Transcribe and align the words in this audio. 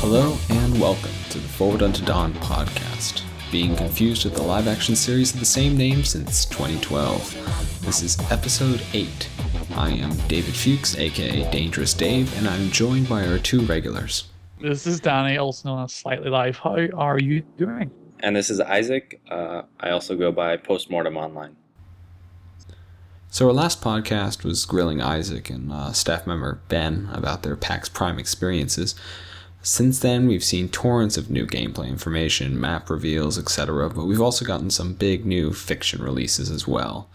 Hello 0.00 0.36
and 0.48 0.80
welcome 0.80 1.10
to 1.30 1.38
the 1.38 1.46
Forward 1.46 1.82
Unto 1.82 2.04
Dawn 2.04 2.32
podcast, 2.34 3.22
being 3.52 3.76
confused 3.76 4.24
with 4.24 4.34
the 4.34 4.42
live 4.42 4.66
action 4.66 4.96
series 4.96 5.32
of 5.32 5.38
the 5.38 5.46
same 5.46 5.76
name 5.76 6.02
since 6.02 6.44
2012. 6.46 7.82
This 7.82 8.02
is 8.02 8.18
episode 8.32 8.82
8. 8.92 9.28
I 9.76 9.90
am 9.90 10.16
David 10.26 10.56
Fuchs, 10.56 10.98
aka 10.98 11.48
Dangerous 11.52 11.94
Dave, 11.94 12.36
and 12.38 12.48
I'm 12.48 12.70
joined 12.70 13.08
by 13.08 13.24
our 13.24 13.38
two 13.38 13.60
regulars. 13.60 14.24
This 14.60 14.84
is 14.88 14.98
Danny, 14.98 15.38
also 15.38 15.68
known 15.68 15.84
as 15.84 15.92
Slightly 15.92 16.28
Live. 16.28 16.56
How 16.58 16.88
are 16.96 17.20
you 17.20 17.42
doing? 17.56 17.92
And 18.22 18.36
this 18.36 18.50
is 18.50 18.60
Isaac. 18.60 19.20
Uh, 19.30 19.62
I 19.80 19.90
also 19.90 20.16
go 20.16 20.30
by 20.30 20.56
Postmortem 20.56 21.16
Online. 21.16 21.56
So, 23.30 23.46
our 23.46 23.52
last 23.52 23.80
podcast 23.80 24.44
was 24.44 24.66
grilling 24.66 25.00
Isaac 25.00 25.50
and 25.50 25.72
uh, 25.72 25.92
staff 25.92 26.26
member 26.26 26.60
Ben 26.68 27.08
about 27.12 27.42
their 27.42 27.56
PAX 27.56 27.88
Prime 27.88 28.18
experiences. 28.18 28.94
Since 29.62 30.00
then, 30.00 30.26
we've 30.26 30.42
seen 30.42 30.68
torrents 30.68 31.16
of 31.16 31.30
new 31.30 31.46
gameplay 31.46 31.88
information, 31.88 32.60
map 32.60 32.90
reveals, 32.90 33.38
etc., 33.38 33.90
but 33.90 34.06
we've 34.06 34.20
also 34.20 34.44
gotten 34.44 34.70
some 34.70 34.94
big 34.94 35.24
new 35.24 35.52
fiction 35.52 36.02
releases 36.02 36.50
as 36.50 36.66
well, 36.66 37.08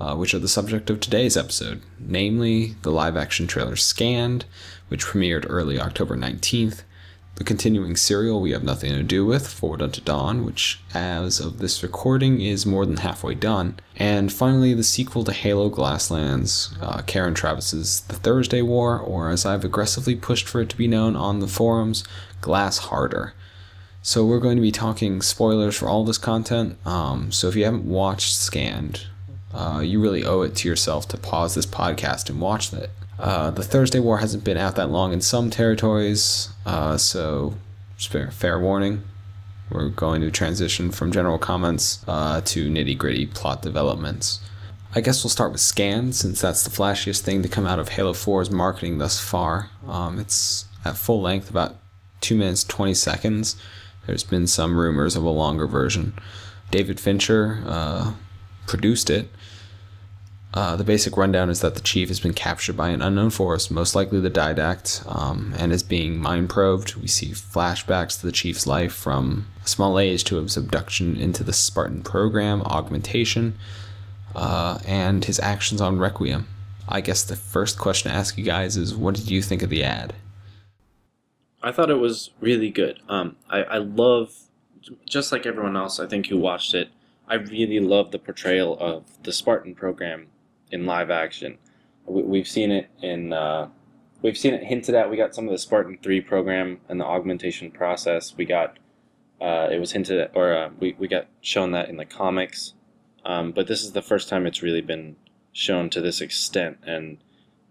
uh, 0.00 0.16
which 0.16 0.34
are 0.34 0.38
the 0.38 0.48
subject 0.48 0.90
of 0.90 1.00
today's 1.00 1.36
episode, 1.36 1.82
namely 1.98 2.74
the 2.82 2.90
live 2.90 3.16
action 3.16 3.46
trailer 3.46 3.76
Scanned, 3.76 4.46
which 4.88 5.04
premiered 5.04 5.46
early 5.48 5.78
October 5.78 6.16
19th, 6.16 6.82
the 7.36 7.44
continuing 7.44 7.96
serial 7.96 8.40
we 8.40 8.52
have 8.52 8.62
nothing 8.62 8.92
to 8.92 9.02
do 9.02 9.24
with, 9.24 9.48
Forward 9.48 9.80
Unto 9.80 10.00
Dawn, 10.02 10.44
which, 10.44 10.80
as 10.92 11.40
of 11.40 11.58
this 11.58 11.82
recording, 11.82 12.40
is 12.40 12.66
more 12.66 12.84
than 12.84 12.98
halfway 12.98 13.34
done. 13.34 13.78
And 13.96 14.30
finally, 14.32 14.74
the 14.74 14.84
sequel 14.84 15.24
to 15.24 15.32
Halo 15.32 15.70
Glasslands, 15.70 16.74
uh, 16.82 17.00
Karen 17.02 17.34
Traviss's 17.34 18.00
The 18.02 18.16
Thursday 18.16 18.60
War, 18.60 18.98
or 18.98 19.30
as 19.30 19.46
I've 19.46 19.64
aggressively 19.64 20.14
pushed 20.14 20.46
for 20.46 20.60
it 20.60 20.68
to 20.68 20.76
be 20.76 20.86
known 20.86 21.16
on 21.16 21.40
the 21.40 21.48
forums, 21.48 22.04
Glass 22.42 22.78
Harder. 22.78 23.32
So 24.02 24.26
we're 24.26 24.40
going 24.40 24.56
to 24.56 24.62
be 24.62 24.72
talking 24.72 25.22
spoilers 25.22 25.76
for 25.76 25.88
all 25.88 26.04
this 26.04 26.18
content. 26.18 26.76
Um, 26.86 27.32
so 27.32 27.48
if 27.48 27.56
you 27.56 27.64
haven't 27.64 27.84
watched 27.84 28.34
Scanned, 28.34 29.06
uh, 29.54 29.80
you 29.82 30.00
really 30.00 30.24
owe 30.24 30.42
it 30.42 30.54
to 30.56 30.68
yourself 30.68 31.08
to 31.08 31.16
pause 31.16 31.54
this 31.54 31.66
podcast 31.66 32.28
and 32.28 32.40
watch 32.40 32.70
that. 32.72 32.90
Uh, 33.22 33.52
the 33.52 33.62
Thursday 33.62 34.00
War 34.00 34.18
hasn't 34.18 34.42
been 34.42 34.56
out 34.56 34.74
that 34.74 34.90
long 34.90 35.12
in 35.12 35.20
some 35.20 35.48
territories, 35.48 36.48
uh, 36.66 36.96
so 36.96 37.54
fair, 37.96 38.32
fair 38.32 38.58
warning. 38.58 39.04
We're 39.70 39.90
going 39.90 40.20
to 40.22 40.30
transition 40.32 40.90
from 40.90 41.12
general 41.12 41.38
comments 41.38 42.04
uh, 42.08 42.40
to 42.46 42.68
nitty 42.68 42.98
gritty 42.98 43.26
plot 43.26 43.62
developments. 43.62 44.40
I 44.92 45.00
guess 45.00 45.22
we'll 45.22 45.30
start 45.30 45.52
with 45.52 45.60
Scan, 45.60 46.12
since 46.12 46.40
that's 46.40 46.64
the 46.64 46.70
flashiest 46.70 47.20
thing 47.20 47.42
to 47.42 47.48
come 47.48 47.64
out 47.64 47.78
of 47.78 47.90
Halo 47.90 48.12
4's 48.12 48.50
marketing 48.50 48.98
thus 48.98 49.20
far. 49.20 49.70
Um, 49.86 50.18
it's 50.18 50.66
at 50.84 50.96
full 50.96 51.22
length, 51.22 51.48
about 51.48 51.76
2 52.22 52.34
minutes 52.34 52.64
20 52.64 52.92
seconds. 52.92 53.54
There's 54.04 54.24
been 54.24 54.48
some 54.48 54.76
rumors 54.76 55.14
of 55.14 55.22
a 55.22 55.30
longer 55.30 55.68
version. 55.68 56.12
David 56.72 56.98
Fincher 56.98 57.62
uh, 57.64 58.14
produced 58.66 59.10
it. 59.10 59.28
Uh, 60.54 60.76
the 60.76 60.84
basic 60.84 61.16
rundown 61.16 61.48
is 61.48 61.60
that 61.60 61.74
the 61.74 61.80
chief 61.80 62.08
has 62.08 62.20
been 62.20 62.34
captured 62.34 62.76
by 62.76 62.90
an 62.90 63.00
unknown 63.00 63.30
force, 63.30 63.70
most 63.70 63.94
likely 63.94 64.20
the 64.20 64.30
Didact, 64.30 65.02
um, 65.14 65.54
and 65.56 65.72
is 65.72 65.82
being 65.82 66.18
mind 66.18 66.50
probed. 66.50 66.94
We 66.96 67.06
see 67.06 67.28
flashbacks 67.28 68.20
to 68.20 68.26
the 68.26 68.32
chief's 68.32 68.66
life 68.66 68.92
from 68.92 69.46
a 69.64 69.68
small 69.68 69.98
age 69.98 70.24
to 70.24 70.36
his 70.36 70.58
abduction 70.58 71.16
into 71.16 71.42
the 71.42 71.54
Spartan 71.54 72.02
program, 72.02 72.60
augmentation, 72.62 73.56
uh, 74.34 74.78
and 74.86 75.24
his 75.24 75.40
actions 75.40 75.80
on 75.80 75.98
Requiem. 75.98 76.46
I 76.86 77.00
guess 77.00 77.22
the 77.22 77.36
first 77.36 77.78
question 77.78 78.10
to 78.10 78.16
ask 78.16 78.36
you 78.36 78.44
guys 78.44 78.76
is 78.76 78.94
what 78.94 79.14
did 79.14 79.30
you 79.30 79.40
think 79.40 79.62
of 79.62 79.70
the 79.70 79.82
ad? 79.82 80.12
I 81.62 81.72
thought 81.72 81.90
it 81.90 81.98
was 81.98 82.30
really 82.40 82.70
good. 82.70 83.00
Um, 83.08 83.36
I, 83.48 83.62
I 83.62 83.78
love, 83.78 84.34
just 85.08 85.32
like 85.32 85.46
everyone 85.46 85.76
else, 85.76 85.98
I 85.98 86.06
think 86.06 86.26
who 86.26 86.36
watched 86.36 86.74
it, 86.74 86.90
I 87.26 87.36
really 87.36 87.80
love 87.80 88.10
the 88.10 88.18
portrayal 88.18 88.76
of 88.78 89.04
the 89.22 89.32
Spartan 89.32 89.74
program 89.74 90.26
in 90.72 90.86
live 90.86 91.10
action. 91.10 91.58
We, 92.06 92.38
have 92.38 92.48
seen 92.48 92.72
it 92.72 92.90
in, 93.00 93.32
uh, 93.32 93.68
we've 94.22 94.36
seen 94.36 94.54
it 94.54 94.64
hinted 94.64 94.94
at. 94.96 95.08
We 95.08 95.16
got 95.16 95.34
some 95.34 95.46
of 95.46 95.52
the 95.52 95.58
Spartan 95.58 95.98
Three 96.02 96.20
program 96.20 96.80
and 96.88 97.00
the 97.00 97.04
augmentation 97.04 97.70
process. 97.70 98.34
We 98.36 98.44
got, 98.44 98.78
uh, 99.40 99.68
it 99.70 99.78
was 99.78 99.92
hinted 99.92 100.18
at, 100.18 100.32
or 100.34 100.56
uh, 100.56 100.70
we 100.80 100.96
we 100.98 101.06
got 101.06 101.26
shown 101.40 101.72
that 101.72 101.88
in 101.88 101.96
the 101.96 102.04
comics. 102.04 102.74
Um, 103.24 103.52
but 103.52 103.68
this 103.68 103.82
is 103.84 103.92
the 103.92 104.02
first 104.02 104.28
time 104.28 104.46
it's 104.46 104.62
really 104.62 104.80
been 104.80 105.14
shown 105.52 105.90
to 105.90 106.00
this 106.00 106.20
extent, 106.20 106.78
and 106.84 107.18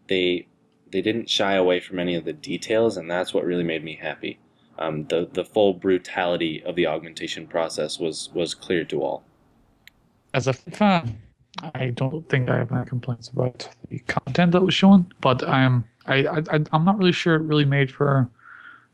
they 0.07 0.47
they 0.91 1.01
didn't 1.01 1.29
shy 1.29 1.55
away 1.55 1.79
from 1.79 1.99
any 1.99 2.15
of 2.15 2.25
the 2.25 2.33
details, 2.33 2.95
and 2.95 3.09
that's 3.09 3.33
what 3.33 3.43
really 3.43 3.63
made 3.63 3.83
me 3.83 3.95
happy. 4.01 4.39
Um, 4.77 5.05
the 5.07 5.27
the 5.31 5.43
full 5.43 5.73
brutality 5.73 6.63
of 6.63 6.75
the 6.75 6.87
augmentation 6.87 7.47
process 7.47 7.99
was 7.99 8.29
was 8.33 8.53
clear 8.53 8.85
to 8.85 9.01
all. 9.01 9.23
As 10.33 10.47
a 10.47 10.53
fan, 10.53 11.21
I 11.75 11.87
don't 11.87 12.27
think 12.29 12.49
I 12.49 12.57
have 12.57 12.71
any 12.71 12.85
complaints 12.85 13.29
about 13.29 13.69
the 13.89 13.99
content 13.99 14.51
that 14.53 14.61
was 14.61 14.73
shown, 14.73 15.11
but 15.21 15.47
I'm 15.47 15.85
I, 16.05 16.27
I 16.27 16.59
I'm 16.71 16.85
not 16.85 16.97
really 16.97 17.11
sure 17.11 17.35
it 17.35 17.41
really 17.41 17.65
made 17.65 17.91
for 17.91 18.29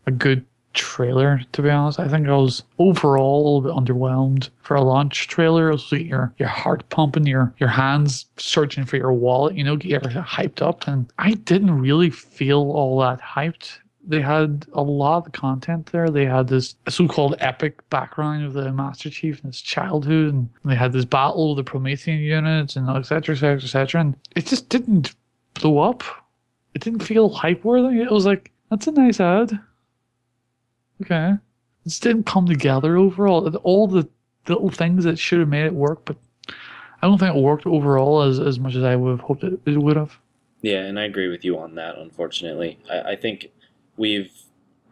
a 0.05 0.11
good 0.11 0.45
trailer 0.73 1.41
to 1.53 1.61
be 1.61 1.69
honest. 1.69 1.99
I 1.99 2.07
think 2.07 2.27
I 2.27 2.35
was 2.35 2.63
overall 2.77 3.41
a 3.41 3.43
little 3.47 3.61
bit 3.61 3.95
underwhelmed 3.95 4.49
for 4.61 4.75
a 4.75 4.83
launch 4.83 5.27
trailer. 5.27 5.69
It 5.69 5.73
was 5.73 5.91
like 5.91 6.05
your 6.05 6.33
your 6.37 6.49
heart 6.49 6.87
pumping, 6.89 7.25
your 7.25 7.53
your 7.57 7.69
hands 7.69 8.25
searching 8.37 8.85
for 8.85 8.97
your 8.97 9.13
wallet, 9.13 9.55
you 9.55 9.63
know, 9.63 9.75
get 9.75 10.03
hyped 10.03 10.61
up, 10.61 10.87
and 10.87 11.11
I 11.17 11.33
didn't 11.33 11.79
really 11.79 12.09
feel 12.09 12.59
all 12.59 12.99
that 12.99 13.21
hyped 13.21 13.79
they 14.07 14.21
had 14.21 14.65
a 14.73 14.81
lot 14.81 15.27
of 15.27 15.33
content 15.33 15.87
there. 15.91 16.09
They 16.09 16.25
had 16.25 16.47
this 16.47 16.75
so-called 16.87 17.35
epic 17.39 17.87
background 17.89 18.45
of 18.45 18.53
the 18.53 18.71
Master 18.71 19.09
Chief 19.09 19.43
and 19.43 19.53
his 19.53 19.61
childhood, 19.61 20.33
and 20.33 20.49
they 20.63 20.75
had 20.75 20.93
this 20.93 21.05
battle 21.05 21.49
with 21.49 21.65
the 21.65 21.69
Promethean 21.69 22.19
units, 22.19 22.77
and 22.77 22.89
etc. 22.89 23.35
etc. 23.35 23.55
etc. 23.57 24.01
And 24.01 24.15
it 24.35 24.45
just 24.45 24.69
didn't 24.69 25.13
blow 25.55 25.79
up. 25.79 26.03
It 26.73 26.81
didn't 26.81 27.03
feel 27.03 27.29
hype 27.29 27.63
worthy. 27.63 28.01
It 28.01 28.11
was 28.11 28.25
like 28.25 28.51
that's 28.69 28.87
a 28.87 28.91
nice 28.91 29.19
ad. 29.19 29.59
Okay, 31.03 31.31
it 31.31 31.89
just 31.89 32.01
didn't 32.01 32.25
come 32.25 32.47
together 32.47 32.97
overall. 32.97 33.53
All 33.57 33.87
the 33.87 34.07
little 34.47 34.69
things 34.69 35.03
that 35.03 35.19
should 35.19 35.39
have 35.39 35.49
made 35.49 35.65
it 35.65 35.73
work, 35.73 36.05
but 36.05 36.15
I 37.01 37.07
don't 37.07 37.17
think 37.17 37.35
it 37.35 37.41
worked 37.41 37.67
overall 37.67 38.21
as 38.21 38.39
as 38.39 38.57
much 38.57 38.75
as 38.75 38.83
I 38.83 38.95
would 38.95 39.11
have 39.11 39.19
hoped 39.19 39.43
it, 39.43 39.59
it 39.65 39.77
would 39.77 39.97
have. 39.97 40.17
Yeah, 40.61 40.83
and 40.83 40.99
I 40.99 41.03
agree 41.03 41.27
with 41.27 41.45
you 41.45 41.59
on 41.59 41.75
that. 41.75 41.97
Unfortunately, 41.97 42.79
I, 42.89 43.11
I 43.11 43.15
think 43.15 43.47
we've 43.97 44.31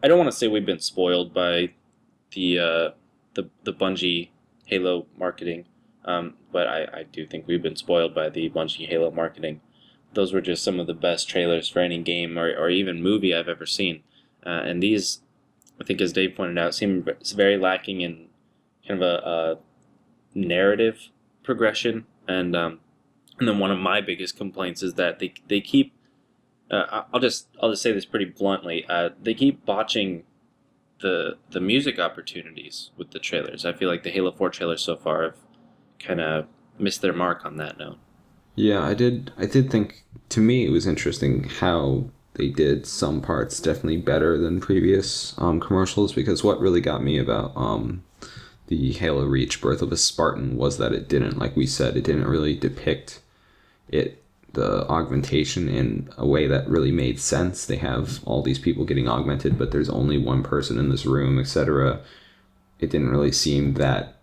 I 0.02 0.08
don't 0.08 0.18
want 0.18 0.30
to 0.30 0.36
say 0.36 0.48
we've 0.48 0.66
been 0.66 0.80
spoiled 0.80 1.32
by 1.32 1.70
the 2.32 2.58
uh, 2.58 2.90
the 3.34 3.48
the 3.64 3.72
Bungie 3.72 4.30
Halo 4.66 5.06
marketing, 5.16 5.64
um, 6.04 6.34
but 6.52 6.66
I, 6.66 6.84
I 6.92 7.02
do 7.04 7.26
think 7.26 7.46
we've 7.46 7.62
been 7.62 7.76
spoiled 7.76 8.14
by 8.14 8.28
the 8.28 8.50
Bungie 8.50 8.88
Halo 8.88 9.10
marketing. 9.10 9.60
Those 10.14 10.32
were 10.32 10.40
just 10.40 10.64
some 10.64 10.80
of 10.80 10.86
the 10.86 10.94
best 10.94 11.28
trailers 11.28 11.68
for 11.68 11.80
any 11.80 12.02
game 12.02 12.38
or, 12.38 12.48
or 12.48 12.70
even 12.70 13.02
movie 13.02 13.34
I've 13.34 13.48
ever 13.48 13.66
seen, 13.66 14.02
uh, 14.44 14.62
and 14.64 14.82
these, 14.82 15.20
I 15.80 15.84
think, 15.84 16.00
as 16.00 16.12
Dave 16.12 16.34
pointed 16.34 16.58
out, 16.58 16.74
seem 16.74 17.06
very 17.34 17.56
lacking 17.56 18.00
in 18.00 18.28
kind 18.86 19.02
of 19.02 19.08
a, 19.08 19.28
a 19.28 19.58
narrative 20.38 21.08
progression. 21.42 22.06
And 22.28 22.56
um, 22.56 22.80
and 23.38 23.46
then 23.48 23.58
one 23.58 23.70
of 23.70 23.78
my 23.78 24.00
biggest 24.00 24.36
complaints 24.36 24.82
is 24.82 24.94
that 24.94 25.18
they 25.18 25.34
they 25.48 25.60
keep 25.60 25.92
uh, 26.70 27.02
I'll 27.12 27.20
just 27.20 27.48
I'll 27.62 27.70
just 27.70 27.82
say 27.82 27.92
this 27.92 28.04
pretty 28.04 28.26
bluntly. 28.26 28.84
Uh, 28.88 29.10
they 29.22 29.34
keep 29.34 29.64
botching 29.64 30.24
the 31.00 31.36
the 31.50 31.60
music 31.60 31.98
opportunities 31.98 32.90
with 32.96 33.10
the 33.10 33.18
trailers. 33.18 33.64
I 33.64 33.72
feel 33.72 33.88
like 33.88 34.02
the 34.02 34.10
Halo 34.10 34.32
Four 34.32 34.50
trailers 34.50 34.82
so 34.82 34.96
far 34.96 35.22
have 35.22 35.36
kind 35.98 36.20
of 36.20 36.46
missed 36.78 37.02
their 37.02 37.12
mark 37.12 37.44
on 37.44 37.56
that 37.56 37.78
note. 37.78 37.98
Yeah, 38.54 38.82
I 38.82 38.94
did. 38.94 39.32
I 39.36 39.46
did 39.46 39.70
think 39.70 40.04
to 40.30 40.40
me 40.40 40.66
it 40.66 40.70
was 40.70 40.86
interesting 40.86 41.44
how 41.44 42.06
they 42.34 42.48
did 42.48 42.86
some 42.86 43.22
parts 43.22 43.60
definitely 43.60 43.96
better 43.98 44.36
than 44.36 44.60
previous 44.60 45.34
um, 45.38 45.60
commercials 45.60 46.12
because 46.12 46.44
what 46.44 46.60
really 46.60 46.80
got 46.80 47.02
me 47.02 47.18
about 47.18 47.52
um, 47.56 48.02
the 48.66 48.92
Halo 48.92 49.24
Reach 49.24 49.60
Birth 49.60 49.80
of 49.80 49.92
a 49.92 49.96
Spartan 49.96 50.56
was 50.56 50.76
that 50.78 50.92
it 50.92 51.08
didn't, 51.08 51.38
like 51.38 51.56
we 51.56 51.66
said, 51.66 51.96
it 51.96 52.04
didn't 52.04 52.26
really 52.26 52.54
depict 52.54 53.20
it 53.88 54.22
the 54.56 54.88
augmentation 54.88 55.68
in 55.68 56.08
a 56.16 56.26
way 56.26 56.46
that 56.48 56.68
really 56.68 56.90
made 56.90 57.20
sense. 57.20 57.64
They 57.64 57.76
have 57.76 58.24
all 58.24 58.42
these 58.42 58.58
people 58.58 58.84
getting 58.84 59.08
augmented, 59.08 59.56
but 59.56 59.70
there's 59.70 59.90
only 59.90 60.18
one 60.18 60.42
person 60.42 60.78
in 60.78 60.88
this 60.88 61.06
room, 61.06 61.38
etc. 61.38 62.00
It 62.80 62.90
didn't 62.90 63.10
really 63.10 63.32
seem 63.32 63.74
that 63.74 64.16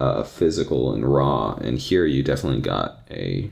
uh, 0.00 0.22
physical 0.22 0.94
and 0.94 1.04
raw. 1.04 1.54
And 1.60 1.78
here 1.78 2.06
you 2.06 2.22
definitely 2.22 2.60
got 2.60 3.00
a 3.10 3.50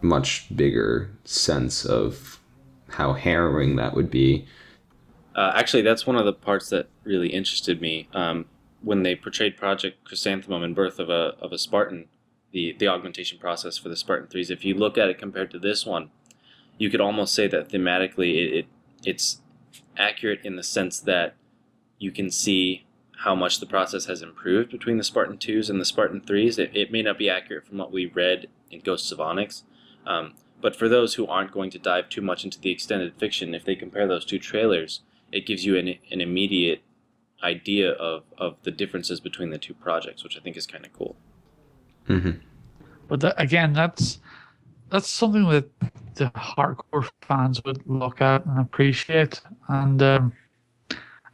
much 0.00 0.46
bigger 0.56 1.10
sense 1.24 1.84
of 1.84 2.40
how 2.88 3.12
harrowing 3.12 3.76
that 3.76 3.94
would 3.94 4.10
be. 4.10 4.46
Uh, 5.36 5.52
actually, 5.54 5.82
that's 5.82 6.06
one 6.06 6.16
of 6.16 6.24
the 6.24 6.32
parts 6.32 6.70
that 6.70 6.88
really 7.04 7.28
interested 7.28 7.80
me. 7.80 8.08
Um, 8.14 8.46
when 8.82 9.02
they 9.02 9.14
portrayed 9.14 9.56
Project 9.56 10.02
Chrysanthemum 10.04 10.62
and 10.62 10.74
Birth 10.74 10.98
of 10.98 11.08
a 11.08 11.36
of 11.40 11.52
a 11.52 11.58
Spartan, 11.58 12.08
the 12.52 12.74
the 12.78 12.88
augmentation 12.88 13.38
process 13.38 13.78
for 13.78 13.88
the 13.88 13.96
Spartan 13.96 14.28
threes. 14.28 14.50
If 14.50 14.64
you 14.64 14.74
look 14.74 14.96
at 14.96 15.08
it 15.08 15.18
compared 15.18 15.50
to 15.52 15.58
this 15.58 15.84
one, 15.84 16.10
you 16.78 16.90
could 16.90 17.00
almost 17.00 17.34
say 17.34 17.46
that 17.48 17.68
thematically 17.70 18.34
it, 18.34 18.54
it 18.54 18.66
it's 19.04 19.40
accurate 19.96 20.40
in 20.44 20.56
the 20.56 20.62
sense 20.62 21.00
that 21.00 21.34
you 21.98 22.10
can 22.10 22.30
see 22.30 22.84
how 23.24 23.34
much 23.34 23.60
the 23.60 23.66
process 23.66 24.06
has 24.06 24.22
improved 24.22 24.70
between 24.70 24.96
the 24.96 25.04
Spartan 25.04 25.38
2s 25.38 25.70
and 25.70 25.80
the 25.80 25.84
Spartan 25.84 26.20
3s. 26.20 26.58
It, 26.58 26.70
it 26.74 26.90
may 26.90 27.02
not 27.02 27.18
be 27.18 27.30
accurate 27.30 27.66
from 27.66 27.78
what 27.78 27.92
we 27.92 28.06
read 28.06 28.48
in 28.70 28.80
Ghosts 28.80 29.12
of 29.12 29.20
Onyx, 29.20 29.62
um, 30.06 30.34
but 30.60 30.74
for 30.74 30.88
those 30.88 31.14
who 31.14 31.26
aren't 31.26 31.52
going 31.52 31.70
to 31.70 31.78
dive 31.78 32.08
too 32.08 32.20
much 32.20 32.44
into 32.44 32.60
the 32.60 32.70
extended 32.70 33.14
fiction, 33.16 33.54
if 33.54 33.64
they 33.64 33.76
compare 33.76 34.08
those 34.08 34.24
two 34.24 34.38
trailers, 34.38 35.00
it 35.30 35.46
gives 35.46 35.64
you 35.64 35.76
an, 35.76 35.94
an 36.10 36.20
immediate 36.20 36.82
idea 37.42 37.90
of, 37.92 38.24
of 38.38 38.56
the 38.62 38.70
differences 38.70 39.20
between 39.20 39.50
the 39.50 39.58
two 39.58 39.74
projects, 39.74 40.22
which 40.22 40.36
I 40.36 40.40
think 40.40 40.56
is 40.56 40.66
kind 40.66 40.84
of 40.84 40.92
cool. 40.92 41.16
Mm-hmm. 42.08 42.38
But 43.08 43.20
that, 43.20 43.34
again, 43.40 43.72
that's 43.72 44.18
that's 44.90 45.08
something 45.08 45.48
that 45.48 45.68
the 46.14 46.26
hardcore 46.36 47.08
fans 47.22 47.62
would 47.64 47.86
look 47.86 48.20
at 48.20 48.44
and 48.44 48.60
appreciate. 48.60 49.40
And 49.68 50.02
um, 50.02 50.32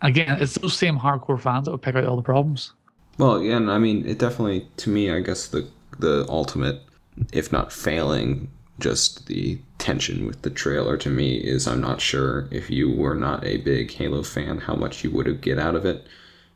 again, 0.02 0.40
it's 0.40 0.54
those 0.54 0.76
same 0.76 0.98
hardcore 0.98 1.40
fans 1.40 1.64
that 1.64 1.72
would 1.72 1.82
pick 1.82 1.96
out 1.96 2.04
all 2.04 2.16
the 2.16 2.22
problems. 2.22 2.72
Well, 3.18 3.42
yeah, 3.42 3.56
and 3.56 3.70
I 3.70 3.78
mean, 3.78 4.06
it 4.06 4.18
definitely, 4.18 4.68
to 4.78 4.90
me, 4.90 5.10
I 5.10 5.20
guess 5.20 5.48
the 5.48 5.68
the 5.98 6.24
ultimate, 6.28 6.82
if 7.32 7.50
not 7.50 7.72
failing, 7.72 8.48
just 8.78 9.26
the 9.26 9.58
tension 9.78 10.26
with 10.26 10.42
the 10.42 10.50
trailer 10.50 10.96
to 10.96 11.10
me 11.10 11.36
is 11.36 11.66
I'm 11.66 11.80
not 11.80 12.00
sure 12.00 12.48
if 12.50 12.70
you 12.70 12.90
were 12.90 13.14
not 13.14 13.44
a 13.44 13.58
big 13.58 13.90
Halo 13.92 14.22
fan 14.22 14.58
how 14.58 14.74
much 14.74 15.02
you 15.02 15.10
would 15.10 15.26
have 15.26 15.40
get 15.40 15.58
out 15.58 15.74
of 15.74 15.84
it 15.84 16.06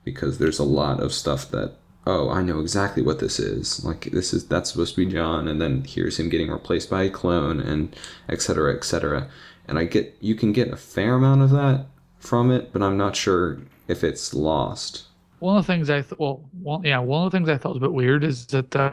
because 0.04 0.38
there's 0.38 0.58
a 0.58 0.64
lot 0.64 1.00
of 1.00 1.12
stuff 1.12 1.50
that 1.50 1.76
oh 2.06 2.30
I 2.30 2.42
know 2.42 2.60
exactly 2.60 3.02
what 3.02 3.18
this 3.18 3.38
is. 3.38 3.84
Like 3.84 4.10
this 4.10 4.32
is 4.32 4.46
that's 4.46 4.70
supposed 4.70 4.94
to 4.94 5.04
be 5.04 5.12
John 5.12 5.48
and 5.48 5.60
then 5.60 5.84
here's 5.84 6.18
him 6.18 6.28
getting 6.28 6.50
replaced 6.50 6.90
by 6.90 7.04
a 7.04 7.10
clone 7.10 7.60
and 7.60 7.94
etc 8.28 8.74
etc 8.74 9.28
and 9.66 9.78
I 9.78 9.84
get 9.84 10.16
you 10.20 10.34
can 10.34 10.52
get 10.52 10.72
a 10.72 10.76
fair 10.76 11.14
amount 11.14 11.42
of 11.42 11.50
that 11.50 11.86
from 12.18 12.50
it 12.50 12.72
but 12.72 12.82
I'm 12.82 12.96
not 12.96 13.16
sure 13.16 13.58
if 13.88 14.04
it's 14.04 14.34
lost. 14.34 15.04
One 15.38 15.56
of 15.56 15.66
the 15.66 15.72
things 15.72 15.90
I 15.90 16.02
th- 16.02 16.18
well, 16.18 16.42
yeah, 16.84 16.98
one 16.98 17.26
of 17.26 17.32
the 17.32 17.36
things 17.36 17.48
I 17.48 17.58
thought 17.58 17.70
was 17.70 17.78
a 17.78 17.80
bit 17.80 17.92
weird 17.92 18.22
is 18.22 18.46
that 18.46 18.74
uh, 18.76 18.92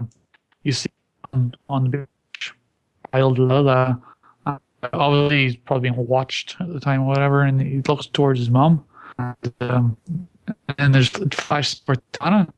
you 0.63 0.71
see 0.71 0.89
on, 1.33 1.53
on 1.69 1.83
the 1.83 2.07
beach, 2.33 2.53
child 3.11 3.37
Lila, 3.37 4.01
uh, 4.47 4.57
obviously 4.93 5.45
he's 5.45 5.55
probably 5.55 5.89
being 5.89 6.07
watched 6.07 6.55
at 6.59 6.73
the 6.73 6.79
time 6.79 7.03
or 7.03 7.07
whatever, 7.07 7.43
and 7.43 7.61
he 7.61 7.81
looks 7.87 8.07
towards 8.07 8.39
his 8.39 8.49
mum, 8.49 8.83
and, 9.19 9.53
um, 9.59 9.97
and 10.79 10.95
there's 10.95 11.09
flash 11.09 11.81
Cortana, 11.83 12.51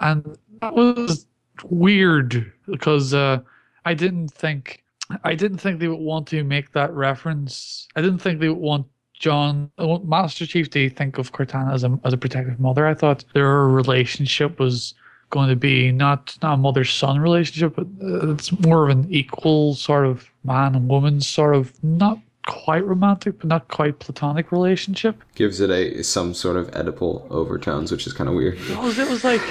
and 0.00 0.38
that 0.60 0.74
was 0.74 1.26
weird 1.64 2.52
because 2.66 3.14
uh, 3.14 3.40
I 3.84 3.94
didn't 3.94 4.28
think 4.28 4.84
I 5.24 5.34
didn't 5.34 5.58
think 5.58 5.80
they 5.80 5.88
would 5.88 6.00
want 6.00 6.26
to 6.28 6.44
make 6.44 6.72
that 6.72 6.92
reference. 6.92 7.88
I 7.96 8.02
didn't 8.02 8.18
think 8.18 8.40
they 8.40 8.48
would 8.48 8.58
want 8.58 8.86
John, 9.14 9.70
Master 10.04 10.46
Chief, 10.46 10.70
to 10.70 10.90
think 10.90 11.18
of 11.18 11.32
Cortana 11.32 11.72
as 11.72 11.84
a 11.84 11.98
as 12.04 12.12
a 12.12 12.16
protective 12.18 12.60
mother. 12.60 12.86
I 12.86 12.94
thought 12.94 13.24
their 13.34 13.66
relationship 13.66 14.58
was 14.58 14.94
going 15.30 15.48
to 15.48 15.56
be 15.56 15.92
not 15.92 16.36
not 16.42 16.54
a 16.54 16.56
mother 16.56 16.84
son 16.84 17.18
relationship, 17.20 17.74
but 17.76 17.86
uh, 18.02 18.30
it's 18.32 18.52
more 18.60 18.84
of 18.84 18.90
an 18.90 19.06
equal 19.10 19.74
sort 19.74 20.06
of 20.06 20.30
man 20.44 20.74
and 20.74 20.88
woman 20.88 21.20
sort 21.20 21.54
of 21.54 21.72
not 21.82 22.18
quite 22.46 22.84
romantic, 22.86 23.38
but 23.38 23.46
not 23.46 23.68
quite 23.68 23.98
platonic 23.98 24.50
relationship. 24.52 25.22
gives 25.34 25.60
it 25.60 25.70
a 25.70 26.02
some 26.02 26.32
sort 26.32 26.56
of 26.56 26.70
Oedipal 26.70 27.30
overtones 27.30 27.90
which 27.92 28.06
is 28.06 28.12
kind 28.12 28.28
of 28.28 28.34
weird 28.34 28.56
Because 28.56 28.98
it 28.98 29.08
was 29.08 29.24
like 29.24 29.42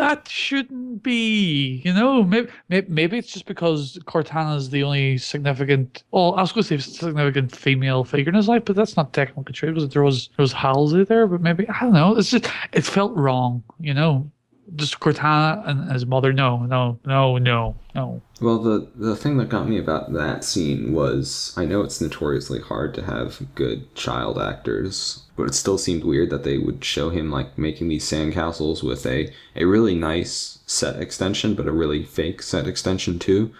that 0.00 0.28
shouldn't 0.28 1.02
be, 1.02 1.82
you 1.84 1.92
know. 1.92 2.22
Maybe 2.22 2.48
maybe, 2.88 3.18
it's 3.18 3.32
just 3.32 3.46
because 3.46 3.98
Cortana 4.06 4.56
is 4.56 4.70
the 4.70 4.82
only 4.82 5.18
significant. 5.18 6.04
Well, 6.10 6.34
I 6.36 6.40
was 6.40 6.52
going 6.52 6.64
to 6.64 6.68
say 6.68 6.78
significant 6.78 7.54
female 7.54 8.04
figure 8.04 8.30
in 8.30 8.36
his 8.36 8.48
life, 8.48 8.64
but 8.64 8.76
that's 8.76 8.96
not 8.96 9.12
technically 9.12 9.52
true. 9.52 9.74
Because 9.74 9.90
there 9.90 10.02
was 10.02 10.28
there 10.36 10.42
was 10.42 10.52
Halsey 10.52 11.04
there, 11.04 11.26
but 11.26 11.42
maybe 11.42 11.68
I 11.68 11.80
don't 11.80 11.92
know. 11.92 12.16
It's 12.16 12.30
just 12.30 12.48
it 12.72 12.84
felt 12.84 13.14
wrong, 13.14 13.62
you 13.78 13.94
know. 13.94 14.30
Just 14.76 15.00
Cortana 15.00 15.68
and 15.68 15.90
his 15.90 16.06
mother. 16.06 16.32
No, 16.32 16.58
no, 16.58 16.98
no, 17.04 17.38
no, 17.38 17.74
no. 17.94 18.22
Well, 18.40 18.58
the 18.58 18.90
the 18.94 19.16
thing 19.16 19.36
that 19.38 19.48
got 19.48 19.68
me 19.68 19.78
about 19.78 20.12
that 20.12 20.44
scene 20.44 20.92
was 20.92 21.52
I 21.56 21.64
know 21.64 21.82
it's 21.82 22.00
notoriously 22.00 22.60
hard 22.60 22.94
to 22.94 23.04
have 23.04 23.42
good 23.54 23.94
child 23.94 24.38
actors, 24.38 25.22
but 25.36 25.44
it 25.44 25.54
still 25.54 25.78
seemed 25.78 26.04
weird 26.04 26.30
that 26.30 26.44
they 26.44 26.58
would 26.58 26.84
show 26.84 27.10
him 27.10 27.30
like 27.30 27.58
making 27.58 27.88
these 27.88 28.04
sandcastles 28.04 28.82
with 28.82 29.04
a 29.06 29.32
a 29.56 29.64
really 29.64 29.94
nice 29.94 30.58
set 30.66 31.00
extension, 31.00 31.54
but 31.54 31.66
a 31.66 31.72
really 31.72 32.04
fake 32.04 32.42
set 32.42 32.66
extension 32.66 33.18
too. 33.18 33.52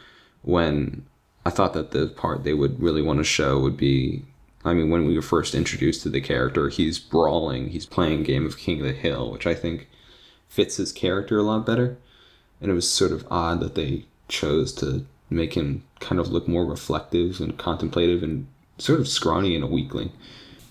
When 0.43 1.07
I 1.45 1.51
thought 1.51 1.75
that 1.75 1.91
the 1.91 2.07
part 2.07 2.45
they 2.45 2.55
would 2.55 2.81
really 2.81 3.03
want 3.03 3.19
to 3.19 3.25
show 3.25 3.59
would 3.59 3.77
be 3.77 4.25
I 4.65 4.75
mean, 4.75 4.91
when 4.91 5.07
we 5.07 5.17
were 5.17 5.23
first 5.23 5.55
introduced 5.55 6.03
to 6.03 6.11
the 6.11 6.21
character, 6.21 6.69
he's 6.69 6.99
brawling, 6.99 7.69
he's 7.69 7.87
playing 7.87 8.25
game 8.25 8.45
of 8.45 8.59
King 8.59 8.81
of 8.81 8.87
the 8.87 8.93
Hill, 8.93 9.31
which 9.33 9.47
I 9.47 9.55
think 9.55 9.89
fits 10.51 10.77
his 10.77 10.93
character 10.93 11.39
a 11.39 11.43
lot 11.43 11.65
better. 11.65 11.97
And 12.61 12.71
it 12.71 12.75
was 12.75 12.91
sort 12.91 13.13
of 13.13 13.27
odd 13.31 13.61
that 13.61 13.75
they 13.75 14.05
chose 14.29 14.75
to 14.75 15.07
make 15.31 15.55
him 15.55 15.85
kind 16.01 16.21
of 16.21 16.29
look 16.29 16.47
more 16.47 16.67
reflective 16.67 17.41
and 17.41 17.57
contemplative 17.57 18.23
and 18.23 18.47
sort 18.77 19.01
of 19.01 19.09
scrawny 19.09 19.55
and 19.55 19.65
a 19.65 19.69
weakling. 19.69 20.13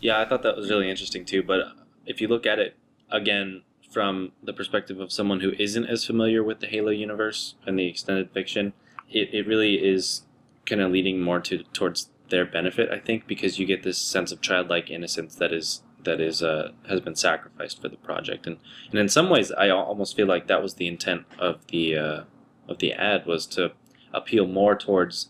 Yeah, 0.02 0.20
I 0.20 0.26
thought 0.26 0.44
that 0.44 0.56
was 0.56 0.70
really 0.70 0.90
interesting 0.90 1.26
too. 1.26 1.42
But 1.42 1.62
if 2.06 2.22
you 2.22 2.28
look 2.28 2.46
at 2.46 2.60
it 2.60 2.76
again 3.10 3.64
from 3.90 4.34
the 4.44 4.54
perspective 4.54 5.00
of 5.00 5.12
someone 5.12 5.40
who 5.40 5.54
isn't 5.58 5.86
as 5.86 6.06
familiar 6.06 6.44
with 6.44 6.60
the 6.60 6.68
Halo 6.68 6.92
universe 6.92 7.56
and 7.66 7.80
the 7.80 7.88
extended 7.88 8.30
fiction, 8.32 8.74
it, 9.10 9.34
it 9.34 9.48
really 9.48 9.76
is 9.76 10.24
kind 10.66 10.82
of 10.82 10.92
leading 10.92 11.22
more 11.22 11.40
to 11.40 11.64
towards 11.74 12.10
their 12.30 12.46
benefit, 12.46 12.92
I 12.92 13.00
think, 13.00 13.26
because 13.26 13.58
you 13.58 13.66
get 13.66 13.82
this 13.82 13.98
sense 13.98 14.32
of 14.32 14.42
childlike 14.42 14.92
innocence 14.92 15.36
that 15.36 15.52
is 15.52 15.82
that 16.04 16.22
is 16.22 16.42
uh, 16.42 16.72
has 16.88 17.02
been 17.02 17.16
sacrificed 17.16 17.82
for 17.82 17.90
the 17.90 17.98
project, 17.98 18.48
and 18.48 18.58
and 18.90 19.00
in 19.00 19.10
some 19.10 19.30
ways, 19.30 19.52
I 19.52 19.70
almost 19.70 20.16
feel 20.16 20.28
like 20.28 20.48
that 20.48 20.64
was 20.64 20.76
the 20.76 20.88
intent 20.88 21.26
of 21.38 21.66
the 21.68 21.98
uh, 21.98 22.24
of 22.68 22.80
the 22.80 22.94
ad 22.94 23.26
was 23.26 23.46
to 23.48 23.72
appeal 24.14 24.48
more 24.48 24.76
towards 24.76 25.30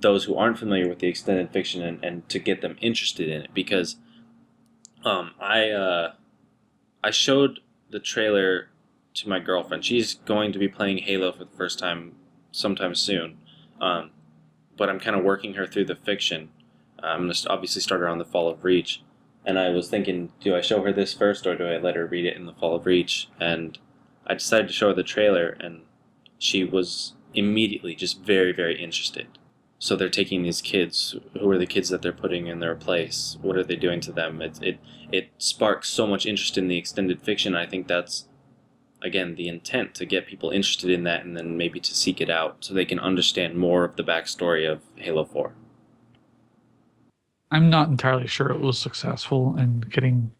those 0.00 0.24
who 0.24 0.36
aren't 0.36 0.58
familiar 0.58 0.88
with 0.88 0.98
the 0.98 1.06
extended 1.06 1.50
fiction 1.50 1.82
and, 1.82 2.02
and 2.04 2.28
to 2.28 2.38
get 2.38 2.60
them 2.60 2.76
interested 2.80 3.28
in 3.28 3.42
it 3.42 3.54
because 3.54 3.96
um, 5.04 5.32
I 5.40 5.70
uh, 5.70 6.12
I 7.02 7.10
showed 7.10 7.60
the 7.90 8.00
trailer 8.00 8.68
to 9.14 9.28
my 9.28 9.38
girlfriend. 9.38 9.84
She's 9.84 10.14
going 10.14 10.52
to 10.52 10.58
be 10.58 10.68
playing 10.68 10.98
Halo 10.98 11.32
for 11.32 11.44
the 11.44 11.56
first 11.56 11.78
time 11.78 12.14
sometime 12.50 12.94
soon, 12.94 13.38
um, 13.80 14.10
but 14.76 14.88
I'm 14.88 15.00
kind 15.00 15.16
of 15.16 15.24
working 15.24 15.54
her 15.54 15.66
through 15.66 15.86
the 15.86 15.96
fiction. 15.96 16.50
I'm 17.02 17.22
gonna 17.22 17.34
obviously 17.48 17.82
start 17.82 18.00
her 18.00 18.08
on 18.08 18.18
the 18.18 18.24
Fall 18.24 18.48
of 18.48 18.64
Reach, 18.64 19.02
and 19.44 19.58
I 19.58 19.70
was 19.70 19.88
thinking, 19.88 20.32
do 20.40 20.54
I 20.54 20.60
show 20.60 20.82
her 20.82 20.92
this 20.92 21.12
first 21.14 21.46
or 21.46 21.56
do 21.56 21.66
I 21.66 21.78
let 21.78 21.96
her 21.96 22.06
read 22.06 22.26
it 22.26 22.36
in 22.36 22.46
the 22.46 22.52
Fall 22.52 22.76
of 22.76 22.86
Reach? 22.86 23.28
And 23.40 23.78
I 24.26 24.34
decided 24.34 24.68
to 24.68 24.72
show 24.72 24.88
her 24.88 24.94
the 24.94 25.02
trailer, 25.02 25.56
and 25.60 25.82
she 26.38 26.64
was 26.64 27.14
immediately 27.34 27.94
just 27.94 28.20
very 28.20 28.52
very 28.52 28.82
interested. 28.82 29.26
So 29.78 29.96
they're 29.96 30.08
taking 30.08 30.42
these 30.42 30.62
kids. 30.62 31.16
Who 31.40 31.50
are 31.50 31.58
the 31.58 31.66
kids 31.66 31.88
that 31.88 32.02
they're 32.02 32.12
putting 32.12 32.46
in 32.46 32.60
their 32.60 32.76
place? 32.76 33.36
What 33.42 33.56
are 33.56 33.64
they 33.64 33.74
doing 33.74 34.00
to 34.02 34.12
them? 34.12 34.40
It 34.40 34.62
it 34.62 34.78
it 35.10 35.30
sparks 35.38 35.88
so 35.88 36.06
much 36.06 36.24
interest 36.24 36.56
in 36.56 36.68
the 36.68 36.78
extended 36.78 37.20
fiction. 37.20 37.56
I 37.56 37.66
think 37.66 37.88
that's 37.88 38.28
again 39.02 39.34
the 39.34 39.48
intent 39.48 39.94
to 39.96 40.06
get 40.06 40.28
people 40.28 40.50
interested 40.50 40.90
in 40.90 41.02
that, 41.04 41.24
and 41.24 41.36
then 41.36 41.56
maybe 41.56 41.80
to 41.80 41.94
seek 41.94 42.20
it 42.20 42.30
out 42.30 42.58
so 42.60 42.74
they 42.74 42.84
can 42.84 43.00
understand 43.00 43.56
more 43.56 43.82
of 43.82 43.96
the 43.96 44.04
backstory 44.04 44.70
of 44.70 44.82
Halo 44.94 45.24
Four. 45.24 45.54
I'm 47.52 47.68
not 47.68 47.88
entirely 47.88 48.26
sure 48.26 48.50
it 48.50 48.60
was 48.60 48.78
successful 48.78 49.56
in 49.58 49.80
getting 49.80 50.32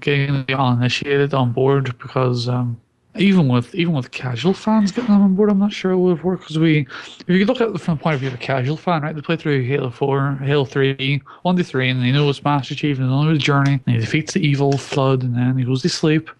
getting 0.00 0.44
the 0.46 0.58
uninitiated 0.58 1.32
on 1.32 1.52
board 1.52 1.96
because 1.98 2.48
um, 2.48 2.80
even 3.16 3.46
with 3.46 3.72
even 3.74 3.94
with 3.94 4.10
casual 4.10 4.52
fans 4.52 4.90
getting 4.90 5.12
them 5.12 5.22
on 5.22 5.34
board, 5.36 5.48
I'm 5.48 5.60
not 5.60 5.72
sure 5.72 5.92
it 5.92 5.98
would 5.98 6.16
have 6.16 6.24
worked 6.24 6.42
because 6.42 6.58
we, 6.58 6.88
if 7.20 7.28
you 7.28 7.44
look 7.44 7.60
at 7.60 7.68
it 7.68 7.80
from 7.80 7.96
the 7.96 8.02
point 8.02 8.14
of 8.14 8.20
view 8.20 8.30
of 8.30 8.34
a 8.34 8.38
casual 8.38 8.76
fan, 8.76 9.02
right, 9.02 9.14
they 9.14 9.20
play 9.20 9.36
through 9.36 9.62
Halo 9.62 9.90
Four, 9.90 10.38
Halo 10.42 10.64
Three, 10.64 11.22
one 11.42 11.56
to 11.56 11.62
three, 11.62 11.88
and 11.88 12.02
they 12.02 12.10
know 12.10 12.28
it's 12.28 12.42
Master 12.42 12.74
Chief 12.74 12.98
and 12.98 13.06
they 13.06 13.10
know 13.10 13.28
his 13.30 13.38
journey, 13.42 13.80
and 13.86 13.94
he 13.94 13.98
defeats 13.98 14.32
the 14.32 14.44
evil 14.44 14.76
Flood, 14.76 15.22
and 15.22 15.36
then 15.36 15.56
he 15.56 15.64
goes 15.64 15.82
to 15.82 15.88
sleep, 15.88 16.30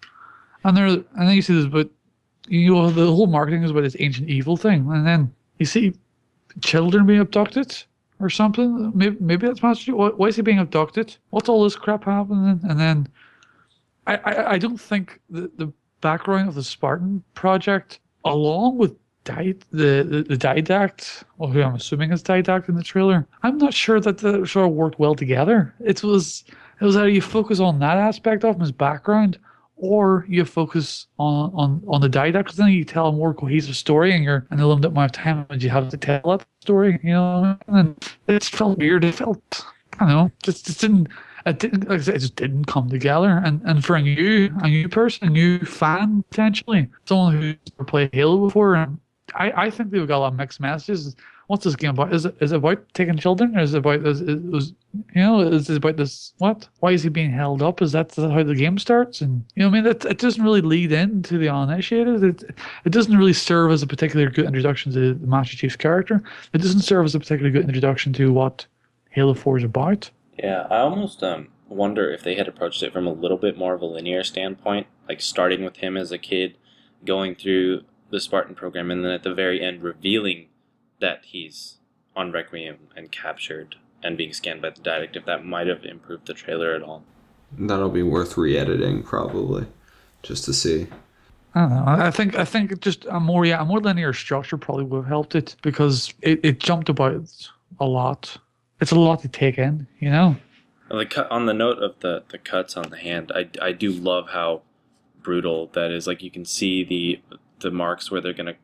and 0.65 0.75
there, 0.75 0.87
and 0.87 1.05
then 1.15 1.35
you 1.35 1.41
see 1.41 1.55
this, 1.55 1.67
but 1.67 1.89
you 2.49 2.73
know 2.73 2.89
the 2.89 3.05
whole 3.05 3.27
marketing 3.27 3.63
is 3.63 3.71
about 3.71 3.83
this 3.83 3.95
ancient 3.99 4.27
evil 4.27 4.57
thing, 4.57 4.89
and 4.91 5.07
then 5.07 5.33
you 5.59 5.65
see 5.65 5.93
children 6.61 7.05
being 7.05 7.21
abducted 7.21 7.83
or 8.23 8.29
something. 8.29 8.91
Maybe, 8.95 9.17
maybe 9.19 9.47
that's 9.47 9.61
Master 9.61 9.85
Chief. 9.85 9.95
Why, 9.95 10.27
is 10.27 10.35
he 10.35 10.41
being 10.41 10.59
abducted? 10.59 11.17
What's 11.31 11.49
all 11.49 11.63
this 11.63 11.75
crap 11.75 12.05
happening? 12.05 12.59
And 12.63 12.79
then 12.79 13.07
I, 14.07 14.15
I, 14.15 14.51
I 14.53 14.57
don't 14.57 14.79
think 14.79 15.19
the, 15.29 15.51
the 15.57 15.71
background 16.01 16.49
of 16.49 16.55
the 16.55 16.63
Spartan 16.63 17.23
project, 17.33 17.99
along 18.25 18.77
with 18.77 18.95
the, 19.25 19.57
the 19.71 20.25
the 20.27 20.35
Didact, 20.35 21.23
or 21.37 21.49
who 21.49 21.61
I'm 21.61 21.75
assuming 21.75 22.11
is 22.11 22.23
Didact 22.23 22.67
in 22.67 22.75
the 22.75 22.83
trailer, 22.83 23.27
I'm 23.43 23.57
not 23.57 23.73
sure 23.73 23.99
that 24.01 24.17
the 24.17 24.45
sort 24.45 24.67
of 24.67 24.73
worked 24.73 24.99
well 24.99 25.15
together. 25.15 25.73
It 25.79 26.03
was 26.03 26.43
it 26.81 26.85
was 26.85 26.95
how 26.95 27.03
you 27.03 27.21
focus 27.21 27.59
on 27.59 27.79
that 27.79 27.97
aspect 27.97 28.43
of 28.43 28.55
him, 28.55 28.61
his 28.61 28.71
background, 28.71 29.39
or 29.83 30.25
you 30.29 30.45
focus 30.45 31.07
on 31.19 31.51
on 31.53 31.83
on 31.87 31.99
the 31.99 32.07
dialogue 32.07 32.45
because 32.45 32.57
then 32.57 32.69
you 32.69 32.85
tell 32.85 33.07
a 33.07 33.11
more 33.11 33.33
cohesive 33.33 33.75
story 33.75 34.13
and 34.15 34.23
you're 34.23 34.47
in 34.49 34.59
a 34.59 34.65
limited 34.65 34.87
amount 34.87 35.11
of 35.11 35.23
time 35.23 35.45
and 35.49 35.61
you 35.61 35.69
have 35.69 35.89
to 35.89 35.97
tell 35.97 36.21
that 36.23 36.45
story 36.61 36.97
you 37.03 37.11
know 37.11 37.57
and 37.67 38.09
it 38.27 38.43
felt 38.45 38.77
weird 38.77 39.03
it 39.03 39.13
felt 39.13 39.65
I 39.99 40.05
don't 40.05 40.09
know 40.09 40.31
just 40.41 40.65
just 40.65 40.79
didn't 40.79 41.09
it 41.45 41.59
didn't 41.59 41.89
like 41.89 42.01
said, 42.01 42.15
it 42.15 42.19
just 42.19 42.37
didn't 42.37 42.65
come 42.65 42.89
together. 42.89 43.41
And 43.43 43.61
and 43.65 43.83
for 43.83 43.97
a 43.97 44.01
new 44.01 44.49
a 44.61 44.69
new 44.69 44.87
person 44.87 45.27
a 45.27 45.31
new 45.31 45.59
fan 45.59 46.23
potentially 46.29 46.89
someone 47.05 47.35
who's 47.35 47.85
played 47.85 48.09
Halo 48.13 48.37
before 48.37 48.75
and 48.75 48.97
I 49.35 49.65
I 49.65 49.69
think 49.69 49.91
they've 49.91 50.07
got 50.07 50.17
a 50.17 50.19
lot 50.19 50.33
of 50.33 50.37
mixed 50.37 50.61
messages 50.61 51.15
what's 51.53 51.65
this 51.65 51.75
game 51.75 51.91
about? 51.91 52.11
Is 52.11 52.25
it 52.25 52.35
is 52.41 52.51
it 52.51 52.55
about 52.55 52.83
taking 52.95 53.15
children, 53.15 53.55
or 53.55 53.61
is 53.61 53.75
it 53.75 53.77
about 53.77 54.03
is, 54.07 54.21
is, 54.21 54.43
is 54.55 54.73
you 55.13 55.21
know 55.21 55.39
is 55.39 55.69
it 55.69 55.77
about 55.77 55.97
this 55.97 56.33
what? 56.39 56.67
Why 56.79 56.93
is 56.93 57.03
he 57.03 57.09
being 57.09 57.29
held 57.29 57.61
up? 57.61 57.79
Is 57.79 57.91
that 57.91 58.15
how 58.15 58.41
the 58.41 58.55
game 58.55 58.79
starts? 58.79 59.21
And 59.21 59.45
you 59.53 59.61
know, 59.61 59.67
I 59.67 59.71
mean, 59.71 59.85
it, 59.85 60.03
it 60.03 60.17
doesn't 60.17 60.43
really 60.43 60.61
lead 60.61 60.91
into 60.91 61.37
the 61.37 61.49
uninitiated. 61.49 62.23
It 62.23 62.55
it 62.85 62.89
doesn't 62.89 63.15
really 63.15 63.33
serve 63.33 63.71
as 63.71 63.83
a 63.83 63.87
particular 63.87 64.31
good 64.31 64.45
introduction 64.45 64.91
to 64.93 65.13
the 65.13 65.27
Master 65.27 65.55
Chief's 65.55 65.75
character. 65.75 66.23
It 66.53 66.57
doesn't 66.57 66.81
serve 66.81 67.05
as 67.05 67.13
a 67.13 67.19
particularly 67.19 67.51
good 67.51 67.67
introduction 67.67 68.13
to 68.13 68.33
what 68.33 68.65
Halo 69.11 69.35
Four 69.35 69.59
is 69.59 69.63
about. 69.63 70.09
Yeah, 70.39 70.65
I 70.71 70.77
almost 70.77 71.21
um 71.21 71.49
wonder 71.69 72.11
if 72.11 72.23
they 72.23 72.33
had 72.33 72.47
approached 72.47 72.81
it 72.81 72.91
from 72.91 73.05
a 73.05 73.13
little 73.13 73.37
bit 73.37 73.59
more 73.59 73.75
of 73.75 73.81
a 73.83 73.85
linear 73.85 74.23
standpoint, 74.23 74.87
like 75.07 75.21
starting 75.21 75.63
with 75.63 75.77
him 75.77 75.97
as 75.97 76.11
a 76.11 76.17
kid, 76.17 76.57
going 77.05 77.35
through 77.35 77.83
the 78.09 78.19
Spartan 78.19 78.55
program, 78.55 78.89
and 78.89 79.05
then 79.05 79.11
at 79.11 79.21
the 79.21 79.35
very 79.35 79.61
end 79.61 79.83
revealing 79.83 80.47
that 81.03 81.25
he's 81.25 81.79
on 82.15 82.31
Requiem 82.31 82.77
and 82.95 83.11
captured 83.11 83.75
and 84.01 84.17
being 84.17 84.31
scanned 84.31 84.61
by 84.61 84.69
the 84.69 84.79
didact, 84.79 85.17
if 85.17 85.25
that 85.25 85.45
might 85.45 85.67
have 85.67 85.83
improved 85.83 86.27
the 86.27 86.33
trailer 86.33 86.73
at 86.73 86.81
all. 86.81 87.03
That'll 87.51 87.89
be 87.89 88.03
worth 88.03 88.37
re-editing 88.37 89.03
probably, 89.03 89.67
just 90.23 90.45
to 90.45 90.53
see. 90.53 90.87
I 91.53 91.59
don't 91.59 91.69
know. 91.69 91.83
I 91.85 92.09
think 92.09 92.35
I 92.35 92.45
think 92.45 92.79
just 92.79 93.05
a 93.05 93.19
more 93.19 93.45
yeah 93.45 93.61
a 93.61 93.65
more 93.65 93.79
linear 93.79 94.13
structure 94.13 94.57
probably 94.57 94.85
would 94.85 94.97
have 94.97 95.07
helped 95.07 95.35
it 95.35 95.55
because 95.61 96.13
it, 96.21 96.39
it 96.41 96.59
jumped 96.59 96.89
about 96.89 97.13
a 97.79 97.85
lot. 97.85 98.37
It's 98.79 98.91
a 98.91 98.99
lot 98.99 99.21
to 99.21 99.27
take 99.27 99.57
in, 99.57 99.85
you 99.99 100.09
know. 100.09 100.35
The 100.89 101.05
cut 101.05 101.29
on 101.29 101.45
the 101.45 101.53
note 101.53 101.77
of 101.83 101.99
the 101.99 102.23
the 102.29 102.39
cuts 102.39 102.75
on 102.75 102.89
the 102.89 102.97
hand, 102.97 103.31
I, 103.35 103.49
I 103.61 103.71
do 103.73 103.91
love 103.91 104.29
how 104.29 104.63
brutal 105.21 105.67
that 105.73 105.91
is. 105.91 106.07
Like 106.07 106.23
you 106.23 106.31
can 106.31 106.45
see 106.45 106.83
the 106.83 107.21
the 107.59 107.69
marks 107.69 108.09
where 108.09 108.19
they're 108.19 108.33
gonna 108.33 108.55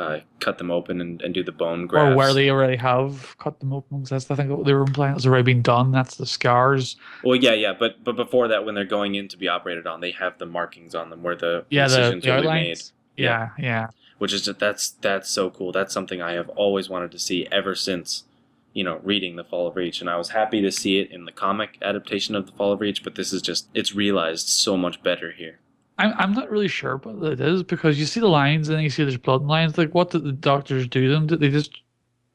uh, 0.00 0.20
cut 0.38 0.58
them 0.58 0.70
open 0.70 1.00
and, 1.00 1.20
and 1.20 1.34
do 1.34 1.44
the 1.44 1.52
bone 1.52 1.86
grafts. 1.86 2.12
Or 2.12 2.16
where 2.16 2.32
they 2.32 2.48
already 2.48 2.76
have 2.76 3.36
cut 3.38 3.60
them 3.60 3.72
open. 3.72 3.98
Because 3.98 4.10
that's 4.10 4.24
the 4.24 4.36
thing 4.36 4.48
that 4.48 4.64
they 4.64 4.72
were 4.72 4.80
implying. 4.80 5.14
It's 5.14 5.26
already 5.26 5.42
been 5.42 5.62
done. 5.62 5.92
That's 5.92 6.16
the 6.16 6.26
scars. 6.26 6.96
Well, 7.22 7.36
yeah, 7.36 7.52
yeah, 7.52 7.74
but 7.78 8.02
but 8.02 8.16
before 8.16 8.48
that, 8.48 8.64
when 8.64 8.74
they're 8.74 8.84
going 8.84 9.14
in 9.14 9.28
to 9.28 9.36
be 9.36 9.48
operated 9.48 9.86
on, 9.86 10.00
they 10.00 10.12
have 10.12 10.38
the 10.38 10.46
markings 10.46 10.94
on 10.94 11.10
them 11.10 11.22
where 11.22 11.36
the 11.36 11.66
yeah 11.68 11.84
incisions 11.84 12.24
the, 12.24 12.30
the 12.30 12.36
really 12.36 12.48
made. 12.48 12.82
Yeah, 13.16 13.50
yeah. 13.58 13.88
Which 14.18 14.32
is 14.32 14.42
just, 14.42 14.58
that's 14.58 14.90
that's 14.90 15.28
so 15.28 15.50
cool. 15.50 15.72
That's 15.72 15.92
something 15.92 16.22
I 16.22 16.32
have 16.32 16.48
always 16.50 16.88
wanted 16.88 17.10
to 17.12 17.18
see 17.18 17.46
ever 17.52 17.74
since 17.74 18.24
you 18.72 18.84
know 18.84 19.00
reading 19.02 19.36
the 19.36 19.44
Fall 19.44 19.66
of 19.66 19.76
Reach, 19.76 20.00
and 20.00 20.08
I 20.08 20.16
was 20.16 20.30
happy 20.30 20.62
to 20.62 20.72
see 20.72 20.98
it 20.98 21.10
in 21.10 21.26
the 21.26 21.32
comic 21.32 21.76
adaptation 21.82 22.34
of 22.34 22.46
the 22.46 22.52
Fall 22.52 22.72
of 22.72 22.80
Reach. 22.80 23.04
But 23.04 23.16
this 23.16 23.32
is 23.32 23.42
just 23.42 23.68
it's 23.74 23.94
realized 23.94 24.48
so 24.48 24.76
much 24.76 25.02
better 25.02 25.32
here. 25.32 25.58
I'm, 26.00 26.14
I'm 26.16 26.32
not 26.32 26.50
really 26.50 26.68
sure 26.68 26.96
what 26.96 27.30
it 27.30 27.40
is 27.40 27.62
because 27.62 27.98
you 27.98 28.06
see 28.06 28.20
the 28.20 28.28
lines 28.28 28.68
and 28.68 28.76
then 28.76 28.82
you 28.82 28.88
see 28.88 29.02
there's 29.02 29.18
blood 29.18 29.42
lines. 29.42 29.76
Like, 29.76 29.94
what 29.94 30.10
did 30.10 30.24
the 30.24 30.32
doctors 30.32 30.88
do 30.88 31.10
them? 31.12 31.26
Did 31.26 31.40
they 31.40 31.50
just 31.50 31.82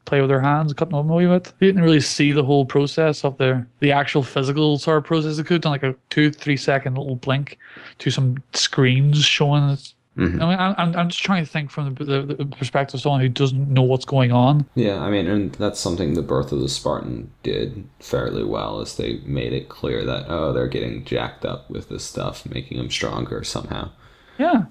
play 0.05 0.21
with 0.21 0.29
their 0.29 0.39
hands, 0.39 0.71
cut 0.73 0.89
them 0.89 0.99
open 0.99 1.11
a 1.11 1.15
wee? 1.15 1.23
You 1.23 1.39
didn't 1.59 1.81
really 1.81 1.99
see 1.99 2.31
the 2.31 2.43
whole 2.43 2.65
process 2.65 3.25
of 3.25 3.37
their 3.39 3.67
the 3.79 3.91
actual 3.91 4.21
physical 4.21 4.77
sort 4.77 4.99
of 4.99 5.03
process. 5.05 5.39
It 5.39 5.47
could 5.47 5.55
have 5.55 5.61
done 5.61 5.71
like 5.71 5.83
a 5.83 5.95
two, 6.11 6.29
three 6.29 6.57
second 6.57 6.95
little 6.95 7.15
blink 7.15 7.57
to 7.99 8.11
some 8.11 8.37
screens 8.53 9.25
showing 9.25 9.69
it. 9.71 9.93
Mhm. 10.17 10.41
I 10.41 10.49
mean, 10.49 10.75
I'm, 10.77 10.95
I'm 10.95 11.09
just 11.09 11.23
trying 11.23 11.43
to 11.43 11.51
think 11.51 11.69
from 11.69 11.93
the, 11.93 12.05
the, 12.05 12.21
the 12.35 12.45
perspective 12.45 12.95
of 12.95 13.01
someone 13.01 13.19
who 13.19 13.27
doesn't 13.27 13.67
know 13.69 13.81
what's 13.81 14.05
going 14.05 14.31
on. 14.31 14.65
Yeah, 14.75 14.99
I 15.01 15.09
mean, 15.09 15.27
and 15.27 15.51
that's 15.55 15.79
something 15.79 16.13
the 16.13 16.21
Birth 16.21 16.53
of 16.53 16.59
the 16.59 16.69
Spartan 16.69 17.31
did 17.43 17.87
fairly 17.99 18.43
well, 18.43 18.79
is 18.79 18.95
they 18.95 19.17
made 19.25 19.51
it 19.51 19.67
clear 19.67 20.05
that 20.05 20.25
oh, 20.29 20.53
they're 20.53 20.69
getting 20.69 21.03
jacked 21.03 21.43
up 21.43 21.69
with 21.69 21.89
this 21.89 22.05
stuff, 22.05 22.45
making 22.45 22.77
them 22.77 22.89
stronger 22.89 23.43
somehow. 23.43 23.91
Yeah. 24.37 24.65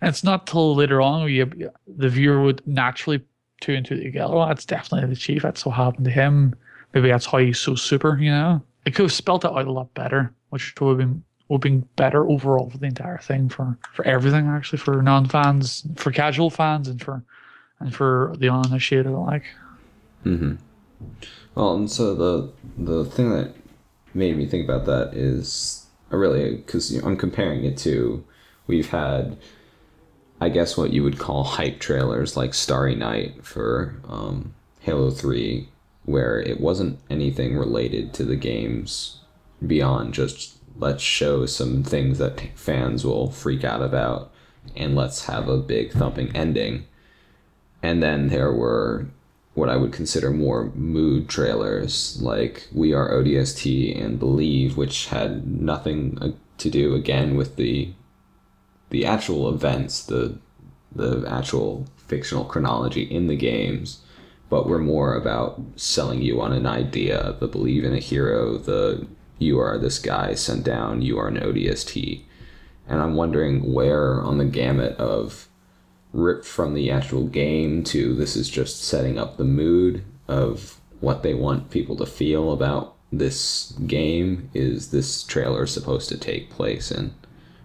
And 0.00 0.08
it's 0.08 0.24
not 0.24 0.46
till 0.46 0.74
later 0.74 1.00
on 1.00 1.20
where 1.20 1.28
you, 1.28 1.70
the 1.86 2.08
viewer 2.08 2.42
would 2.42 2.64
naturally 2.66 3.20
tune 3.60 3.76
into 3.76 3.96
the 3.96 4.04
together. 4.04 4.34
Well, 4.34 4.46
that's 4.46 4.64
definitely 4.64 5.08
the 5.08 5.16
chief. 5.16 5.42
That's 5.42 5.64
what 5.66 5.76
happened 5.76 6.04
to 6.04 6.10
him. 6.10 6.54
Maybe 6.94 7.08
that's 7.08 7.26
how 7.26 7.38
he's 7.38 7.58
so 7.58 7.74
super, 7.74 8.18
you 8.18 8.30
know? 8.30 8.60
It 8.84 8.94
could 8.94 9.04
have 9.04 9.12
spelt 9.12 9.44
it 9.44 9.50
out 9.50 9.66
a 9.66 9.72
lot 9.72 9.94
better, 9.94 10.32
which 10.50 10.74
would 10.80 10.90
have 10.90 10.98
been 10.98 11.24
would 11.52 11.96
better 11.96 12.28
overall 12.28 12.70
for 12.70 12.78
the 12.78 12.86
entire 12.86 13.18
thing 13.18 13.48
for, 13.48 13.78
for 13.92 14.04
everything 14.06 14.46
actually, 14.46 14.78
for 14.78 15.02
non 15.02 15.26
fans, 15.26 15.86
for 15.96 16.10
casual 16.10 16.50
fans 16.50 16.88
and 16.88 17.02
for 17.02 17.22
and 17.80 17.94
for 17.94 18.34
the 18.38 18.48
uninitiated 18.48 19.12
alike. 19.12 19.44
Mm-hmm. 20.24 20.54
Well, 21.54 21.74
and 21.74 21.90
so 21.90 22.14
the 22.14 22.52
the 22.78 23.04
thing 23.04 23.30
that 23.30 23.54
made 24.14 24.36
me 24.36 24.46
think 24.46 24.64
about 24.64 24.86
that 24.86 25.14
is 25.14 25.86
I 26.10 26.16
really 26.16 26.56
because 26.56 26.92
you 26.92 27.00
know, 27.00 27.08
I'm 27.08 27.16
comparing 27.16 27.64
it 27.64 27.76
to 27.78 28.24
we've 28.66 28.90
had, 28.90 29.36
I 30.40 30.48
guess 30.48 30.76
what 30.76 30.92
you 30.92 31.02
would 31.02 31.18
call 31.18 31.44
hype 31.44 31.80
trailers 31.80 32.36
like 32.36 32.54
Starry 32.54 32.94
Night 32.94 33.44
for 33.44 33.96
um, 34.08 34.54
Halo 34.80 35.10
Three, 35.10 35.68
where 36.04 36.40
it 36.40 36.60
wasn't 36.60 36.98
anything 37.10 37.56
related 37.56 38.14
to 38.14 38.24
the 38.24 38.36
games 38.36 39.18
beyond 39.66 40.14
just 40.14 40.56
let's 40.78 41.02
show 41.02 41.46
some 41.46 41.82
things 41.82 42.18
that 42.18 42.40
fans 42.54 43.04
will 43.04 43.30
freak 43.30 43.64
out 43.64 43.82
about 43.82 44.32
and 44.76 44.94
let's 44.94 45.26
have 45.26 45.48
a 45.48 45.58
big 45.58 45.92
thumping 45.92 46.34
ending. 46.34 46.86
And 47.82 48.02
then 48.02 48.28
there 48.28 48.52
were 48.52 49.06
what 49.54 49.68
I 49.68 49.76
would 49.76 49.92
consider 49.92 50.30
more 50.30 50.70
mood 50.74 51.28
trailers, 51.28 52.20
like 52.22 52.68
We 52.72 52.94
Are 52.94 53.10
ODST 53.10 54.02
and 54.02 54.18
Believe, 54.18 54.76
which 54.76 55.08
had 55.08 55.46
nothing 55.46 56.18
uh, 56.20 56.30
to 56.58 56.70
do 56.70 56.94
again 56.94 57.36
with 57.36 57.56
the 57.56 57.92
the 58.90 59.04
actual 59.06 59.48
events, 59.52 60.04
the 60.04 60.38
the 60.94 61.24
actual 61.26 61.86
fictional 61.96 62.44
chronology 62.44 63.02
in 63.02 63.26
the 63.26 63.36
games, 63.36 64.02
but 64.48 64.68
were 64.68 64.78
more 64.78 65.14
about 65.14 65.60
selling 65.76 66.22
you 66.22 66.40
on 66.40 66.52
an 66.52 66.66
idea, 66.66 67.36
the 67.40 67.48
believe 67.48 67.84
in 67.84 67.94
a 67.94 67.98
hero, 67.98 68.58
the 68.58 69.06
you 69.42 69.58
are 69.58 69.78
this 69.78 69.98
guy 69.98 70.34
sent 70.34 70.64
down, 70.64 71.02
you 71.02 71.18
are 71.18 71.28
an 71.28 71.38
ODST. 71.38 72.22
And 72.88 73.00
I'm 73.00 73.14
wondering 73.14 73.72
where 73.72 74.20
on 74.22 74.38
the 74.38 74.44
gamut 74.44 74.96
of 74.96 75.48
ripped 76.12 76.44
from 76.44 76.74
the 76.74 76.90
actual 76.90 77.26
game 77.26 77.82
to 77.84 78.14
this 78.14 78.36
is 78.36 78.48
just 78.48 78.82
setting 78.82 79.18
up 79.18 79.36
the 79.36 79.44
mood 79.44 80.04
of 80.28 80.78
what 81.00 81.22
they 81.22 81.34
want 81.34 81.70
people 81.70 81.96
to 81.96 82.06
feel 82.06 82.52
about 82.52 82.94
this 83.10 83.72
game. 83.86 84.50
Is 84.54 84.90
this 84.90 85.22
trailer 85.22 85.66
supposed 85.66 86.08
to 86.10 86.18
take 86.18 86.50
place 86.50 86.90
in 86.90 87.14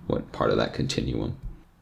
what 0.08 0.32
part 0.32 0.52
of 0.52 0.58
that 0.58 0.74
continuum? 0.74 1.38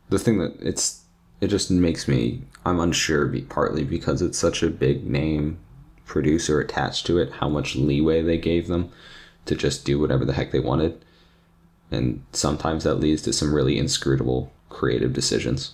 The 0.10 0.20
thing 0.20 0.38
that 0.40 0.56
it's 0.60 1.06
it 1.42 1.48
just 1.48 1.70
makes 1.70 2.08
me 2.08 2.42
i'm 2.66 2.80
unsure 2.80 3.26
be, 3.26 3.42
partly 3.42 3.84
because 3.84 4.22
it's 4.22 4.38
such 4.38 4.64
a 4.64 4.70
big 4.70 5.06
name 5.06 5.60
producer 6.06 6.60
attached 6.60 7.06
to 7.06 7.18
it 7.18 7.32
how 7.34 7.50
much 7.50 7.76
leeway 7.76 8.22
they 8.22 8.38
gave 8.38 8.68
them 8.68 8.92
to 9.46 9.56
just 9.56 9.86
do 9.86 10.00
whatever 10.00 10.26
the 10.26 10.34
heck 10.34 10.52
they 10.52 10.60
wanted 10.60 11.04
and 11.92 12.24
sometimes 12.32 12.84
that 12.84 12.96
leads 12.96 13.22
to 13.22 13.32
some 13.34 13.54
really 13.54 13.78
inscrutable 13.78 14.52
creative 14.70 15.14
decisions 15.14 15.74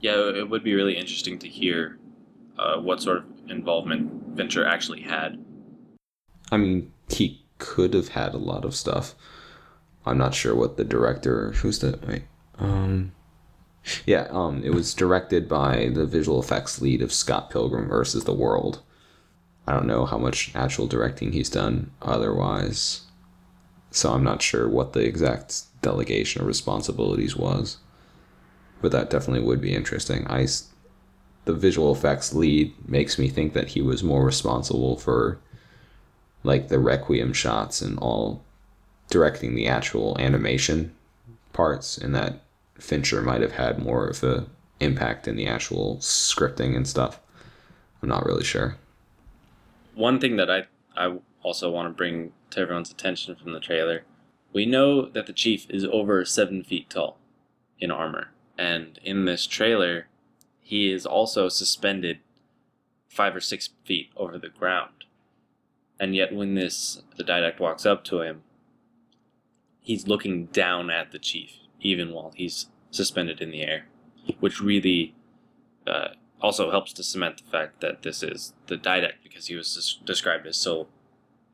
Yeah, 0.00 0.30
it 0.30 0.48
would 0.48 0.64
be 0.64 0.74
really 0.74 0.96
interesting 0.96 1.38
to 1.40 1.48
hear 1.48 1.98
uh, 2.58 2.78
what 2.78 3.00
sort 3.00 3.18
of 3.18 3.24
involvement 3.48 4.36
Fincher 4.36 4.66
actually 4.66 5.02
had. 5.02 5.42
I 6.50 6.56
mean, 6.56 6.92
he 7.08 7.44
could 7.58 7.94
have 7.94 8.08
had 8.08 8.34
a 8.34 8.38
lot 8.38 8.64
of 8.64 8.74
stuff. 8.74 9.14
I'm 10.04 10.18
not 10.18 10.34
sure 10.34 10.54
what 10.54 10.76
the 10.76 10.84
director. 10.84 11.52
Who's 11.52 11.78
the 11.78 11.98
wait? 12.06 12.24
Um, 12.58 13.12
yeah. 14.04 14.26
Um, 14.30 14.62
it 14.64 14.74
was 14.74 14.94
directed 14.94 15.48
by 15.48 15.90
the 15.94 16.06
visual 16.06 16.40
effects 16.40 16.80
lead 16.80 17.02
of 17.02 17.12
Scott 17.12 17.50
Pilgrim 17.50 17.88
versus 17.88 18.24
the 18.24 18.34
World. 18.34 18.82
I 19.66 19.72
don't 19.72 19.86
know 19.86 20.06
how 20.06 20.18
much 20.18 20.50
actual 20.54 20.86
directing 20.86 21.32
he's 21.32 21.50
done 21.50 21.92
otherwise, 22.00 23.02
so 23.90 24.12
I'm 24.12 24.24
not 24.24 24.42
sure 24.42 24.68
what 24.68 24.92
the 24.92 25.04
exact 25.04 25.62
delegation 25.82 26.42
of 26.42 26.48
responsibilities 26.48 27.36
was. 27.36 27.78
But 28.80 28.92
that 28.92 29.10
definitely 29.10 29.46
would 29.46 29.60
be 29.60 29.74
interesting. 29.74 30.26
I, 30.26 30.46
the 31.44 31.54
visual 31.54 31.92
effects 31.92 32.34
lead 32.34 32.74
makes 32.88 33.18
me 33.18 33.28
think 33.28 33.52
that 33.52 33.68
he 33.68 33.82
was 33.82 34.02
more 34.02 34.24
responsible 34.24 34.96
for 34.96 35.38
like 36.44 36.68
the 36.68 36.78
requiem 36.78 37.32
shots 37.32 37.80
and 37.80 37.98
all 37.98 38.42
directing 39.08 39.54
the 39.54 39.66
actual 39.66 40.16
animation 40.18 40.94
parts 41.52 41.98
and 41.98 42.14
that 42.14 42.42
fincher 42.78 43.22
might 43.22 43.42
have 43.42 43.52
had 43.52 43.78
more 43.78 44.06
of 44.06 44.24
a 44.24 44.46
impact 44.80 45.28
in 45.28 45.36
the 45.36 45.46
actual 45.46 45.98
scripting 45.98 46.74
and 46.74 46.88
stuff 46.88 47.20
i'm 48.02 48.08
not 48.08 48.24
really 48.24 48.42
sure 48.42 48.76
One 49.94 50.18
thing 50.20 50.36
that 50.36 50.50
I 50.50 50.64
I 50.96 51.18
also 51.42 51.70
want 51.70 51.88
to 51.88 51.96
bring 51.96 52.32
to 52.50 52.60
everyone's 52.60 52.90
attention 52.90 53.34
from 53.36 53.52
the 53.52 53.60
trailer 53.60 54.04
we 54.52 54.66
know 54.66 55.06
that 55.08 55.26
the 55.26 55.32
chief 55.32 55.66
is 55.70 55.84
over 55.84 56.24
seven 56.24 56.62
feet 56.62 56.90
tall 56.90 57.18
in 57.78 57.90
armor, 57.90 58.28
and 58.58 58.98
in 59.02 59.24
this 59.24 59.46
trailer, 59.46 60.08
he 60.60 60.92
is 60.92 61.06
also 61.06 61.48
suspended 61.48 62.18
five 63.08 63.34
or 63.34 63.40
six 63.40 63.70
feet 63.84 64.10
over 64.16 64.38
the 64.38 64.48
ground. 64.48 65.04
And 65.98 66.14
yet, 66.14 66.34
when 66.34 66.54
this 66.54 67.02
the 67.16 67.24
didact 67.24 67.60
walks 67.60 67.86
up 67.86 68.04
to 68.04 68.20
him, 68.20 68.42
he's 69.80 70.06
looking 70.06 70.46
down 70.46 70.90
at 70.90 71.12
the 71.12 71.18
chief, 71.18 71.52
even 71.80 72.12
while 72.12 72.32
he's 72.34 72.66
suspended 72.90 73.40
in 73.40 73.50
the 73.50 73.62
air, 73.62 73.86
which 74.40 74.60
really 74.60 75.14
uh, 75.86 76.08
also 76.42 76.70
helps 76.70 76.92
to 76.94 77.02
cement 77.02 77.42
the 77.44 77.50
fact 77.50 77.80
that 77.80 78.02
this 78.02 78.22
is 78.22 78.52
the 78.66 78.76
didact 78.76 79.22
because 79.22 79.46
he 79.46 79.54
was 79.54 79.74
des- 79.74 80.04
described 80.04 80.46
as 80.46 80.56
so 80.56 80.88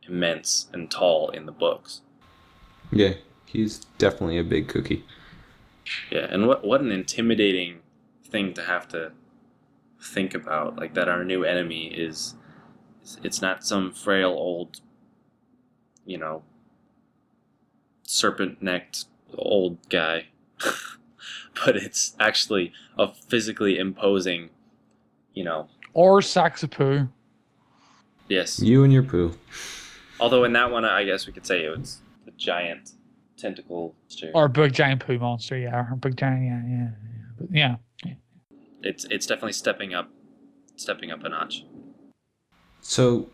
immense 0.03 0.69
and 0.73 0.91
tall 0.91 1.29
in 1.31 1.47
the 1.47 1.53
books. 1.53 2.01
Yeah, 2.91 3.15
he's 3.45 3.79
definitely 3.99 4.39
a 4.39 4.45
big 4.45 4.69
cookie. 4.69 5.05
Yeah, 6.11 6.27
and 6.31 6.47
what 6.47 6.65
what 6.65 6.81
an 6.81 6.91
intimidating 6.91 7.81
thing 8.25 8.55
to 8.55 8.63
have 8.63 8.89
to 8.89 9.13
think 10.01 10.35
about, 10.35 10.77
like 10.77 10.95
that 10.95 11.09
our 11.09 11.25
new 11.25 11.45
enemy 11.45 11.87
is 11.89 12.35
it's 13.23 13.41
not 13.41 13.65
some 13.65 13.93
frail 13.93 14.31
old 14.31 14.81
you 16.05 16.19
know 16.19 16.43
serpent-necked 18.03 19.05
old 19.37 19.77
guy. 19.89 20.27
but 21.65 21.77
it's 21.77 22.17
actually 22.19 22.73
a 22.99 23.13
physically 23.13 23.79
imposing, 23.79 24.51
you 25.39 25.45
know, 25.45 25.69
Or 25.95 26.21
Saxapoo. 26.21 27.09
yes. 28.29 28.59
You 28.61 28.83
and 28.83 28.93
your 28.93 29.05
poo. 29.05 29.35
Although 30.19 30.43
in 30.43 30.53
that 30.55 30.73
one, 30.73 30.85
I 30.85 31.05
guess 31.05 31.29
we 31.29 31.33
could 31.33 31.47
say 31.47 31.65
it 31.65 31.79
was 31.79 32.01
the 32.25 32.33
giant 32.33 32.91
tentacle 33.37 33.95
monster. 34.03 34.33
Or 34.35 34.47
a 34.47 34.49
big 34.49 34.73
giant 34.73 35.07
poo 35.07 35.17
monster, 35.19 35.57
yeah. 35.57 35.77
Or 35.77 35.91
a 35.93 35.97
big 35.97 36.17
giant, 36.17 36.43
yeah, 36.43 36.63
yeah. 36.69 36.89
yeah. 36.89 37.27
But 37.39 37.49
yeah. 37.53 37.77
It's 38.83 39.05
it's 39.11 39.27
definitely 39.27 39.53
stepping 39.53 39.95
up, 39.95 40.11
stepping 40.77 41.11
up 41.13 41.23
a 41.25 41.29
notch. 41.29 41.65
So, 42.81 43.29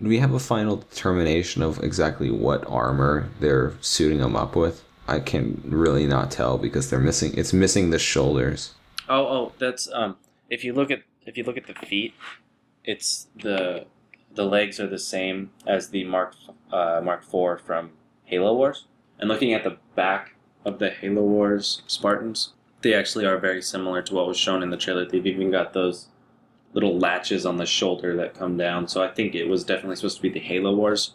do 0.00 0.08
we 0.08 0.18
have 0.18 0.32
a 0.34 0.40
final 0.40 0.76
determination 0.76 1.62
of 1.62 1.82
exactly 1.82 2.30
what 2.30 2.64
armor 2.68 3.28
they're 3.40 3.72
suiting 3.80 4.18
them 4.18 4.34
up 4.36 4.54
with? 4.56 4.84
I 5.08 5.18
can 5.20 5.60
really 5.64 6.06
not 6.06 6.30
tell 6.32 6.56
because 6.58 6.88
they're 6.90 6.98
missing. 7.10 7.32
It's 7.36 7.52
missing 7.52 7.90
the 7.90 7.98
shoulders. 7.98 8.74
Oh, 9.08 9.24
oh, 9.36 9.52
that's 9.58 9.88
um. 9.92 10.16
If 10.50 10.64
you 10.64 10.72
look 10.72 10.90
at 10.90 11.02
if 11.26 11.36
you 11.36 11.44
look 11.44 11.56
at 11.56 11.66
the 11.66 11.74
feet, 11.74 12.14
it's 12.84 13.28
the 13.42 13.86
the 14.34 14.44
legs 14.44 14.80
are 14.80 14.86
the 14.86 14.98
same 14.98 15.50
as 15.66 15.90
the 15.90 16.04
Mark 16.04 16.34
uh, 16.72 17.00
Mark 17.02 17.22
IV 17.22 17.60
from 17.60 17.90
Halo 18.24 18.54
Wars, 18.54 18.86
and 19.18 19.28
looking 19.28 19.52
at 19.52 19.64
the 19.64 19.76
back 19.94 20.34
of 20.64 20.78
the 20.78 20.90
Halo 20.90 21.22
Wars 21.22 21.82
Spartans, 21.86 22.54
they 22.82 22.94
actually 22.94 23.26
are 23.26 23.38
very 23.38 23.62
similar 23.62 24.02
to 24.02 24.14
what 24.14 24.26
was 24.26 24.36
shown 24.36 24.62
in 24.62 24.70
the 24.70 24.76
trailer. 24.76 25.04
They've 25.04 25.26
even 25.26 25.50
got 25.50 25.72
those 25.72 26.08
little 26.72 26.98
latches 26.98 27.44
on 27.44 27.58
the 27.58 27.66
shoulder 27.66 28.16
that 28.16 28.34
come 28.34 28.56
down. 28.56 28.88
So 28.88 29.02
I 29.02 29.08
think 29.08 29.34
it 29.34 29.48
was 29.48 29.64
definitely 29.64 29.96
supposed 29.96 30.16
to 30.16 30.22
be 30.22 30.30
the 30.30 30.40
Halo 30.40 30.74
Wars 30.74 31.14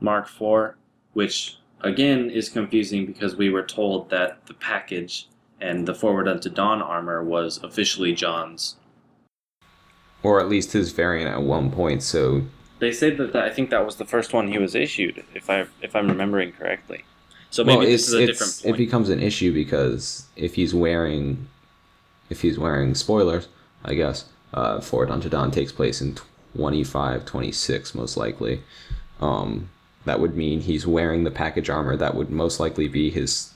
Mark 0.00 0.28
IV, 0.28 0.74
which 1.12 1.58
again 1.80 2.30
is 2.30 2.48
confusing 2.48 3.06
because 3.06 3.36
we 3.36 3.50
were 3.50 3.62
told 3.62 4.10
that 4.10 4.46
the 4.46 4.54
package 4.54 5.28
and 5.60 5.86
the 5.86 5.94
Forward 5.94 6.28
Unto 6.28 6.48
Dawn 6.48 6.82
armor 6.82 7.22
was 7.22 7.58
officially 7.62 8.12
John's. 8.12 8.76
Or 10.22 10.40
at 10.40 10.48
least 10.48 10.72
his 10.72 10.92
variant 10.92 11.30
at 11.30 11.42
one 11.42 11.70
point, 11.70 12.02
so 12.02 12.42
They 12.80 12.92
say 12.92 13.10
that, 13.10 13.32
that 13.32 13.44
I 13.44 13.50
think 13.50 13.70
that 13.70 13.84
was 13.84 13.96
the 13.96 14.04
first 14.04 14.32
one 14.32 14.48
he 14.48 14.58
was 14.58 14.74
issued, 14.74 15.24
if 15.34 15.48
I 15.48 15.66
if 15.80 15.94
I'm 15.94 16.08
remembering 16.08 16.52
correctly. 16.52 17.04
So 17.50 17.64
maybe 17.64 17.78
well, 17.78 17.86
this 17.86 18.08
is 18.08 18.14
a 18.14 18.26
different 18.26 18.62
it 18.64 18.76
becomes 18.76 19.08
an 19.08 19.20
issue 19.20 19.52
because 19.52 20.26
if 20.36 20.54
he's 20.54 20.74
wearing, 20.74 21.48
if 22.30 22.42
he's 22.42 22.58
wearing 22.58 22.94
spoilers, 22.94 23.48
I 23.84 23.94
guess, 23.94 24.26
uh, 24.52 24.80
Forward 24.80 25.10
Unto 25.10 25.28
Dawn 25.28 25.50
takes 25.50 25.72
place 25.72 26.00
in 26.00 26.16
25, 26.56 27.24
26 27.24 27.94
most 27.94 28.16
likely. 28.16 28.62
Um, 29.20 29.70
that 30.04 30.20
would 30.20 30.36
mean 30.36 30.60
he's 30.60 30.86
wearing 30.86 31.24
the 31.24 31.30
package 31.30 31.70
armor. 31.70 31.96
That 31.96 32.14
would 32.14 32.30
most 32.30 32.60
likely 32.60 32.88
be 32.88 33.10
his. 33.10 33.52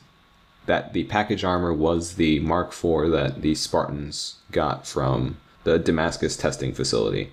That 0.66 0.92
the 0.92 1.04
package 1.04 1.44
armor 1.44 1.72
was 1.72 2.14
the 2.14 2.38
Mark 2.40 2.68
IV 2.68 3.10
that 3.10 3.42
the 3.42 3.54
Spartans 3.54 4.36
got 4.52 4.86
from 4.86 5.38
the 5.64 5.78
Damascus 5.78 6.36
testing 6.36 6.72
facility 6.72 7.32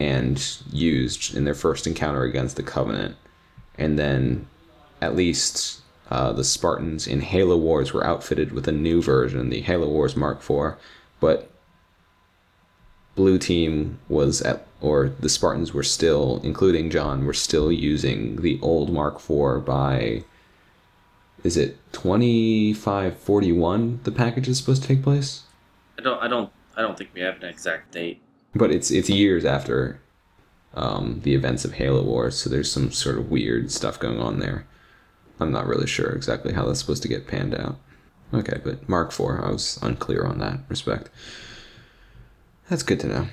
and 0.00 0.58
used 0.72 1.36
in 1.36 1.44
their 1.44 1.54
first 1.54 1.86
encounter 1.86 2.22
against 2.22 2.56
the 2.56 2.62
Covenant. 2.62 3.16
And 3.78 3.98
then 3.98 4.46
at 5.00 5.14
least 5.14 5.80
uh, 6.10 6.32
the 6.32 6.44
Spartans 6.44 7.06
in 7.06 7.20
Halo 7.20 7.56
Wars 7.56 7.92
were 7.92 8.04
outfitted 8.04 8.52
with 8.52 8.68
a 8.68 8.72
new 8.72 9.02
version, 9.02 9.50
the 9.50 9.60
Halo 9.60 9.88
Wars 9.88 10.16
Mark 10.16 10.38
IV, 10.38 10.74
but 11.20 11.50
Blue 13.14 13.38
Team 13.38 13.98
was 14.08 14.42
at, 14.42 14.66
or 14.80 15.10
the 15.20 15.28
Spartans 15.28 15.72
were 15.72 15.84
still, 15.84 16.40
including 16.42 16.90
John, 16.90 17.24
were 17.24 17.32
still 17.32 17.70
using 17.70 18.42
the 18.42 18.58
old 18.60 18.92
Mark 18.92 19.16
IV 19.16 19.64
by, 19.64 20.24
is 21.44 21.56
it 21.56 21.78
2541 21.92 24.00
the 24.02 24.10
package 24.10 24.48
is 24.48 24.58
supposed 24.58 24.82
to 24.82 24.88
take 24.88 25.02
place? 25.02 25.44
I 25.96 26.02
don't 26.02 26.20
I 26.20 26.26
don't 26.26 26.50
I 26.76 26.82
don't 26.82 26.96
think 26.96 27.10
we 27.14 27.20
have 27.20 27.36
an 27.42 27.48
exact 27.48 27.92
date. 27.92 28.22
But 28.54 28.70
it's 28.70 28.90
it's 28.90 29.10
years 29.10 29.44
after 29.44 30.00
um, 30.74 31.20
the 31.22 31.34
events 31.34 31.64
of 31.64 31.74
Halo 31.74 32.02
Wars, 32.02 32.36
so 32.36 32.50
there's 32.50 32.70
some 32.70 32.90
sort 32.90 33.18
of 33.18 33.30
weird 33.30 33.70
stuff 33.70 33.98
going 33.98 34.20
on 34.20 34.38
there. 34.38 34.66
I'm 35.40 35.52
not 35.52 35.66
really 35.66 35.86
sure 35.86 36.10
exactly 36.10 36.52
how 36.52 36.64
that's 36.64 36.80
supposed 36.80 37.02
to 37.02 37.08
get 37.08 37.26
panned 37.26 37.54
out. 37.54 37.78
Okay, 38.32 38.60
but 38.64 38.88
Mark 38.88 39.12
IV, 39.12 39.40
I 39.42 39.50
was 39.50 39.78
unclear 39.82 40.24
on 40.24 40.38
that 40.38 40.60
respect. 40.68 41.10
That's 42.68 42.82
good 42.82 43.00
to 43.00 43.06
know. 43.08 43.26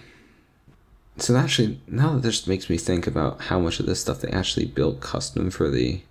So 1.17 1.35
actually, 1.35 1.79
now 1.87 2.13
that 2.13 2.23
this 2.23 2.47
makes 2.47 2.69
me 2.69 2.77
think 2.77 3.05
about 3.07 3.41
how 3.41 3.59
much 3.59 3.79
of 3.79 3.85
this 3.85 4.01
stuff 4.01 4.21
they 4.21 4.29
actually 4.29 4.65
built 4.65 5.01
custom 5.01 5.51
for 5.51 5.69
the 5.69 6.01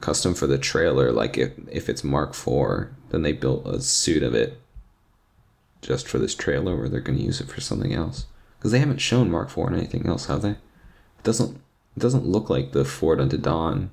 custom 0.00 0.34
for 0.34 0.46
the 0.46 0.58
trailer. 0.58 1.12
Like 1.12 1.36
if 1.38 1.52
if 1.70 1.88
it's 1.88 2.04
Mark 2.04 2.30
IV, 2.30 2.88
then 3.10 3.22
they 3.22 3.32
built 3.32 3.66
a 3.66 3.80
suit 3.80 4.22
of 4.22 4.34
it 4.34 4.60
just 5.82 6.08
for 6.08 6.18
this 6.18 6.34
trailer, 6.34 6.76
or 6.76 6.88
they're 6.88 7.00
going 7.00 7.18
to 7.18 7.24
use 7.24 7.40
it 7.40 7.48
for 7.48 7.60
something 7.60 7.92
else. 7.92 8.26
Because 8.58 8.72
they 8.72 8.80
haven't 8.80 8.98
shown 8.98 9.30
Mark 9.30 9.56
IV 9.56 9.68
in 9.68 9.74
anything 9.74 10.06
else, 10.06 10.26
have 10.26 10.42
they? 10.42 10.50
It 10.50 11.22
doesn't 11.22 11.60
it 11.96 12.00
doesn't 12.00 12.26
look 12.26 12.48
like 12.48 12.72
the 12.72 12.84
Forward 12.84 13.20
Unto 13.20 13.36
Dawn. 13.36 13.90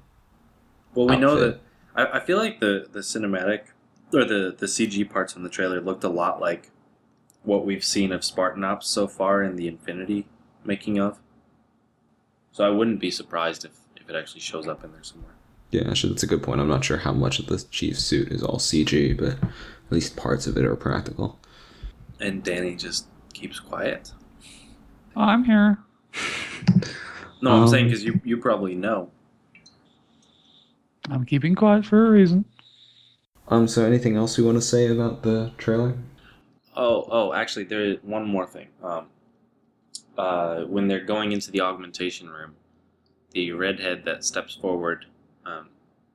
Well, 0.94 1.08
we 1.08 1.18
know 1.18 1.40
that 1.40 1.60
I, 1.96 2.18
I 2.18 2.20
feel 2.20 2.38
like 2.38 2.60
the 2.60 2.88
the 2.92 3.00
cinematic 3.00 3.66
or 4.14 4.26
the 4.26 4.56
the 4.58 4.66
CG 4.66 5.10
parts 5.10 5.36
in 5.36 5.44
the 5.44 5.50
trailer 5.50 5.82
looked 5.82 6.04
a 6.04 6.10
lot 6.10 6.40
like 6.40 6.72
what 7.44 7.66
we've 7.66 7.84
seen 7.84 8.12
of 8.12 8.24
Spartan 8.24 8.64
Ops 8.64 8.88
so 8.88 9.08
far 9.08 9.44
in 9.44 9.56
the 9.56 9.68
Infinity 9.68 10.28
making 10.64 11.00
of. 11.00 11.20
So 12.52 12.66
I 12.66 12.70
wouldn't 12.70 13.00
be 13.00 13.12
surprised 13.12 13.66
if 13.66 13.72
if 13.96 14.10
it 14.10 14.16
actually 14.16 14.42
shows 14.42 14.68
up 14.68 14.84
in 14.84 14.92
there 14.92 15.04
somewhere. 15.04 15.34
Yeah, 15.72 15.90
actually, 15.90 16.14
that's 16.14 16.24
a 16.24 16.28
good 16.28 16.44
point. 16.44 16.62
I'm 16.62 16.68
not 16.68 16.86
sure 16.86 16.98
how 16.98 17.12
much 17.12 17.40
of 17.40 17.48
the 17.48 17.64
chief 17.70 18.00
suit 18.00 18.32
is 18.32 18.44
all 18.44 18.60
CG, 18.60 19.18
but 19.18 19.34
at 19.34 19.92
least 19.92 20.16
parts 20.16 20.48
of 20.48 20.58
it 20.58 20.66
are 20.66 20.76
practical. 20.76 21.40
And 22.20 22.44
Danny 22.44 22.76
just 22.76 23.08
keeps 23.34 23.60
quiet. 23.60 24.12
Oh, 25.16 25.22
I'm 25.22 25.44
here. 25.44 25.80
No, 27.42 27.52
I'm 27.52 27.62
Um, 27.64 27.68
saying 27.68 27.86
because 27.88 28.04
you 28.04 28.20
you 28.24 28.38
probably 28.38 28.76
know. 28.76 29.12
I'm 31.10 31.26
keeping 31.26 31.54
quiet 31.56 31.86
for 31.86 32.08
a 32.08 32.10
reason. 32.12 32.46
Um, 33.48 33.68
so 33.68 33.86
anything 33.86 34.16
else 34.16 34.38
you 34.38 34.46
want 34.46 34.58
to 34.58 34.62
say 34.62 34.88
about 34.88 35.22
the 35.22 35.52
trailer? 35.58 35.96
Oh, 36.76 37.06
oh, 37.10 37.34
actually, 37.34 37.66
there 37.66 37.84
is 37.86 37.98
one 38.02 38.26
more 38.28 38.48
thing. 38.48 38.68
Um, 38.84 39.08
uh, 40.18 40.62
when 40.64 40.88
they're 40.88 41.04
going 41.06 41.32
into 41.32 41.52
the 41.52 41.62
augmentation 41.62 42.30
room, 42.30 42.56
the 43.32 43.52
redhead 43.52 44.04
that 44.06 44.24
steps 44.26 44.56
forward, 44.56 45.06
um, 45.46 45.70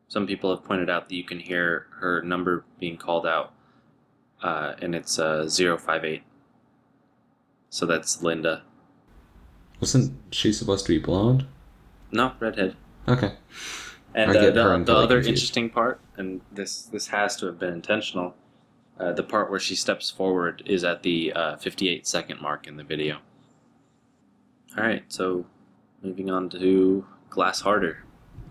some 0.09 0.27
people 0.27 0.55
have 0.55 0.65
pointed 0.65 0.91
out 0.91 1.09
that 1.09 1.15
you 1.15 1.25
can 1.25 1.39
hear 1.39 1.87
her 2.01 2.23
number 2.23 2.65
being 2.81 2.97
called 2.97 3.27
out, 3.27 3.53
uh, 4.42 4.74
and 4.81 4.94
it's 4.94 5.18
uh, 5.18 5.48
058. 5.48 6.22
So 7.68 7.87
that's 7.87 8.22
Linda. 8.22 8.62
Wasn't 9.81 10.12
she 10.31 10.53
supposed 10.53 10.87
to 10.87 10.92
be 10.92 10.98
blonde? 10.98 11.46
No, 12.12 12.33
redhead. 12.40 12.76
Okay. 13.09 13.33
And 14.14 14.31
I 14.33 14.35
uh, 14.35 14.40
get 14.40 14.55
the, 14.55 14.79
the 14.85 14.94
other 14.94 15.16
confused. 15.16 15.29
interesting 15.29 15.70
part, 15.70 16.00
and 16.16 16.40
this 16.50 16.83
this 16.83 17.07
has 17.09 17.37
to 17.37 17.46
have 17.46 17.61
been 17.61 17.72
intentional, 17.72 18.35
uh, 18.98 19.12
the 19.12 19.22
part 19.22 19.50
where 19.50 19.61
she 19.61 19.76
steps 19.76 20.11
forward 20.11 20.62
is 20.66 20.83
at 20.83 21.05
the 21.05 21.33
uh, 21.33 21.57
58 21.57 22.07
second 22.07 22.40
mark 22.40 22.66
in 22.66 22.76
the 22.76 22.83
video. 22.83 23.18
All 24.76 24.85
right, 24.85 25.05
so 25.09 25.46
moving 26.03 26.29
on 26.29 26.50
to 26.50 27.07
Glass 27.31 27.61
Harder. 27.61 28.05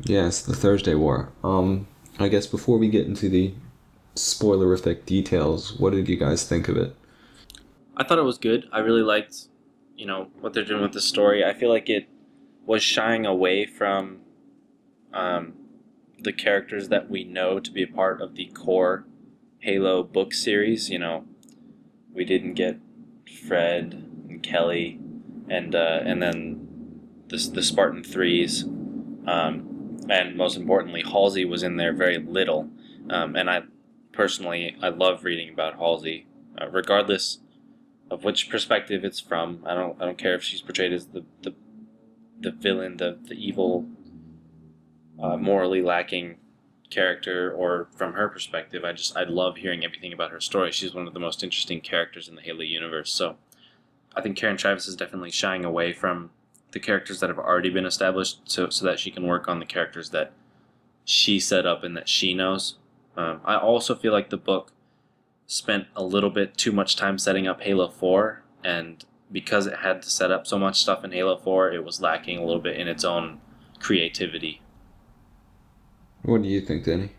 Yes, 0.06 0.41
the 0.41 0.56
Thursday 0.56 0.95
War. 0.95 1.32
Um, 1.43 1.88
I 2.17 2.30
guess 2.30 2.47
before 2.47 2.78
we 2.78 2.89
get 2.89 3.06
into 3.06 3.28
the 3.28 3.54
spoilerific 4.20 5.06
details, 5.06 5.78
what 5.80 5.94
did 5.94 6.08
you 6.08 6.18
guys 6.18 6.48
think 6.48 6.68
of 6.68 6.78
it? 6.78 6.96
I 7.96 8.04
thought 8.04 8.20
it 8.20 8.24
was 8.24 8.38
good. 8.38 8.68
I 8.72 8.80
really 8.80 9.02
liked, 9.02 9.48
you 9.96 10.06
know, 10.06 10.28
what 10.40 10.54
they're 10.54 10.64
doing 10.64 10.82
with 10.82 10.94
the 10.94 11.02
story. 11.02 11.44
I 11.44 11.54
feel 11.54 11.70
like 11.70 11.90
it 11.90 12.08
was 12.66 12.84
shying 12.84 13.26
away 13.26 13.66
from 13.66 14.20
um, 15.14 15.54
the 16.20 16.34
characters 16.34 16.90
that 16.90 17.10
we 17.10 17.24
know 17.24 17.60
to 17.60 17.72
be 17.72 17.84
a 17.84 17.88
part 17.88 18.22
of 18.22 18.36
the 18.36 18.46
core 18.48 19.06
Halo 19.60 20.04
book 20.04 20.34
series. 20.34 20.90
You 20.90 21.00
know, 21.00 21.26
we 22.14 22.26
didn't 22.26 22.54
get 22.54 22.80
Fred 23.48 24.06
and 24.30 24.42
Kelly, 24.44 25.00
and 25.50 25.76
uh, 25.76 26.00
and 26.04 26.22
then 26.22 27.02
the 27.28 27.38
the 27.38 27.64
Spartan 27.64 28.04
threes, 28.04 28.64
um, 28.64 30.00
and 30.10 30.36
most 30.38 30.56
importantly, 30.56 31.04
Halsey 31.04 31.46
was 31.46 31.64
in 31.64 31.78
there 31.78 31.94
very 31.94 32.18
little. 32.18 32.70
Um, 33.10 33.36
and 33.36 33.50
I 33.50 33.64
personally 34.20 34.76
I 34.84 34.90
love 34.90 35.24
reading 35.24 35.54
about 35.54 35.78
Halsey, 35.78 36.28
uh, 36.60 36.68
regardless 36.68 37.40
of 38.12 38.26
which 38.26 38.50
perspective 38.50 39.06
it's 39.06 39.22
from. 39.22 39.64
I 39.66 39.74
don't 39.74 39.96
I 40.02 40.04
don't 40.04 40.18
care 40.18 40.36
if 40.36 40.44
she's 40.44 40.62
portrayed 40.62 40.92
as 40.92 41.08
the 41.08 41.24
the, 41.42 41.56
the 42.38 42.52
villain, 42.52 42.98
the 42.98 43.18
the 43.24 43.36
evil, 43.36 43.86
uh, 45.24 45.38
morally 45.38 45.82
lacking 45.82 46.36
character, 46.90 47.50
or 47.54 47.88
from 47.96 48.12
her 48.12 48.28
perspective. 48.28 48.84
I 48.84 48.92
just 48.92 49.16
I 49.16 49.24
love 49.24 49.56
hearing 49.56 49.86
everything 49.86 50.12
about 50.12 50.32
her 50.32 50.42
story. 50.42 50.74
She's 50.74 50.94
one 50.94 51.08
of 51.08 51.14
the 51.14 51.22
most 51.22 51.42
interesting 51.42 51.80
characters 51.80 52.28
in 52.28 52.36
the 52.36 52.42
Halo 52.42 52.64
universe. 52.64 53.14
So 53.14 53.38
I 54.18 54.22
think 54.22 54.36
Karen 54.36 54.58
Traviss 54.58 54.90
is 54.90 54.98
definitely 54.98 55.32
shying 55.32 55.64
away 55.64 55.94
from 55.94 56.32
the 56.74 56.82
characters 56.82 57.22
that 57.22 57.30
have 57.30 57.40
already 57.40 57.70
been 57.70 57.86
established, 57.86 58.42
so 58.44 58.70
so 58.70 58.84
that 58.84 59.00
she 59.00 59.12
can 59.12 59.26
work 59.26 59.48
on 59.48 59.60
the 59.60 59.66
characters 59.66 60.10
that 60.10 60.34
she 61.06 61.40
set 61.40 61.66
up 61.66 61.86
and 61.86 61.96
that 61.96 62.10
she 62.10 62.34
knows. 62.34 62.79
Um, 63.20 63.42
I 63.44 63.58
also 63.58 63.96
feel 63.96 64.14
like 64.14 64.30
the 64.30 64.38
book 64.38 64.72
spent 65.46 65.88
a 65.94 66.02
little 66.02 66.30
bit 66.30 66.56
too 66.56 66.72
much 66.72 66.96
time 66.96 67.18
setting 67.18 67.48
up 67.48 67.62
Halo 67.62 67.90
4, 67.90 68.42
and 68.64 69.04
because 69.30 69.68
it 69.68 69.80
had 69.80 70.02
to 70.04 70.10
set 70.10 70.32
up 70.32 70.48
so 70.48 70.58
much 70.58 70.80
stuff 70.80 71.04
in 71.04 71.12
Halo 71.12 71.36
4, 71.36 71.74
it 71.74 71.84
was 71.84 72.00
lacking 72.00 72.38
a 72.38 72.46
little 72.46 72.62
bit 72.62 72.78
in 72.78 72.88
its 72.88 73.04
own 73.04 73.42
creativity. 73.80 74.62
What 76.22 76.44
do 76.44 76.48
you 76.48 76.62
think, 76.62 76.86
Danny? 76.86 77.12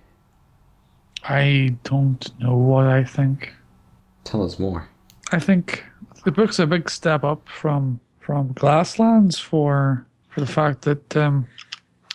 I 1.24 1.76
don't 1.84 2.40
know 2.40 2.56
what 2.56 2.86
I 2.86 3.04
think. 3.04 3.52
Tell 4.24 4.42
us 4.42 4.58
more. 4.58 4.88
I 5.32 5.38
think 5.38 5.84
the 6.24 6.32
book's 6.32 6.58
a 6.58 6.66
big 6.66 6.88
step 6.88 7.24
up 7.24 7.46
from 7.46 8.00
from 8.20 8.54
Glasslands 8.54 9.38
for 9.38 10.06
for 10.30 10.40
the 10.40 10.46
fact 10.46 10.82
that 10.82 11.16
um, 11.16 11.46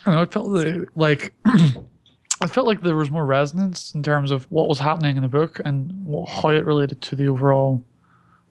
I 0.05 0.11
don't 0.11 0.15
know. 0.15 0.21
It 0.23 0.33
felt 0.33 0.89
like 0.95 1.33
I 2.41 2.47
felt 2.47 2.67
like 2.67 2.81
there 2.81 2.95
was 2.95 3.09
more 3.09 3.25
resonance 3.25 3.93
in 3.95 4.03
terms 4.03 4.31
of 4.31 4.45
what 4.51 4.67
was 4.67 4.79
happening 4.79 5.15
in 5.15 5.23
the 5.23 5.29
book 5.29 5.61
and 5.63 5.91
what, 6.05 6.27
how 6.29 6.49
it 6.49 6.65
related 6.65 7.01
to 7.03 7.15
the 7.15 7.27
overall 7.27 7.83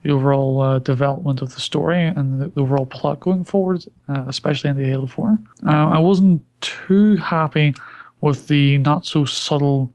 the 0.03 0.11
overall 0.11 0.61
uh, 0.61 0.79
development 0.81 1.41
of 1.41 1.55
the 1.55 1.61
story 1.61 2.05
and 2.05 2.39
the, 2.39 2.49
the 2.49 2.61
overall 2.61 2.85
plot 2.85 3.21
going 3.21 3.43
forward, 3.43 3.87
uh, 4.11 4.25
especially 4.29 4.69
in 4.69 4.77
the 4.77 4.85
Halo 4.85 5.07
Four. 5.07 5.39
Uh, 5.67 5.71
I 5.71 5.99
wasn't 5.99 6.43
too 6.61 7.17
happy 7.17 7.75
with 8.21 8.49
the 8.49 8.77
not 8.79 9.07
so 9.07 9.25
subtle 9.25 9.91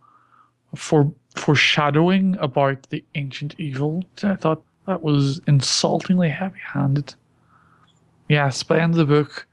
for 0.76 1.12
foreshadowing 1.36 2.38
about 2.40 2.90
the 2.90 3.04
ancient 3.16 3.56
evil. 3.60 4.04
I 4.24 4.36
thought 4.36 4.64
that 4.88 5.04
was 5.04 5.42
insultingly 5.48 6.30
heavy-handed. 6.30 7.14
Yes, 8.30 8.64
by 8.64 8.78
the 8.78 8.82
end 8.82 8.94
of 8.94 8.98
the 8.98 9.06
book, 9.06 9.46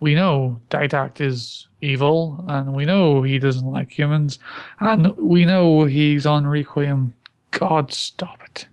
we 0.00 0.14
know 0.14 0.60
Didact 0.68 1.22
is 1.22 1.66
evil, 1.84 2.44
and 2.48 2.74
we 2.74 2.84
know 2.84 3.22
he 3.22 3.38
doesn't 3.38 3.66
like 3.70 3.90
humans, 3.96 4.38
and 4.80 5.16
we 5.18 5.44
know 5.44 5.84
he's 5.84 6.26
on 6.26 6.46
Requiem. 6.46 7.14
God, 7.52 7.92
stop 7.92 8.42
it! 8.44 8.66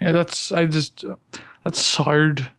Yeah, 0.00 0.12
that's 0.12 0.52
I 0.52 0.66
just 0.66 1.04
that 1.64 1.76
soured 1.76 2.50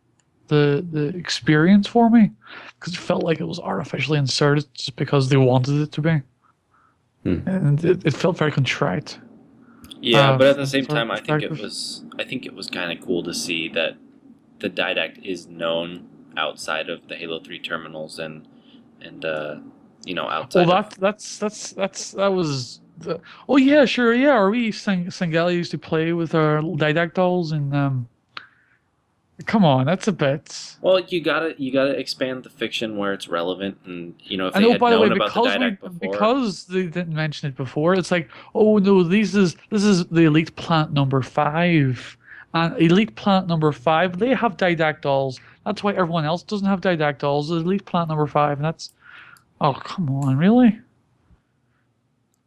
the 0.48 0.84
the 0.90 1.08
experience 1.16 1.86
for 1.88 2.10
me 2.10 2.30
because 2.78 2.94
it 2.94 2.98
felt 3.00 3.22
like 3.24 3.40
it 3.40 3.44
was 3.48 3.60
artificially 3.60 4.18
inserted 4.18 4.66
just 4.74 4.96
because 4.96 5.28
they 5.28 5.36
wanted 5.36 5.80
it 5.82 5.92
to 5.92 6.00
be, 6.00 6.22
Hmm. 7.24 7.46
and 7.46 7.84
it, 7.84 8.06
it 8.06 8.14
felt 8.14 8.38
very 8.38 8.52
contrite. 8.52 9.18
Yeah, 10.00 10.30
Uh, 10.30 10.38
but 10.38 10.46
at 10.48 10.56
the 10.56 10.66
same 10.66 10.84
sorry, 10.84 10.98
time, 11.00 11.10
I 11.10 11.20
think 11.20 11.42
it 11.42 11.50
was 11.50 12.04
I 12.18 12.24
think 12.24 12.46
it 12.46 12.54
was 12.54 12.68
kind 12.70 12.96
of 12.96 13.04
cool 13.04 13.22
to 13.24 13.34
see 13.34 13.68
that 13.70 13.96
the 14.60 14.70
Didact 14.70 15.24
is 15.24 15.46
known 15.46 16.08
outside 16.36 16.88
of 16.88 17.08
the 17.08 17.16
Halo 17.16 17.40
Three 17.40 17.58
terminals 17.58 18.18
and 18.18 18.46
and 19.02 19.24
uh, 19.24 19.56
you 20.04 20.14
know 20.14 20.28
outside. 20.28 20.66
Well, 20.66 20.78
of- 20.78 20.98
that's 20.98 21.38
that's 21.38 21.72
that's 21.72 22.12
that 22.12 22.28
was. 22.28 22.80
The, 22.98 23.18
oh 23.48 23.56
yeah, 23.56 23.86
sure, 23.86 24.12
yeah. 24.12 24.30
Are 24.30 24.50
we 24.50 24.72
Sang- 24.72 25.06
Sangheili 25.06 25.54
used 25.54 25.70
to 25.70 25.78
play 25.78 26.12
with 26.12 26.34
our 26.34 26.60
Didact 26.60 27.14
dolls 27.14 27.52
and 27.52 27.74
um. 27.74 28.08
Come 29.46 29.64
on, 29.64 29.86
that's 29.86 30.06
a 30.06 30.12
bit. 30.12 30.76
well, 30.82 31.00
you 31.00 31.22
gotta 31.22 31.54
you 31.56 31.72
gotta 31.72 31.98
expand 31.98 32.42
the 32.42 32.50
fiction 32.50 32.98
where 32.98 33.14
it's 33.14 33.26
relevant, 33.26 33.78
and 33.86 34.14
you 34.24 34.36
know 34.36 34.48
if 34.48 34.56
I 34.56 34.60
know. 34.60 34.76
By 34.76 34.90
the 34.90 35.00
way, 35.00 35.06
about 35.06 35.32
the 35.32 35.40
because 35.40 35.58
we, 35.58 35.70
before. 35.70 36.12
because 36.12 36.64
they 36.66 36.82
didn't 36.82 37.14
mention 37.14 37.48
it 37.48 37.56
before, 37.56 37.94
it's 37.94 38.10
like, 38.10 38.28
oh 38.54 38.76
no, 38.76 39.02
this 39.02 39.34
is 39.34 39.56
this 39.70 39.82
is 39.82 40.04
the 40.08 40.24
elite 40.24 40.54
plant 40.56 40.92
number 40.92 41.22
five, 41.22 42.18
and 42.54 42.76
elite 42.80 43.14
plant 43.16 43.46
number 43.46 43.70
five 43.72 44.18
they 44.18 44.34
have 44.34 44.56
Didact 44.56 45.02
dolls. 45.02 45.40
That's 45.64 45.82
why 45.82 45.92
everyone 45.92 46.24
else 46.24 46.42
doesn't 46.42 46.66
have 46.66 46.80
Didact 46.80 47.18
dolls. 47.18 47.50
Elite 47.50 47.84
plant 47.84 48.08
number 48.08 48.26
five, 48.26 48.58
and 48.58 48.64
that's, 48.64 48.92
oh 49.60 49.74
come 49.74 50.10
on, 50.10 50.36
really? 50.36 50.78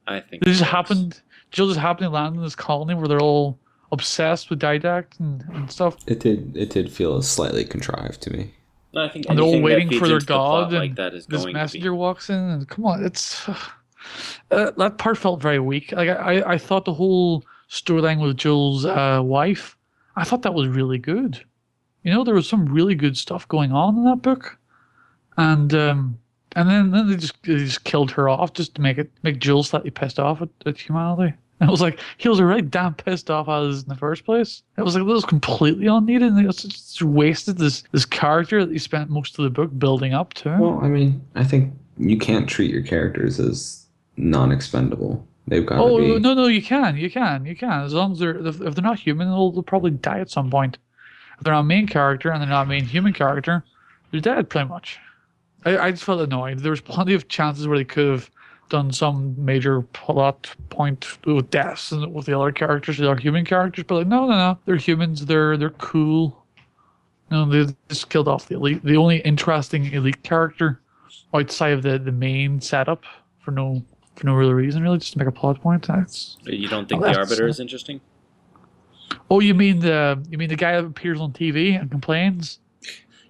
I 0.08 0.20
think 0.20 0.44
this 0.44 0.60
just 0.60 0.70
happened. 0.70 1.22
Jul 1.52 1.68
just 1.68 1.80
happened 1.80 2.06
to 2.06 2.10
land 2.10 2.36
in 2.36 2.42
this 2.42 2.56
colony 2.56 2.96
where 2.96 3.08
they're 3.08 3.22
all 3.22 3.58
obsessed 3.92 4.50
with 4.50 4.60
Didact 4.60 5.20
and, 5.20 5.44
and 5.54 5.72
stuff. 5.72 5.98
It 6.08 6.20
did. 6.20 6.58
It 6.58 6.72
did 6.72 6.92
feel 6.92 7.22
slightly 7.22 7.64
contrived 7.64 8.22
to 8.24 8.32
me. 8.32 8.54
No, 8.94 9.04
I 9.04 9.10
think 9.10 9.26
And 9.30 9.38
they're 9.38 9.46
all 9.46 9.62
waiting 9.62 9.90
for 9.98 10.08
their 10.08 10.16
into 10.18 10.26
the 10.28 10.34
plot 10.34 10.72
god, 10.72 10.74
like 10.74 10.90
and 10.90 10.98
that 10.98 11.14
is 11.14 11.26
This 11.26 11.42
going 11.44 11.54
to 11.56 11.60
messenger 11.62 11.92
be. 11.92 11.98
walks 11.98 12.30
in, 12.30 12.36
and 12.36 12.68
come 12.68 12.86
on, 12.86 13.04
it's 13.04 13.48
uh, 14.52 14.72
that 14.78 14.98
part 14.98 15.18
felt 15.18 15.42
very 15.42 15.60
weak. 15.60 15.92
Like 15.92 16.10
I, 16.10 16.14
I, 16.40 16.54
I 16.54 16.58
thought 16.58 16.86
the 16.86 16.94
whole 16.94 17.44
storyline 17.70 18.22
with 18.22 18.38
Jul's 18.38 18.86
uh, 18.86 19.22
wife, 19.24 19.78
I 20.16 20.24
thought 20.24 20.44
that 20.44 20.54
was 20.54 20.68
really 20.68 20.98
good. 20.98 21.44
You 22.04 22.14
know, 22.14 22.24
there 22.24 22.36
was 22.36 22.48
some 22.48 22.66
really 22.66 22.96
good 22.96 23.18
stuff 23.18 23.48
going 23.48 23.72
on 23.72 23.98
in 23.98 24.04
that 24.06 24.22
book, 24.22 24.58
and 25.38 25.74
um, 25.74 26.20
and 26.56 26.70
then, 26.70 26.92
then 26.92 27.10
they 27.10 27.16
just 27.16 27.42
they 27.44 27.58
just 27.58 27.84
killed 27.84 28.12
her 28.12 28.30
off 28.30 28.54
just 28.54 28.76
to 28.76 28.82
make 28.82 28.98
it 28.98 29.12
make 29.24 29.40
Jul 29.40 29.64
slightly 29.64 29.90
pissed 29.90 30.20
off 30.20 30.42
at, 30.42 30.50
at 30.66 30.78
humanity. 30.78 31.34
And 31.60 31.70
I 31.70 31.72
was 31.72 31.82
like, 31.82 32.00
he 32.18 32.30
was 32.30 32.40
already 32.40 32.64
damn 32.64 32.94
pissed 32.94 33.30
off 33.30 33.48
at 33.48 33.64
us 33.64 33.84
in 33.84 33.90
the 33.90 33.96
first 33.96 34.26
place. 34.26 34.64
It 34.78 34.82
was 34.82 34.96
like 34.96 35.06
this 35.06 35.14
was 35.14 35.26
completely 35.26 35.88
unneeded. 35.88 36.34
And 36.34 36.46
it's 36.46 36.64
just 36.64 37.02
wasted 37.02 37.58
this 37.58 37.84
this 37.92 38.06
character 38.06 38.66
that 38.66 38.74
you 38.74 38.80
spent 38.80 39.10
most 39.10 39.40
of 39.40 39.44
the 39.44 39.50
book 39.50 39.78
building 39.78 40.14
up 40.14 40.34
to. 40.36 40.58
Well, 40.60 40.80
I 40.82 40.88
mean, 40.88 41.26
I 41.36 41.44
think 41.44 41.74
you 41.98 42.18
can't 42.18 42.50
treat 42.50 42.72
your 42.72 42.84
characters 42.84 43.40
as 43.40 43.86
non-expendable. 44.18 45.26
They've 45.48 45.66
got 45.66 45.80
Oh 45.80 45.98
be. 45.98 46.20
no, 46.20 46.34
no, 46.34 46.48
you 46.48 46.62
can, 46.62 46.96
you 46.98 47.10
can, 47.10 47.46
you 47.46 47.56
can. 47.56 47.84
As 47.84 47.94
long 47.94 48.14
as 48.14 48.20
they're 48.20 48.48
if, 48.48 48.58
they're 48.58 48.84
not 48.84 49.00
human, 49.00 49.28
they'll, 49.28 49.52
they'll 49.52 49.64
probably 49.64 49.92
die 49.92 50.20
at 50.20 50.30
some 50.30 50.50
point. 50.50 50.78
If 51.38 51.44
they're 51.44 51.54
not 51.54 51.64
main 51.64 51.88
character 51.88 52.32
and 52.32 52.42
they're 52.42 52.50
not 52.50 52.68
main 52.68 52.86
human 52.86 53.14
character, 53.14 53.64
they're 54.12 54.22
dead 54.22 54.50
pretty 54.50 54.70
much. 54.70 55.00
I, 55.66 55.78
I 55.78 55.92
just 55.92 56.04
felt 56.04 56.22
annoyed. 56.22 56.60
There 56.60 56.72
was 56.72 56.82
plenty 56.82 57.14
of 57.14 57.28
chances 57.28 57.68
where 57.68 57.78
they 57.78 57.84
could 57.84 58.10
have 58.10 58.32
done 58.70 58.92
some 58.92 59.36
major 59.38 59.82
plot 59.82 60.50
point 60.70 61.06
with 61.26 61.50
deaths 61.52 61.92
and 61.92 62.14
with 62.14 62.26
the 62.26 62.38
other 62.38 62.52
characters, 62.52 62.98
the 62.98 63.10
other 63.10 63.20
human 63.20 63.46
characters, 63.46 63.84
but 63.86 63.96
like 63.96 64.08
no, 64.08 64.26
no, 64.26 64.36
no, 64.36 64.58
they're 64.66 64.78
humans. 64.78 65.26
They're 65.26 65.58
they're 65.58 65.70
cool. 65.72 66.46
No, 67.30 67.46
they 67.46 67.74
just 67.90 68.10
killed 68.10 68.28
off 68.28 68.48
the 68.48 68.56
elite. 68.56 68.84
The 68.84 68.98
only 68.98 69.18
interesting 69.20 69.92
elite 69.92 70.24
character 70.24 70.82
outside 71.34 71.74
of 71.74 71.84
the 71.84 72.00
the 72.00 72.12
main 72.12 72.62
setup 72.62 73.04
for 73.40 73.52
no 73.52 73.84
for 74.16 74.26
no 74.28 74.36
real 74.36 74.54
reason, 74.54 74.84
really, 74.84 74.98
just 75.00 75.14
to 75.14 75.20
make 75.20 75.28
a 75.28 75.32
plot 75.32 75.62
point. 75.62 75.88
That's 75.88 76.38
You 76.44 76.68
don't 76.68 76.88
think 76.88 77.02
Oh, 77.04 77.12
the 77.12 77.18
Arbiter 77.18 77.48
is 77.48 77.60
interesting? 77.60 78.02
Oh, 79.30 79.40
you 79.40 79.54
mean 79.54 79.80
the 79.80 80.24
you 80.30 80.38
mean 80.38 80.50
the 80.50 80.56
guy 80.56 80.74
that 80.80 80.86
appears 80.86 81.20
on 81.20 81.32
TV 81.34 81.80
and 81.80 81.90
complains? 81.90 82.60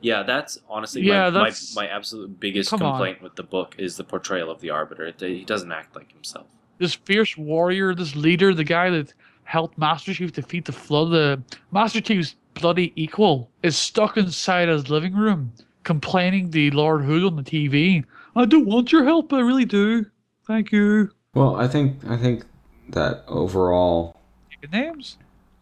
Yeah, 0.02 0.24
that's 0.24 0.58
honestly 0.68 1.02
Yeah, 1.02 1.30
my, 1.30 1.40
my, 1.40 1.44
that's- 1.46 1.76
my 1.76 1.88
absolute 1.88 2.40
biggest 2.40 2.70
Come 2.70 2.82
on. 2.82 2.92
complaint 2.94 3.22
with 3.22 3.36
the 3.36 3.44
book 3.44 3.76
is 3.78 3.96
the 3.96 4.04
portrayal 4.04 4.50
of 4.52 4.60
the 4.60 4.70
Arbiter. 4.70 5.14
He 5.18 5.46
doesn't 5.46 5.72
act 5.72 5.96
like 5.96 6.12
himself. 6.12 6.48
This 6.78 6.94
fierce 6.96 7.38
warrior, 7.38 7.96
this 7.96 8.16
leader, 8.16 8.54
the 8.54 8.64
guy 8.66 8.90
that 8.90 9.14
helped 9.46 9.78
Master 9.78 10.14
Chief 10.14 10.34
defeat 10.34 10.66
the 10.66 10.72
Flood, 10.74 11.12
the 11.12 11.42
Master 11.72 12.02
Chief's 12.02 12.36
bloody 12.56 12.92
equal, 12.98 13.50
is 13.62 13.78
stuck 13.78 14.18
inside 14.18 14.68
his 14.68 14.90
living 14.90 15.16
room, 15.16 15.54
complaining 15.84 16.52
to 16.52 16.72
Lord 16.72 17.04
Hood 17.06 17.24
on 17.24 17.36
the 17.38 17.44
TV. 17.44 18.04
I 18.36 18.46
don't 18.46 18.66
want 18.66 18.92
your 18.92 19.06
help, 19.06 19.32
I 19.32 19.40
really 19.40 19.66
do. 19.66 20.06
Thank 20.46 20.72
you. 20.72 21.12
Well, 21.34 21.56
I 21.56 21.68
think 21.68 22.06
I 22.08 22.18
think 22.18 22.46
that 22.90 23.24
overall, 23.28 24.18
Taking 24.50 24.72
names. 24.72 25.18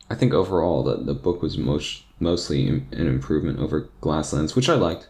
I 0.10 0.16
think 0.16 0.34
overall 0.34 0.84
that 0.84 1.06
the 1.06 1.14
book 1.14 1.42
was 1.42 1.58
most 1.58 2.04
mostly 2.20 2.68
an 2.68 2.88
improvement 2.92 3.60
over 3.60 3.90
Glasslands, 4.02 4.56
which 4.56 4.70
I 4.70 4.76
liked. 4.76 5.08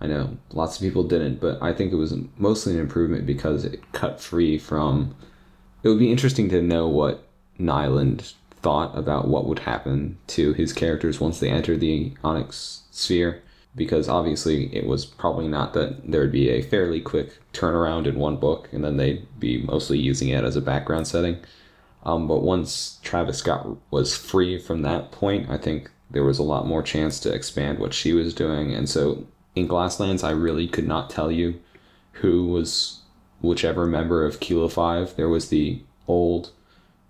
I 0.00 0.06
know 0.06 0.36
lots 0.52 0.76
of 0.76 0.82
people 0.82 1.04
didn't, 1.04 1.40
but 1.40 1.62
I 1.62 1.72
think 1.72 1.92
it 1.92 1.96
was 1.96 2.14
mostly 2.36 2.74
an 2.74 2.80
improvement 2.80 3.26
because 3.26 3.64
it 3.64 3.92
cut 3.92 4.20
free 4.20 4.58
from. 4.58 5.14
It 5.82 5.88
would 5.88 5.98
be 5.98 6.10
interesting 6.10 6.48
to 6.50 6.62
know 6.62 6.88
what 6.88 7.26
Nylund 7.58 8.34
thought 8.62 8.96
about 8.96 9.28
what 9.28 9.46
would 9.46 9.60
happen 9.60 10.16
to 10.28 10.54
his 10.54 10.72
characters 10.72 11.20
once 11.20 11.38
they 11.38 11.50
entered 11.50 11.80
the 11.80 12.14
Onyx 12.24 12.82
sphere. 12.90 13.42
Because 13.76 14.08
obviously 14.08 14.74
it 14.74 14.86
was 14.86 15.04
probably 15.04 15.48
not 15.48 15.72
that 15.74 16.10
there 16.10 16.20
would 16.20 16.32
be 16.32 16.48
a 16.48 16.62
fairly 16.62 17.00
quick 17.00 17.38
turnaround 17.52 18.06
in 18.06 18.16
one 18.16 18.36
book 18.36 18.68
and 18.72 18.84
then 18.84 18.96
they'd 18.96 19.26
be 19.40 19.62
mostly 19.62 19.98
using 19.98 20.28
it 20.28 20.44
as 20.44 20.56
a 20.56 20.60
background 20.60 21.06
setting. 21.06 21.38
Um, 22.04 22.28
but 22.28 22.42
once 22.42 22.98
Travis 23.02 23.38
Scott 23.38 23.66
was 23.90 24.16
free 24.16 24.58
from 24.58 24.82
that 24.82 25.10
point, 25.10 25.50
I 25.50 25.56
think 25.56 25.90
there 26.10 26.24
was 26.24 26.38
a 26.38 26.44
lot 26.44 26.66
more 26.66 26.82
chance 26.82 27.18
to 27.20 27.32
expand 27.32 27.78
what 27.78 27.94
she 27.94 28.12
was 28.12 28.34
doing. 28.34 28.72
And 28.72 28.88
so 28.88 29.26
in 29.54 29.66
Glasslands, 29.66 30.22
I 30.22 30.30
really 30.30 30.68
could 30.68 30.86
not 30.86 31.10
tell 31.10 31.32
you 31.32 31.60
who 32.12 32.46
was 32.46 33.00
whichever 33.40 33.86
member 33.86 34.24
of 34.24 34.40
Kilo 34.40 34.68
5. 34.68 35.16
There 35.16 35.28
was 35.28 35.48
the 35.48 35.82
old 36.06 36.52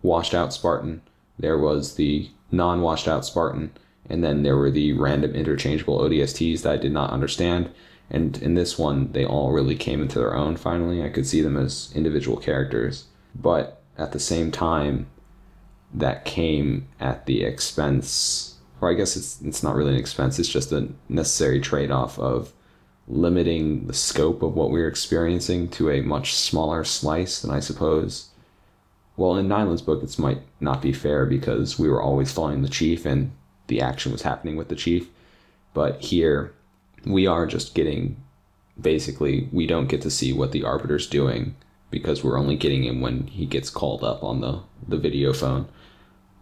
washed 0.03 0.35
out 0.35 0.53
Spartan, 0.53 1.03
there 1.39 1.59
was 1.59 1.97
the 1.97 2.31
non 2.51 2.81
washed 2.83 3.09
out 3.09 3.25
Spartan, 3.25 3.73
and 4.09 4.23
then 4.23 4.43
there 4.43 4.57
were 4.57 4.71
the 4.71 4.93
random 4.93 5.35
interchangeable 5.35 5.99
ODSTs 5.99 6.63
that 6.63 6.73
I 6.73 6.77
did 6.77 6.93
not 6.93 7.11
understand. 7.11 7.71
And 8.11 8.37
in 8.43 8.55
this 8.55 8.79
one, 8.79 9.13
they 9.13 9.25
all 9.25 9.53
really 9.53 9.77
came 9.77 10.03
into 10.03 10.19
their 10.19 10.35
own 10.35 10.57
finally. 10.57 11.03
I 11.03 11.09
could 11.09 11.27
see 11.27 11.41
them 11.41 11.57
as 11.57 11.91
individual 11.95 12.37
characters. 12.37 13.07
But 13.35 13.83
at 13.97 14.13
the 14.13 14.21
same 14.21 14.51
time, 14.51 15.07
that 15.93 16.25
came 16.25 16.89
at 17.01 17.27
the 17.27 17.45
expense, 17.45 18.57
or 18.81 18.91
I 18.91 18.95
guess 18.95 19.17
it's, 19.17 19.41
it's 19.43 19.63
not 19.63 19.77
really 19.77 19.93
an 19.93 20.01
expense, 20.01 20.39
it's 20.39 20.49
just 20.49 20.73
a 20.73 20.89
necessary 21.09 21.61
trade 21.61 21.91
off 21.91 22.19
of 22.19 22.53
limiting 23.07 23.87
the 23.87 23.95
scope 23.95 24.43
of 24.43 24.55
what 24.55 24.71
we 24.71 24.83
are 24.83 24.89
experiencing 24.89 25.69
to 25.69 25.91
a 25.91 26.01
much 26.01 26.35
smaller 26.35 26.85
slice 26.85 27.41
than 27.41 27.51
I 27.51 27.61
suppose. 27.61 28.31
Well, 29.17 29.37
in 29.37 29.47
Nylund's 29.47 29.83
book, 29.83 30.01
this 30.01 30.19
might 30.19 30.43
not 30.61 30.83
be 30.83 30.93
fair 30.93 31.25
because 31.25 31.79
we 31.79 31.89
were 31.89 32.03
always 32.03 32.33
following 32.33 32.63
the 32.63 32.69
chief 32.69 33.07
and 33.07 33.31
the 33.67 33.81
action 33.81 34.13
was 34.13 34.23
happening 34.23 34.57
with 34.57 34.69
the 34.69 34.77
chief. 34.77 35.09
But 35.73 36.01
here, 36.01 36.53
we 37.05 37.27
are 37.27 37.47
just 37.47 37.75
getting 37.75 38.17
basically, 38.81 39.49
we 39.53 39.67
don't 39.67 39.89
get 39.89 40.03
to 40.03 40.11
see 40.11 40.33
what 40.33 40.53
the 40.53 40.65
arbiter's 40.65 41.07
doing 41.07 41.55
because 41.91 42.25
we're 42.25 42.39
only 42.39 42.57
getting 42.57 42.85
him 42.85 43.01
when 43.01 43.27
he 43.29 43.47
gets 43.47 43.71
called 43.71 44.03
up 44.03 44.23
on 44.25 44.41
the, 44.41 44.61
the 44.89 44.97
video 44.97 45.33
phone. 45.33 45.69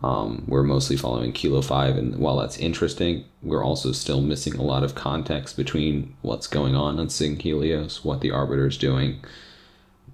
Um, 0.02 0.44
we're 0.48 0.64
mostly 0.64 0.96
following 0.96 1.32
Kilo 1.32 1.62
5, 1.62 1.96
and 1.96 2.16
while 2.16 2.38
that's 2.38 2.58
interesting, 2.58 3.24
we're 3.40 3.64
also 3.64 3.92
still 3.92 4.20
missing 4.20 4.56
a 4.56 4.62
lot 4.62 4.82
of 4.82 4.96
context 4.96 5.56
between 5.56 6.16
what's 6.22 6.48
going 6.48 6.74
on 6.74 6.98
on 6.98 7.06
Sanghelios, 7.06 8.04
what 8.04 8.20
the 8.20 8.32
Arbiter 8.32 8.66
is 8.66 8.76
doing. 8.76 9.20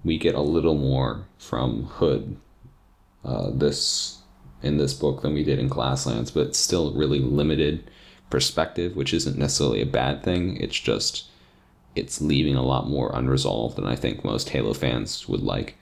We 0.03 0.19
get 0.19 0.35
a 0.35 0.41
little 0.41 0.75
more 0.75 1.25
from 1.39 1.85
Hood 1.85 2.37
uh, 3.25 3.49
this 3.51 4.18
in 4.61 4.77
this 4.77 4.93
book 4.93 5.21
than 5.21 5.33
we 5.33 5.43
did 5.43 5.59
in 5.59 5.69
Glasslands, 5.69 6.33
but 6.33 6.55
still 6.55 6.93
really 6.93 7.19
limited 7.19 7.89
perspective, 8.29 8.95
which 8.95 9.13
isn't 9.13 9.37
necessarily 9.37 9.81
a 9.81 9.85
bad 9.85 10.23
thing. 10.23 10.57
It's 10.57 10.79
just 10.79 11.25
it's 11.95 12.21
leaving 12.21 12.55
a 12.55 12.63
lot 12.63 12.87
more 12.87 13.11
unresolved 13.13 13.75
than 13.75 13.85
I 13.85 13.95
think 13.95 14.23
most 14.23 14.49
Halo 14.49 14.73
fans 14.73 15.27
would 15.27 15.41
like. 15.41 15.75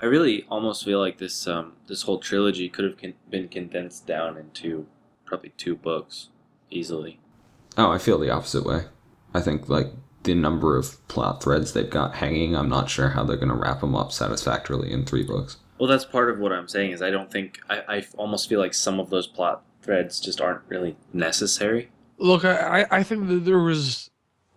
I 0.00 0.06
really 0.06 0.44
almost 0.50 0.84
feel 0.84 0.98
like 0.98 1.18
this 1.18 1.46
um, 1.46 1.74
this 1.86 2.02
whole 2.02 2.18
trilogy 2.18 2.68
could 2.68 2.84
have 2.84 2.98
con- 2.98 3.14
been 3.30 3.48
condensed 3.48 4.06
down 4.06 4.36
into 4.36 4.86
probably 5.24 5.52
two 5.56 5.76
books 5.76 6.28
easily. 6.70 7.20
Oh, 7.78 7.90
I 7.90 7.98
feel 7.98 8.18
the 8.18 8.30
opposite 8.30 8.64
way. 8.64 8.84
I 9.32 9.40
think 9.40 9.68
like 9.68 9.92
the 10.24 10.34
number 10.34 10.76
of 10.76 11.06
plot 11.08 11.42
threads 11.42 11.72
they've 11.72 11.88
got 11.88 12.16
hanging, 12.16 12.54
I'm 12.56 12.68
not 12.68 12.90
sure 12.90 13.10
how 13.10 13.24
they're 13.24 13.36
going 13.36 13.48
to 13.48 13.54
wrap 13.54 13.80
them 13.80 13.94
up 13.94 14.12
satisfactorily 14.12 14.92
in 14.92 15.04
three 15.04 15.22
books. 15.22 15.56
Well, 15.82 15.88
that's 15.88 16.04
part 16.04 16.30
of 16.30 16.38
what 16.38 16.52
I'm 16.52 16.68
saying 16.68 16.92
is 16.92 17.02
I 17.02 17.10
don't 17.10 17.28
think 17.28 17.58
I, 17.68 17.82
I 17.88 18.06
almost 18.16 18.48
feel 18.48 18.60
like 18.60 18.72
some 18.72 19.00
of 19.00 19.10
those 19.10 19.26
plot 19.26 19.64
threads 19.82 20.20
just 20.20 20.40
aren't 20.40 20.60
really 20.68 20.94
necessary. 21.12 21.88
Look, 22.18 22.44
I, 22.44 22.86
I 22.88 23.02
think 23.02 23.26
that 23.26 23.44
there 23.44 23.58
was 23.58 24.08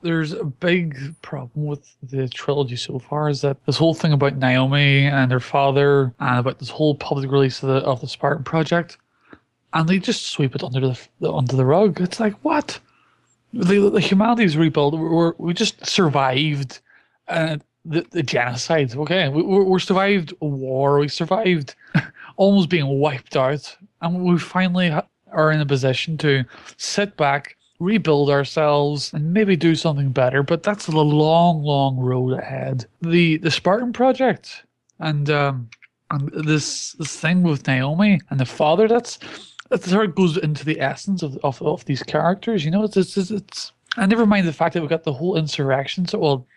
there's 0.03 0.33
a 0.33 0.43
big 0.43 1.19
problem 1.23 1.65
with 1.65 1.95
the 2.03 2.29
trilogy 2.29 2.75
so 2.75 2.99
far 2.99 3.27
is 3.27 3.41
that 3.41 3.57
this 3.65 3.75
whole 3.75 3.95
thing 3.95 4.13
about 4.13 4.37
Naomi 4.37 5.07
and 5.07 5.31
her 5.31 5.39
father 5.39 6.13
and 6.19 6.37
about 6.37 6.59
this 6.59 6.69
whole 6.69 6.93
public 6.93 7.31
release 7.31 7.63
of 7.63 7.69
the 7.69 7.77
of 7.77 8.01
the 8.01 8.07
Spartan 8.07 8.43
project, 8.43 8.99
and 9.73 9.89
they 9.89 9.97
just 9.97 10.27
sweep 10.27 10.53
it 10.53 10.63
under 10.63 10.79
the, 10.79 11.33
under 11.33 11.55
the 11.55 11.65
rug. 11.65 12.01
It's 12.01 12.19
like 12.19 12.35
what 12.43 12.79
the, 13.51 13.89
the 13.89 13.99
humanities 13.99 14.57
rebuild. 14.57 14.93
we 14.99 15.31
we 15.39 15.55
just 15.55 15.87
survived 15.87 16.81
uh, 17.27 17.57
the, 17.85 18.05
the 18.11 18.23
genocide. 18.23 18.95
Okay, 18.95 19.29
we 19.29 19.41
we, 19.41 19.63
we 19.63 19.79
survived 19.79 20.33
a 20.41 20.45
war. 20.45 20.99
We 20.99 21.07
survived 21.07 21.75
almost 22.37 22.69
being 22.69 22.99
wiped 22.99 23.35
out, 23.35 23.77
and 24.01 24.23
we 24.23 24.37
finally 24.37 24.93
are 25.31 25.51
in 25.51 25.61
a 25.61 25.65
position 25.65 26.17
to 26.17 26.43
sit 26.77 27.15
back 27.17 27.55
rebuild 27.79 28.29
ourselves 28.29 29.13
and 29.13 29.33
maybe 29.33 29.55
do 29.55 29.75
something 29.75 30.09
better. 30.11 30.43
But 30.43 30.63
that's 30.63 30.85
the 30.85 30.97
long 30.97 31.63
long 31.63 31.97
road 31.97 32.33
ahead. 32.33 32.85
The 33.01 33.37
the 33.37 33.51
spartan 33.51 33.93
project 33.93 34.63
and 34.99 35.29
um 35.29 35.69
and 36.11 36.29
this 36.29 36.93
this 36.93 37.19
thing 37.19 37.43
with 37.43 37.67
naomi 37.67 38.21
and 38.29 38.39
the 38.39 38.45
father 38.45 38.87
that's 38.87 39.19
that 39.69 39.83
sort 39.83 40.09
of 40.09 40.15
goes 40.15 40.37
into 40.37 40.63
the 40.63 40.79
essence 40.79 41.23
of, 41.23 41.37
of, 41.43 41.61
of 41.61 41.83
these 41.85 42.03
characters. 42.03 42.63
You 42.63 42.71
know 42.71 42.83
it's, 42.83 42.97
it's 42.97 43.17
it's 43.17 43.31
it's 43.31 43.71
and 43.97 44.09
never 44.09 44.25
mind 44.25 44.47
the 44.47 44.53
fact 44.53 44.73
that 44.73 44.81
we've 44.81 44.89
got 44.89 45.03
the 45.03 45.13
whole 45.13 45.37
insurrection. 45.37 46.07
So 46.07 46.19
well 46.19 46.47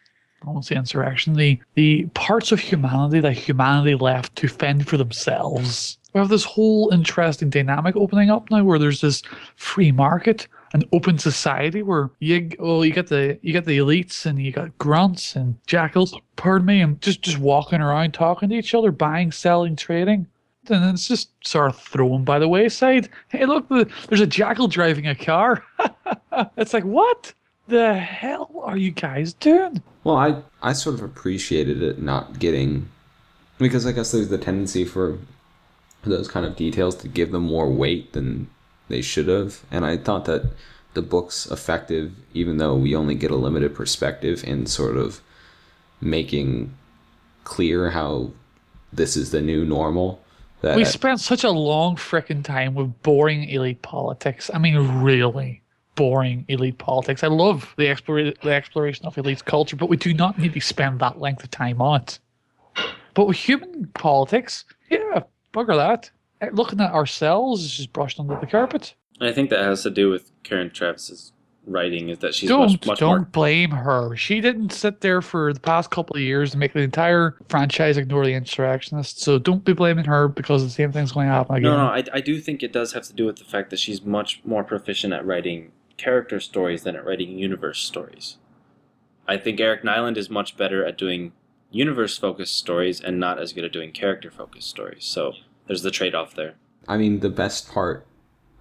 I 0.42 0.50
won't 0.50 0.64
say 0.64 0.76
insurrection, 0.76 1.34
the, 1.34 1.58
the 1.74 2.06
parts 2.14 2.52
of 2.52 2.60
humanity 2.60 3.20
that 3.20 3.32
humanity 3.32 3.94
left 3.96 4.36
to 4.36 4.48
fend 4.48 4.88
for 4.88 4.96
themselves. 4.96 5.98
We 6.14 6.20
have 6.20 6.28
this 6.28 6.44
whole 6.44 6.90
interesting 6.90 7.50
dynamic 7.50 7.96
opening 7.96 8.30
up 8.30 8.50
now 8.50 8.64
where 8.64 8.78
there's 8.78 9.00
this 9.00 9.22
free 9.56 9.92
market 9.92 10.48
an 10.72 10.84
open 10.92 11.18
society 11.18 11.82
where 11.82 12.10
you 12.20 12.50
well 12.58 12.84
you 12.84 12.92
get 12.92 13.08
the 13.08 13.38
you 13.42 13.52
get 13.52 13.64
the 13.64 13.78
elites 13.78 14.26
and 14.26 14.38
you 14.38 14.52
got 14.52 14.76
grunts 14.78 15.36
and 15.36 15.56
jackals, 15.66 16.14
pardon 16.36 16.66
me, 16.66 16.80
and 16.80 17.00
just 17.00 17.22
just 17.22 17.38
walking 17.38 17.80
around 17.80 18.12
talking 18.12 18.48
to 18.48 18.54
each 18.54 18.74
other, 18.74 18.92
buying, 18.92 19.32
selling, 19.32 19.76
trading. 19.76 20.26
And 20.70 20.92
it's 20.92 21.08
just 21.08 21.30
sort 21.46 21.70
of 21.70 21.78
thrown 21.80 22.24
by 22.24 22.38
the 22.38 22.48
wayside. 22.48 23.08
Hey, 23.28 23.46
look, 23.46 23.66
there's 23.68 24.20
a 24.20 24.26
jackal 24.26 24.68
driving 24.68 25.06
a 25.06 25.14
car. 25.14 25.64
it's 26.58 26.74
like, 26.74 26.84
what 26.84 27.32
the 27.68 27.94
hell 27.94 28.50
are 28.62 28.76
you 28.76 28.90
guys 28.90 29.32
doing? 29.34 29.82
Well, 30.04 30.16
I 30.16 30.42
I 30.62 30.72
sort 30.72 30.96
of 30.96 31.02
appreciated 31.02 31.82
it 31.82 32.00
not 32.00 32.38
getting 32.38 32.88
because 33.58 33.86
I 33.86 33.92
guess 33.92 34.12
there's 34.12 34.28
the 34.28 34.38
tendency 34.38 34.84
for 34.84 35.18
those 36.04 36.28
kind 36.28 36.46
of 36.46 36.56
details 36.56 36.94
to 36.96 37.08
give 37.08 37.32
them 37.32 37.42
more 37.42 37.70
weight 37.70 38.12
than 38.12 38.48
they 38.88 39.02
should 39.02 39.28
have. 39.28 39.64
And 39.70 39.84
I 39.84 39.96
thought 39.96 40.24
that 40.24 40.50
the 40.94 41.02
book's 41.02 41.46
effective, 41.46 42.12
even 42.34 42.56
though 42.56 42.74
we 42.74 42.94
only 42.94 43.14
get 43.14 43.30
a 43.30 43.36
limited 43.36 43.74
perspective 43.74 44.42
in 44.44 44.66
sort 44.66 44.96
of 44.96 45.20
making 46.00 46.74
clear 47.44 47.90
how 47.90 48.30
this 48.92 49.16
is 49.16 49.30
the 49.30 49.42
new 49.42 49.64
normal. 49.64 50.22
That 50.62 50.76
we 50.76 50.84
spent 50.84 51.20
such 51.20 51.44
a 51.44 51.50
long 51.50 51.96
freaking 51.96 52.42
time 52.42 52.74
with 52.74 53.02
boring 53.02 53.48
elite 53.48 53.82
politics. 53.82 54.50
I 54.52 54.58
mean, 54.58 55.02
really 55.02 55.62
boring 55.98 56.44
elite 56.46 56.78
politics. 56.78 57.24
I 57.24 57.26
love 57.26 57.74
the, 57.76 57.90
explore- 57.90 58.22
the 58.22 58.52
exploration 58.52 59.04
of 59.04 59.18
elite 59.18 59.44
culture, 59.44 59.74
but 59.74 59.88
we 59.88 59.96
do 59.96 60.14
not 60.14 60.38
need 60.38 60.54
to 60.54 60.60
spend 60.60 61.00
that 61.00 61.20
length 61.20 61.42
of 61.42 61.50
time 61.50 61.82
on 61.82 62.02
it. 62.02 62.20
But 63.14 63.26
with 63.26 63.36
human 63.36 63.88
politics, 63.94 64.64
yeah, 64.88 65.22
bugger 65.52 65.74
that 65.74 66.08
eh, 66.40 66.50
looking 66.52 66.80
at 66.80 66.92
ourselves 66.92 67.64
is 67.64 67.76
just 67.76 67.92
brushed 67.92 68.20
under 68.20 68.38
the 68.38 68.46
carpet. 68.46 68.94
I 69.20 69.32
think 69.32 69.50
that 69.50 69.58
has 69.64 69.82
to 69.82 69.90
do 69.90 70.08
with 70.08 70.30
Karen 70.44 70.70
Traviss's 70.70 71.32
writing 71.66 72.10
is 72.10 72.20
that 72.20 72.32
she's 72.32 72.48
don't, 72.48 72.70
much, 72.70 72.86
much 72.86 73.00
don't 73.00 73.16
more... 73.16 73.24
blame 73.24 73.72
her. 73.72 74.14
She 74.14 74.40
didn't 74.40 74.72
sit 74.72 75.00
there 75.00 75.20
for 75.20 75.52
the 75.52 75.58
past 75.58 75.90
couple 75.90 76.14
of 76.14 76.22
years 76.22 76.52
to 76.52 76.58
make 76.58 76.74
the 76.74 76.80
entire 76.80 77.36
franchise 77.48 77.96
ignore 77.96 78.24
the 78.24 78.34
insurrectionists. 78.34 79.24
So 79.24 79.40
don't 79.40 79.64
be 79.64 79.72
blaming 79.72 80.04
her 80.04 80.28
because 80.28 80.62
the 80.62 80.70
same 80.70 80.92
thing's 80.92 81.10
going 81.10 81.26
to 81.26 81.32
happen 81.32 81.56
again. 81.56 81.72
No, 81.72 81.76
no, 81.76 81.92
I, 81.92 82.04
I 82.12 82.20
do 82.20 82.40
think 82.40 82.62
it 82.62 82.72
does 82.72 82.92
have 82.92 83.02
to 83.08 83.12
do 83.12 83.26
with 83.26 83.36
the 83.38 83.44
fact 83.44 83.70
that 83.70 83.80
she's 83.80 84.04
much 84.04 84.40
more 84.44 84.62
proficient 84.62 85.12
at 85.12 85.26
writing 85.26 85.72
character 85.98 86.40
stories 86.40 86.84
than 86.84 86.96
at 86.96 87.04
writing 87.04 87.38
universe 87.38 87.80
stories. 87.80 88.38
I 89.26 89.36
think 89.36 89.60
Eric 89.60 89.82
Nylund 89.82 90.16
is 90.16 90.30
much 90.30 90.56
better 90.56 90.84
at 90.86 90.96
doing 90.96 91.32
universe 91.70 92.16
focused 92.16 92.56
stories 92.56 93.00
and 93.00 93.20
not 93.20 93.38
as 93.38 93.52
good 93.52 93.64
at 93.64 93.72
doing 93.72 93.92
character 93.92 94.30
focused 94.30 94.70
stories. 94.70 95.04
So 95.04 95.34
there's 95.66 95.82
the 95.82 95.90
trade 95.90 96.14
off 96.14 96.34
there. 96.34 96.54
I 96.86 96.96
mean, 96.96 97.20
the 97.20 97.28
best 97.28 97.70
part, 97.70 98.06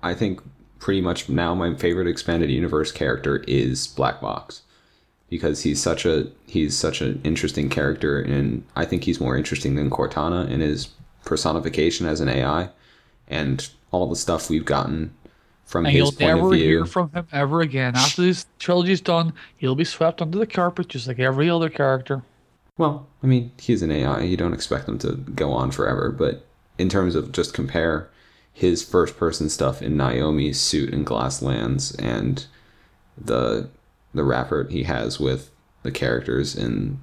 I 0.04 0.14
think, 0.14 0.42
pretty 0.80 1.00
much 1.00 1.30
now 1.30 1.56
my 1.56 1.74
favorite 1.76 2.08
expanded 2.08 2.52
universe 2.52 2.92
character 2.92 3.38
is 3.48 3.88
Black 3.88 4.20
Box, 4.20 4.64
because 5.30 5.64
he's 5.64 5.82
such 5.82 6.06
a 6.06 6.28
he's 6.48 6.78
such 6.78 7.02
an 7.02 7.22
interesting 7.24 7.70
character, 7.70 8.20
and 8.20 8.64
I 8.76 8.86
think 8.86 9.04
he's 9.04 9.22
more 9.22 9.38
interesting 9.38 9.76
than 9.76 9.90
Cortana 9.90 10.50
in 10.50 10.60
his 10.60 10.90
personification 11.24 12.06
as 12.06 12.20
an 12.20 12.30
AI, 12.30 12.70
and 13.28 13.70
all 13.92 14.08
the 14.08 14.16
stuff 14.16 14.50
we've 14.50 14.66
gotten 14.66 15.14
from 15.68 15.86
and 15.86 15.94
his 15.94 16.00
you'll 16.00 16.12
point 16.12 16.38
never 16.38 16.48
of 16.48 16.54
view. 16.54 16.64
hear 16.64 16.86
from 16.86 17.12
him 17.12 17.28
ever 17.32 17.62
again. 17.62 17.96
After 17.96 18.22
this 18.24 18.46
trilogy's 18.58 19.02
done, 19.02 19.34
he'll 19.58 19.76
be 19.76 19.84
swept 19.84 20.22
under 20.22 20.40
the 20.40 20.48
carpet 20.48 20.88
just 20.88 21.08
like 21.08 21.20
every 21.20 21.50
other 21.50 21.70
character. 21.70 22.24
Well, 22.78 23.08
I 23.22 23.28
mean, 23.28 23.52
he's 23.60 23.82
an 23.82 23.92
AI. 23.92 24.22
You 24.22 24.38
don't 24.38 24.54
expect 24.54 24.88
him 24.88 24.98
to 25.00 25.14
go 25.16 25.52
on 25.52 25.72
forever, 25.72 26.12
but 26.12 26.46
in 26.78 26.90
terms 26.90 27.16
of 27.16 27.32
just 27.32 27.54
compare 27.54 28.10
his 28.54 28.84
first 28.84 29.18
person 29.18 29.50
stuff 29.50 29.82
in 29.82 29.98
Naomi's 29.98 30.60
suit 30.60 30.90
in 30.92 31.04
Glasslands 31.06 31.96
and 32.00 32.46
the 33.18 33.70
the 34.14 34.24
rapport 34.24 34.64
he 34.70 34.84
has 34.84 35.20
with 35.20 35.52
the 35.84 35.92
characters 35.92 36.56
in 36.56 37.00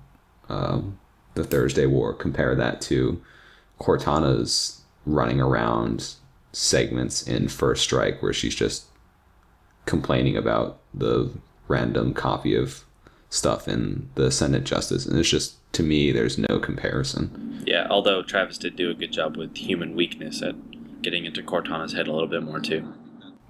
um, 0.49 0.99
the 1.35 1.45
Thursday 1.45 1.87
War. 1.87 2.13
Compare 2.15 2.55
that 2.57 2.81
to 2.83 3.23
Cortana's 3.79 4.81
running 5.07 5.41
around 5.41 6.15
segments 6.55 7.23
in 7.23 7.49
First 7.49 7.83
Strike, 7.83 8.23
where 8.23 8.33
she's 8.33 8.55
just 8.55 8.85
complaining 9.87 10.37
about 10.37 10.81
the 10.93 11.31
random 11.69 12.15
copy 12.15 12.55
of 12.55 12.85
stuff 13.29 13.67
in 13.69 14.09
the 14.15 14.31
Senate 14.31 14.65
Justice, 14.65 15.07
and 15.07 15.19
it's 15.19 15.29
just 15.29 15.57
to 15.73 15.83
me, 15.83 16.13
there's 16.13 16.39
no 16.39 16.59
comparison. 16.59 17.63
Yeah, 17.67 17.87
although 17.91 18.23
Traviss 18.23 18.59
did 18.59 18.77
do 18.77 18.91
a 18.91 18.95
good 18.95 19.13
job 19.13 19.37
with 19.37 19.57
human 19.57 19.95
weakness 19.95 20.41
at 20.41 20.55
getting 21.03 21.25
into 21.25 21.43
Cortana's 21.43 21.93
head 21.93 22.07
a 22.07 22.13
little 22.13 22.29
bit 22.29 22.45
more 22.45 22.61
too. 22.61 22.95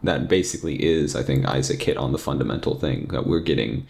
That 0.03 0.29
basically 0.29 0.83
is, 0.83 1.15
I 1.15 1.23
think, 1.23 1.47
Isaac 1.47 1.83
hit 1.83 1.97
on 1.97 2.13
the 2.13 2.19
fundamental 2.19 2.79
thing 2.79 3.09
that 3.09 3.27
we're 3.27 3.41
getting 3.41 3.87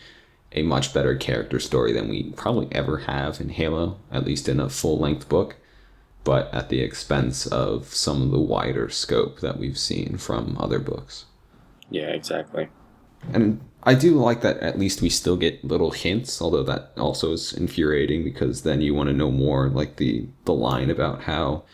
a 0.53 0.63
much 0.63 0.93
better 0.93 1.17
character 1.17 1.59
story 1.59 1.93
than 1.93 2.09
we 2.09 2.31
probably 2.33 2.69
ever 2.73 2.99
have 2.99 3.41
in 3.41 3.49
Halo, 3.49 3.99
at 4.13 4.25
least 4.25 4.49
in 4.49 4.61
a 4.61 4.69
full 4.69 4.99
length 4.99 5.29
book, 5.29 5.57
but 6.25 6.53
at 6.53 6.71
the 6.71 6.81
expense 6.81 7.47
of 7.47 7.95
some 7.95 8.23
of 8.23 8.31
the 8.31 8.41
wider 8.41 8.89
scope 8.89 9.41
that 9.41 9.59
we've 9.59 9.79
seen 9.79 10.17
from 10.17 10.57
other 10.59 10.79
books. 10.79 11.27
Yeah, 11.91 12.09
exactly. 12.09 12.69
And 13.33 13.61
I 13.83 13.95
do 13.95 14.15
like 14.15 14.41
that 14.41 14.59
at 14.59 14.79
least 14.79 15.03
we 15.03 15.11
still 15.11 15.37
get 15.37 15.65
little 15.65 15.91
hints, 15.91 16.41
although 16.41 16.63
that 16.63 16.93
also 16.97 17.33
is 17.33 17.53
infuriating 17.53 18.25
because 18.25 18.63
then 18.63 18.81
you 18.81 18.95
want 18.95 19.09
to 19.09 19.15
know 19.15 19.31
more, 19.31 19.69
like 19.69 19.97
the 19.97 20.27
the 20.47 20.55
line 20.55 20.91
about 20.91 21.23
how 21.25 21.65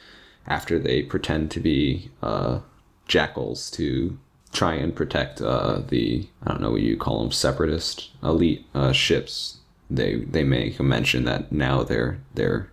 after 0.46 0.78
they 0.78 1.02
pretend 1.02 1.50
to 1.52 1.60
be 1.60 2.10
uh, 2.22 2.60
jackals 3.06 3.70
to 3.72 4.18
try 4.52 4.74
and 4.74 4.96
protect 4.96 5.40
uh, 5.40 5.80
the 5.88 6.28
I 6.42 6.50
don't 6.50 6.60
know 6.60 6.72
what 6.72 6.82
you 6.82 6.96
call 6.96 7.22
them 7.22 7.32
separatist 7.32 8.10
elite 8.22 8.66
uh, 8.74 8.92
ships. 8.92 9.58
They 9.88 10.16
they 10.16 10.42
make 10.42 10.80
a 10.80 10.82
mention 10.82 11.24
that 11.24 11.52
now 11.52 11.84
their 11.84 12.20
their 12.34 12.69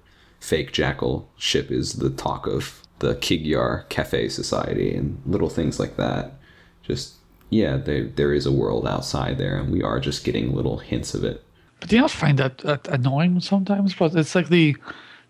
fake 0.47 0.71
jackal 0.71 1.29
ship 1.35 1.69
is 1.69 1.93
the 1.93 2.09
talk 2.09 2.47
of 2.47 2.81
the 2.99 3.15
Kig-Yar 3.15 3.85
Cafe 3.89 4.29
Society 4.29 4.95
and 4.95 5.21
little 5.25 5.49
things 5.49 5.77
like 5.77 5.97
that. 5.97 6.31
Just 6.83 7.15
yeah, 7.49 7.75
there 7.75 8.05
there 8.05 8.33
is 8.33 8.45
a 8.45 8.51
world 8.51 8.87
outside 8.87 9.37
there, 9.37 9.57
and 9.57 9.73
we 9.73 9.83
are 9.83 9.99
just 9.99 10.23
getting 10.23 10.55
little 10.55 10.77
hints 10.77 11.13
of 11.13 11.25
it. 11.25 11.43
But 11.81 11.89
do 11.89 11.97
you 11.97 12.01
not 12.01 12.11
find 12.11 12.39
that, 12.39 12.59
that 12.59 12.87
annoying 12.87 13.41
sometimes? 13.41 13.93
But 13.93 14.15
it's 14.15 14.35
like 14.35 14.47
the 14.47 14.77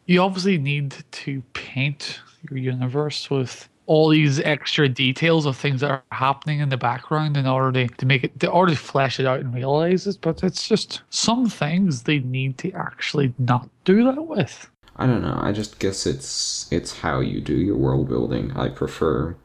you 0.06 0.21
obviously 0.21 0.60
need 0.60 0.95
to 1.23 1.41
paint 1.53 2.19
your 2.49 2.60
universe 2.60 3.30
with 3.32 3.67
all 3.88 4.10
these 4.10 4.39
extra 4.41 4.88
details 4.88 5.47
of 5.47 5.58
things 5.58 5.82
that 5.82 5.89
are 5.89 6.03
happening 6.12 6.60
in 6.60 6.69
the 6.69 6.77
background 6.77 7.38
in 7.38 7.47
order 7.47 7.71
to, 7.71 7.95
to 7.95 8.06
make 8.06 8.23
it 8.23 8.39
to 8.41 8.51
already 8.51 8.75
flesh 8.75 9.19
it 9.19 9.25
out 9.25 9.39
and 9.39 9.53
realize 9.56 10.06
it. 10.06 10.19
But 10.21 10.43
it's 10.43 10.67
just 10.67 11.01
some 11.10 11.49
things 11.49 12.03
they 12.03 12.19
need 12.19 12.60
to 12.60 12.71
actually 12.73 13.34
not 13.39 13.67
do 13.84 14.03
that 14.03 14.21
with. 14.21 14.69
I 14.97 15.05
don't 15.05 15.21
know. 15.21 15.38
I 15.41 15.51
just 15.51 15.79
guess 15.79 16.05
it's 16.05 16.71
it's 16.71 16.99
how 16.99 17.19
you 17.19 17.41
do 17.41 17.55
your 17.55 17.77
world 17.77 18.10
building. 18.10 18.51
I 18.55 18.69
prefer 18.69 19.36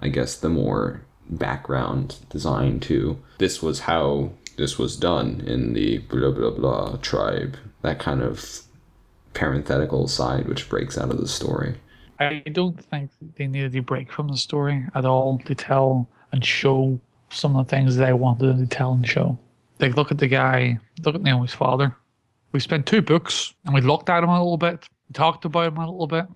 I 0.00 0.08
guess 0.08 0.36
the 0.36 0.48
more 0.48 1.02
background 1.28 2.16
design 2.30 2.80
to 2.80 3.18
this 3.38 3.62
was 3.62 3.80
how 3.80 4.30
this 4.56 4.78
was 4.78 4.96
done 4.96 5.42
in 5.46 5.74
the 5.74 5.98
blah 5.98 6.30
blah 6.30 6.50
blah 6.50 6.96
tribe. 7.02 7.56
That 7.82 7.98
kind 7.98 8.22
of 8.22 8.62
parenthetical 9.34 10.08
side 10.08 10.48
which 10.48 10.68
breaks 10.68 10.98
out 10.98 11.10
of 11.10 11.18
the 11.18 11.28
story. 11.28 11.76
I 12.20 12.42
don't 12.50 12.82
think 12.84 13.10
they 13.36 13.46
needed 13.46 13.72
to 13.72 13.82
break 13.82 14.10
from 14.10 14.28
the 14.28 14.36
story 14.36 14.84
at 14.94 15.04
all 15.04 15.38
to 15.44 15.54
tell 15.54 16.08
and 16.32 16.44
show 16.44 16.98
some 17.30 17.56
of 17.56 17.66
the 17.66 17.70
things 17.70 17.96
that 17.96 18.08
I 18.08 18.12
wanted 18.12 18.58
to 18.58 18.66
tell 18.66 18.92
and 18.92 19.06
show. 19.06 19.38
Like, 19.78 19.96
look 19.96 20.10
at 20.10 20.18
the 20.18 20.26
guy, 20.26 20.78
look 21.04 21.14
at 21.14 21.22
Naomi's 21.22 21.54
father. 21.54 21.94
We 22.52 22.60
spent 22.60 22.86
two 22.86 23.02
books 23.02 23.54
and 23.64 23.74
we 23.74 23.80
looked 23.80 24.08
at 24.08 24.22
him 24.22 24.30
a 24.30 24.38
little 24.38 24.56
bit, 24.56 24.88
talked 25.12 25.44
about 25.44 25.72
him 25.72 25.78
a 25.78 25.90
little 25.90 26.06
bit, 26.06 26.26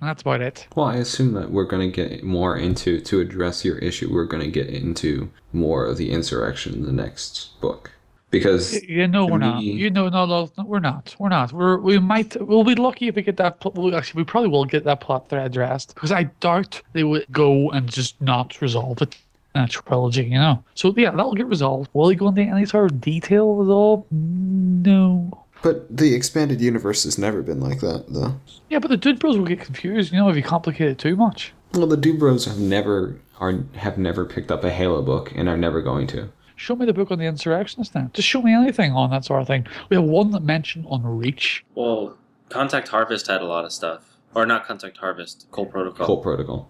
and 0.00 0.08
that's 0.08 0.22
about 0.22 0.40
it. 0.40 0.66
Well, 0.74 0.86
I 0.86 0.96
assume 0.96 1.32
that 1.34 1.50
we're 1.50 1.64
going 1.64 1.90
to 1.90 1.94
get 2.08 2.22
more 2.24 2.56
into, 2.56 3.00
to 3.00 3.20
address 3.20 3.64
your 3.64 3.78
issue, 3.78 4.12
we're 4.12 4.24
going 4.24 4.42
to 4.42 4.50
get 4.50 4.68
into 4.68 5.30
more 5.52 5.84
of 5.86 5.96
the 5.96 6.10
insurrection 6.10 6.74
in 6.74 6.86
the 6.86 6.92
next 6.92 7.60
book. 7.60 7.92
Because 8.30 8.82
you 8.82 9.08
know 9.08 9.24
we're 9.24 9.38
not. 9.38 9.62
You 9.62 9.88
know, 9.88 10.10
no, 10.10 10.26
no, 10.26 10.50
no, 10.58 10.64
we're 10.64 10.80
not. 10.80 11.16
We're 11.18 11.30
not. 11.30 11.50
We're 11.50 11.78
we 11.78 11.98
might. 11.98 12.36
We'll 12.38 12.62
be 12.62 12.74
lucky 12.74 13.08
if 13.08 13.14
we 13.14 13.22
get 13.22 13.38
that. 13.38 13.58
pl- 13.60 13.72
Well, 13.74 13.96
actually, 13.96 14.20
we 14.20 14.24
probably 14.26 14.50
will 14.50 14.66
get 14.66 14.84
that 14.84 15.00
plot 15.00 15.30
thread 15.30 15.46
addressed 15.46 15.94
because 15.94 16.12
I 16.12 16.24
doubt 16.40 16.82
they 16.92 17.04
would 17.04 17.24
go 17.32 17.70
and 17.70 17.88
just 17.88 18.20
not 18.20 18.60
resolve 18.60 19.00
it 19.00 19.16
in 19.54 19.62
a 19.62 19.68
trilogy. 19.68 20.24
You 20.24 20.38
know. 20.38 20.64
So 20.74 20.94
yeah, 20.96 21.10
that'll 21.10 21.34
get 21.34 21.46
resolved. 21.46 21.90
Will 21.92 22.08
he 22.08 22.16
go 22.16 22.28
into 22.28 22.42
any 22.42 22.66
sort 22.66 22.90
of 22.90 23.00
detail 23.00 23.62
at 23.62 23.70
all? 23.70 24.06
No. 24.10 25.44
But 25.60 25.96
the 25.96 26.14
expanded 26.14 26.60
universe 26.60 27.02
has 27.04 27.18
never 27.18 27.42
been 27.42 27.60
like 27.60 27.80
that, 27.80 28.04
though. 28.08 28.34
Yeah, 28.68 28.78
but 28.78 28.88
the 28.88 28.96
Dude 28.96 29.18
Bros 29.18 29.36
will 29.36 29.44
get 29.44 29.60
confused. 29.60 30.12
You 30.12 30.18
know, 30.18 30.28
if 30.28 30.36
you 30.36 30.42
complicate 30.42 30.88
it 30.88 30.98
too 30.98 31.16
much. 31.16 31.52
Well, 31.74 31.86
the 31.86 31.96
Dubros 31.96 32.46
have 32.46 32.58
never 32.58 33.20
are 33.40 33.54
have 33.74 33.98
never 33.98 34.24
picked 34.24 34.50
up 34.50 34.64
a 34.64 34.70
Halo 34.70 35.02
book 35.02 35.32
and 35.34 35.48
are 35.48 35.56
never 35.56 35.82
going 35.82 36.06
to. 36.08 36.30
Show 36.56 36.74
me 36.74 36.86
the 36.86 36.92
book 36.92 37.10
on 37.10 37.18
the 37.18 37.24
insurrectionist 37.24 37.94
now. 37.94 38.10
Just 38.12 38.26
show 38.26 38.42
me 38.42 38.52
anything 38.52 38.92
on 38.92 39.10
that 39.10 39.24
sort 39.24 39.40
of 39.40 39.46
thing. 39.46 39.66
We 39.90 39.96
have 39.96 40.04
one 40.04 40.32
that 40.32 40.42
mentioned 40.42 40.86
on 40.88 41.04
Reach. 41.04 41.64
Well, 41.74 42.16
Contact 42.48 42.88
Harvest 42.88 43.28
had 43.28 43.42
a 43.42 43.44
lot 43.44 43.64
of 43.64 43.72
stuff, 43.72 44.16
or 44.34 44.44
not 44.44 44.66
Contact 44.66 44.96
Harvest, 44.96 45.46
Cole 45.52 45.66
Protocol. 45.66 46.06
Cole 46.06 46.22
Protocol. 46.22 46.68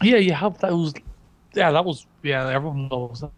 Yeah, 0.00 0.16
you 0.16 0.32
have 0.32 0.58
those. 0.58 0.94
Yeah, 1.56 1.72
that 1.72 1.84
was. 1.84 2.06
Yeah, 2.22 2.48
everyone 2.48 2.88
knows 2.88 3.22
that. 3.22 3.30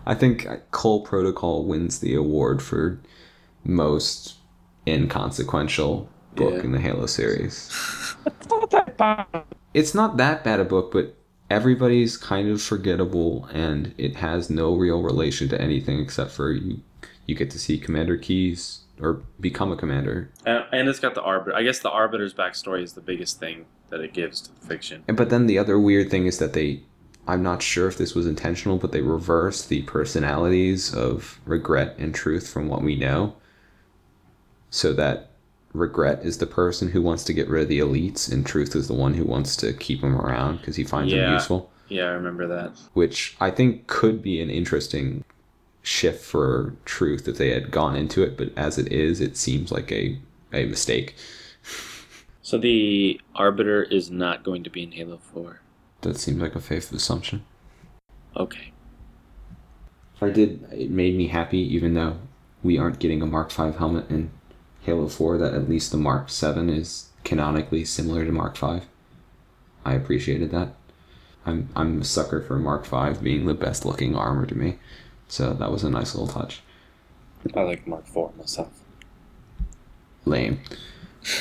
I 0.06 0.14
think 0.14 0.46
Cole 0.70 1.02
Protocol 1.02 1.64
wins 1.64 1.98
the 2.00 2.14
award 2.14 2.62
for 2.62 2.98
most 3.64 4.36
inconsequential 4.86 6.08
book 6.36 6.54
Yeah. 6.54 6.60
in 6.60 6.72
the 6.72 6.80
Halo 6.80 7.06
series. 7.06 7.66
It's 8.26 8.48
not 8.48 8.70
that 8.70 8.96
bad. 8.96 9.26
It's 9.74 9.94
not 9.94 10.16
that 10.18 10.44
bad 10.44 10.60
a 10.60 10.64
book, 10.64 10.92
but 10.92 11.16
everybody's 11.50 12.16
kind 12.16 12.48
of 12.48 12.62
forgettable 12.62 13.46
and 13.52 13.94
it 13.98 14.16
has 14.16 14.48
no 14.50 14.74
real 14.74 15.02
relation 15.02 15.48
to 15.48 15.60
anything 15.60 16.00
except 16.00 16.30
for 16.32 16.50
you 16.52 16.80
you 17.26 17.34
get 17.34 17.50
to 17.50 17.58
see 17.58 17.76
Commander 17.78 18.16
Keyes 18.16 18.80
or 19.00 19.22
become 19.40 19.72
a 19.72 19.76
commander. 19.76 20.30
And, 20.44 20.64
and 20.72 20.88
it's 20.88 21.00
got 21.00 21.14
the 21.14 21.22
Arbiter. 21.22 21.54
I 21.56 21.62
guess 21.64 21.80
the 21.80 21.90
Arbiter's 21.90 22.32
backstory 22.32 22.82
is 22.82 22.92
the 22.92 23.00
biggest 23.00 23.40
thing 23.40 23.66
that 23.90 24.00
it 24.00 24.12
gives 24.12 24.40
to 24.42 24.54
the 24.60 24.66
fiction. 24.66 25.04
And 25.08 25.16
but 25.16 25.30
then 25.30 25.46
the 25.46 25.58
other 25.58 25.78
weird 25.78 26.10
thing 26.10 26.26
is 26.26 26.38
that 26.38 26.52
they 26.52 26.82
I'm 27.28 27.42
not 27.42 27.62
sure 27.62 27.88
if 27.88 27.98
this 27.98 28.14
was 28.14 28.26
intentional, 28.26 28.78
but 28.78 28.92
they 28.92 29.00
reverse 29.00 29.64
the 29.64 29.82
personalities 29.82 30.94
of 30.94 31.40
regret 31.44 31.96
and 31.98 32.14
truth 32.14 32.48
from 32.48 32.68
what 32.68 32.82
we 32.82 32.94
know. 32.94 33.34
So 34.70 34.92
that 34.92 35.30
regret 35.72 36.24
is 36.24 36.38
the 36.38 36.46
person 36.46 36.90
who 36.90 37.02
wants 37.02 37.24
to 37.24 37.32
get 37.32 37.48
rid 37.48 37.64
of 37.64 37.68
the 37.68 37.80
elites, 37.80 38.30
and 38.30 38.46
truth 38.46 38.76
is 38.76 38.86
the 38.86 38.94
one 38.94 39.14
who 39.14 39.24
wants 39.24 39.56
to 39.56 39.72
keep 39.72 40.00
them 40.00 40.16
around 40.16 40.58
because 40.58 40.76
he 40.76 40.84
finds 40.84 41.12
them 41.12 41.32
useful. 41.32 41.70
Yeah, 41.88 42.04
I 42.04 42.10
remember 42.10 42.46
that. 42.48 42.72
Which 42.94 43.36
I 43.40 43.50
think 43.50 43.86
could 43.86 44.22
be 44.22 44.40
an 44.40 44.50
interesting 44.50 45.24
shift 45.82 46.24
for 46.24 46.74
truth 46.84 47.28
if 47.28 47.38
they 47.38 47.50
had 47.50 47.70
gone 47.70 47.96
into 47.96 48.22
it, 48.22 48.36
but 48.36 48.50
as 48.56 48.78
it 48.78 48.92
is, 48.92 49.20
it 49.20 49.36
seems 49.36 49.70
like 49.70 49.90
a, 49.92 50.18
a 50.52 50.66
mistake. 50.66 51.14
So 52.46 52.58
the 52.58 53.20
Arbiter 53.34 53.82
is 53.82 54.08
not 54.08 54.44
going 54.44 54.62
to 54.62 54.70
be 54.70 54.84
in 54.84 54.92
Halo 54.92 55.18
4. 55.18 55.58
That 56.02 56.16
seems 56.16 56.40
like 56.40 56.54
a 56.54 56.60
safe 56.60 56.92
assumption. 56.92 57.44
Okay. 58.36 58.72
I 60.20 60.28
did. 60.28 60.64
It 60.70 60.92
made 60.92 61.16
me 61.16 61.26
happy, 61.26 61.58
even 61.58 61.94
though 61.94 62.18
we 62.62 62.78
aren't 62.78 63.00
getting 63.00 63.20
a 63.20 63.26
Mark 63.26 63.50
V 63.50 63.72
helmet 63.76 64.08
in 64.08 64.30
Halo 64.82 65.08
Four. 65.08 65.38
That 65.38 65.54
at 65.54 65.68
least 65.68 65.90
the 65.90 65.96
Mark 65.96 66.28
Seven 66.30 66.70
is 66.70 67.08
canonically 67.24 67.84
similar 67.84 68.24
to 68.24 68.30
Mark 68.30 68.56
V. 68.56 68.82
I 69.84 69.94
appreciated 69.94 70.52
that. 70.52 70.76
I'm 71.44 71.68
I'm 71.74 72.02
a 72.02 72.04
sucker 72.04 72.40
for 72.40 72.60
Mark 72.60 72.86
V 72.86 73.20
being 73.20 73.46
the 73.46 73.54
best 73.54 73.84
looking 73.84 74.14
armor 74.14 74.46
to 74.46 74.54
me, 74.54 74.78
so 75.26 75.52
that 75.52 75.72
was 75.72 75.82
a 75.82 75.90
nice 75.90 76.14
little 76.14 76.32
touch. 76.32 76.62
I 77.56 77.62
like 77.62 77.88
Mark 77.88 78.06
4 78.06 78.34
myself. 78.38 78.70
Lame. 80.24 80.60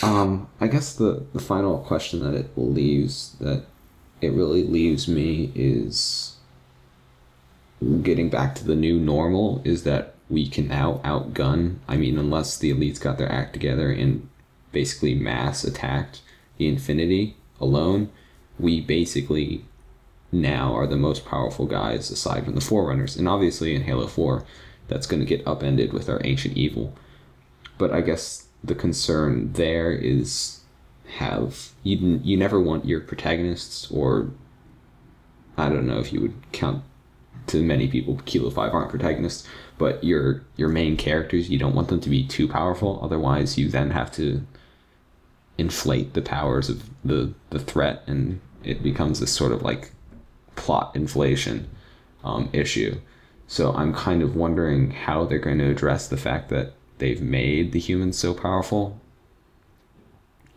Um, 0.01 0.49
I 0.59 0.67
guess 0.67 0.95
the 0.95 1.25
the 1.33 1.39
final 1.39 1.79
question 1.79 2.19
that 2.21 2.33
it 2.33 2.51
leaves 2.55 3.35
that 3.39 3.65
it 4.21 4.31
really 4.31 4.63
leaves 4.63 5.07
me 5.07 5.51
is 5.53 6.37
getting 8.01 8.29
back 8.29 8.55
to 8.55 8.65
the 8.65 8.75
new 8.75 8.99
normal 8.99 9.61
is 9.63 9.83
that 9.83 10.15
we 10.29 10.47
can 10.47 10.67
now 10.67 11.01
outgun. 11.03 11.77
I 11.87 11.97
mean, 11.97 12.17
unless 12.17 12.57
the 12.57 12.73
elites 12.73 12.99
got 12.99 13.17
their 13.17 13.31
act 13.31 13.53
together 13.53 13.91
and 13.91 14.27
basically 14.71 15.13
mass 15.13 15.63
attacked 15.63 16.21
the 16.57 16.67
Infinity 16.67 17.37
alone, 17.59 18.09
we 18.57 18.81
basically 18.81 19.65
now 20.31 20.73
are 20.73 20.87
the 20.87 20.97
most 20.97 21.25
powerful 21.25 21.65
guys 21.65 22.09
aside 22.09 22.45
from 22.45 22.55
the 22.55 22.61
Forerunners. 22.61 23.15
And 23.15 23.27
obviously 23.27 23.75
in 23.75 23.83
Halo 23.83 24.07
4, 24.07 24.43
that's 24.87 25.07
going 25.07 25.19
to 25.19 25.25
get 25.25 25.47
upended 25.47 25.93
with 25.93 26.09
our 26.09 26.21
Ancient 26.23 26.57
Evil. 26.57 26.93
But 27.77 27.91
I 27.91 28.01
guess 28.01 28.44
the 28.65 28.75
concern 28.75 29.53
there 29.53 29.91
is 29.91 30.61
have 31.17 31.69
you 31.83 32.19
you 32.23 32.35
never 32.35 32.59
want 32.59 32.85
your 32.85 32.99
protagonists 32.99 33.89
or 33.91 34.31
I 35.57 35.69
don't 35.69 35.87
know 35.87 35.99
if 35.99 36.11
you 36.11 36.21
would 36.21 36.33
count 36.51 36.83
to 37.47 37.63
many 37.63 37.87
people, 37.87 38.19
Kilo 38.25 38.49
Five 38.49 38.73
aren't 38.73 38.89
protagonists, 38.89 39.47
but 39.77 40.03
your 40.03 40.41
your 40.57 40.69
main 40.69 40.97
characters, 40.97 41.49
you 41.49 41.57
don't 41.57 41.75
want 41.75 41.89
them 41.89 42.01
to 42.01 42.09
be 42.09 42.25
too 42.25 42.47
powerful. 42.47 42.99
Otherwise, 43.01 43.57
you 43.57 43.69
then 43.69 43.91
have 43.91 44.11
to 44.13 44.45
inflate 45.57 46.13
the 46.13 46.21
powers 46.21 46.69
of 46.69 46.89
the 47.03 47.33
the 47.51 47.59
threat, 47.59 48.03
and 48.07 48.41
it 48.63 48.81
becomes 48.81 49.19
this 49.19 49.33
sort 49.33 49.51
of 49.51 49.61
like 49.61 49.91
plot 50.55 50.95
inflation 50.95 51.69
um, 52.23 52.49
issue. 52.51 52.99
So 53.47 53.73
I'm 53.73 53.93
kind 53.93 54.23
of 54.23 54.35
wondering 54.35 54.89
how 54.91 55.25
they're 55.25 55.37
going 55.37 55.59
to 55.59 55.69
address 55.69 56.07
the 56.07 56.17
fact 56.17 56.49
that 56.49 56.73
they've 56.97 57.21
made 57.21 57.71
the 57.71 57.79
humans 57.79 58.17
so 58.17 58.33
powerful 58.33 58.99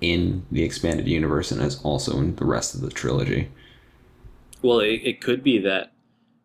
in 0.01 0.47
the 0.51 0.63
expanded 0.63 1.09
universe 1.09 1.51
and 1.51 1.61
as 1.61 1.83
also 1.83 2.19
in 2.19 2.37
the 2.37 2.45
rest 2.45 2.75
of 2.75 2.81
the 2.81 2.91
trilogy. 2.91 3.51
Well, 4.63 4.81
it, 4.81 5.01
it 5.05 5.21
could 5.21 5.43
be 5.43 5.59
that 5.59 5.93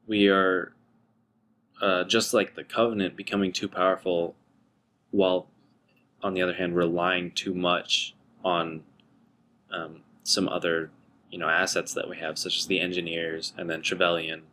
we 0.08 0.28
are 0.28 0.74
uh, 1.82 2.04
just 2.06 2.34
like 2.34 2.56
the 2.56 2.64
Covenant 2.64 3.16
becoming 3.16 3.52
too 3.52 3.68
powerful, 3.68 4.36
while 5.12 5.48
on 6.22 6.34
the 6.34 6.42
other 6.42 6.54
hand 6.54 6.76
relying 6.76 7.32
too 7.32 7.54
much 7.54 8.16
on 8.44 8.84
um, 9.72 10.02
some 10.24 10.48
other 10.48 10.90
you 11.30 11.38
know 11.38 11.50
assets 11.50 11.94
that 11.94 12.10
we 12.10 12.18
have, 12.18 12.38
such 12.38 12.58
as 12.58 12.68
the 12.68 12.80
engineers 12.80 13.54
and 13.58 13.70
then 13.70 13.82
Trevelyan. 13.82 14.44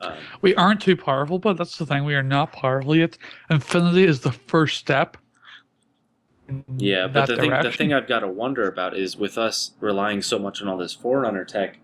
Um, 0.00 0.14
We 0.42 0.54
aren't 0.54 0.80
too 0.80 0.96
powerful, 0.96 1.38
but 1.38 1.56
that's 1.56 1.78
the 1.78 1.86
thing. 1.86 2.04
We 2.04 2.14
are 2.14 2.22
not 2.22 2.52
powerful 2.52 2.96
yet. 2.96 3.18
Infinity 3.50 4.04
is 4.04 4.20
the 4.20 4.32
first 4.32 4.78
step. 4.78 5.16
yeah, 6.76 7.06
but 7.06 7.26
that 7.26 7.36
the 7.36 7.40
thing, 7.40 7.50
the 7.50 7.72
thing 7.72 7.92
I've 7.92 8.08
got 8.08 8.20
to 8.20 8.28
wonder 8.28 8.66
about 8.66 8.96
is 8.96 9.16
with 9.16 9.38
us 9.38 9.72
relying 9.80 10.22
so 10.22 10.38
much 10.38 10.60
on 10.62 10.68
all 10.68 10.78
this 10.78 10.94
Forerunner 10.94 11.44
tech, 11.44 11.78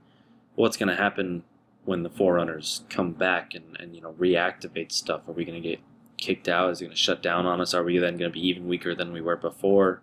what's 0.55 0.77
going 0.77 0.89
to 0.89 0.97
happen 0.97 1.45
when 1.85 2.03
the 2.03 2.11
Forerunners 2.11 2.83
come 2.91 3.13
back 3.13 3.55
and, 3.55 3.77
and 3.79 3.95
you 3.95 4.01
know 4.01 4.13
reactivate 4.15 4.93
stuff? 4.93 5.29
Are 5.29 5.33
we 5.33 5.45
going 5.45 5.63
to 5.63 5.69
get 5.69 5.81
kicked 6.19 6.49
out? 6.49 6.71
Is 6.71 6.81
it 6.81 6.87
going 6.87 6.97
to 6.97 7.01
shut 7.01 7.23
down 7.23 7.47
on 7.47 7.61
us? 7.61 7.75
Are 7.75 7.85
we 7.85 7.99
then 7.99 8.17
going 8.17 8.31
to 8.31 8.35
be 8.35 8.47
even 8.49 8.67
weaker 8.67 8.95
than 8.95 9.13
we 9.13 9.21
were 9.21 9.37
before? 9.37 10.03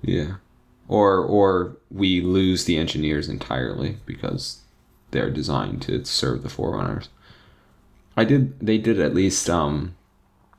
Yeah. 0.00 0.36
Or 0.88 1.18
or 1.18 1.76
we 1.90 2.20
lose 2.20 2.64
the 2.64 2.76
engineers 2.76 3.28
entirely 3.28 3.98
because 4.04 4.62
they're 5.12 5.30
designed 5.30 5.82
to 5.82 6.04
serve 6.04 6.42
the 6.42 6.48
forerunners. 6.48 7.08
I 8.16 8.24
did 8.24 8.60
they 8.60 8.78
did 8.78 9.00
at 9.00 9.14
least 9.14 9.48
um 9.48 9.96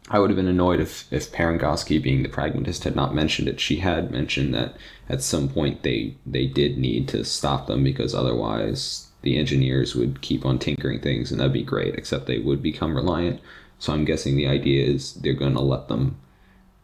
I 0.09 0.19
would 0.19 0.29
have 0.29 0.37
been 0.37 0.47
annoyed 0.47 0.79
if 0.79 1.11
if 1.11 1.31
Parangosky 1.31 2.01
being 2.01 2.23
the 2.23 2.29
pragmatist 2.29 2.83
had 2.83 2.95
not 2.95 3.15
mentioned 3.15 3.47
it. 3.47 3.59
She 3.59 3.77
had 3.77 4.11
mentioned 4.11 4.53
that 4.53 4.75
at 5.09 5.21
some 5.21 5.49
point 5.49 5.83
they 5.83 6.15
they 6.25 6.45
did 6.47 6.77
need 6.77 7.07
to 7.09 7.23
stop 7.23 7.67
them 7.67 7.83
because 7.83 8.13
otherwise 8.13 9.07
the 9.21 9.37
engineers 9.37 9.95
would 9.95 10.21
keep 10.21 10.45
on 10.45 10.59
tinkering 10.59 10.99
things 10.99 11.31
and 11.31 11.39
that'd 11.39 11.53
be 11.53 11.63
great, 11.63 11.95
except 11.95 12.25
they 12.25 12.39
would 12.39 12.61
become 12.61 12.95
reliant. 12.95 13.39
So 13.79 13.93
I'm 13.93 14.05
guessing 14.05 14.35
the 14.35 14.47
idea 14.47 14.85
is 14.85 15.13
they're 15.13 15.33
gonna 15.33 15.61
let 15.61 15.87
them 15.87 16.17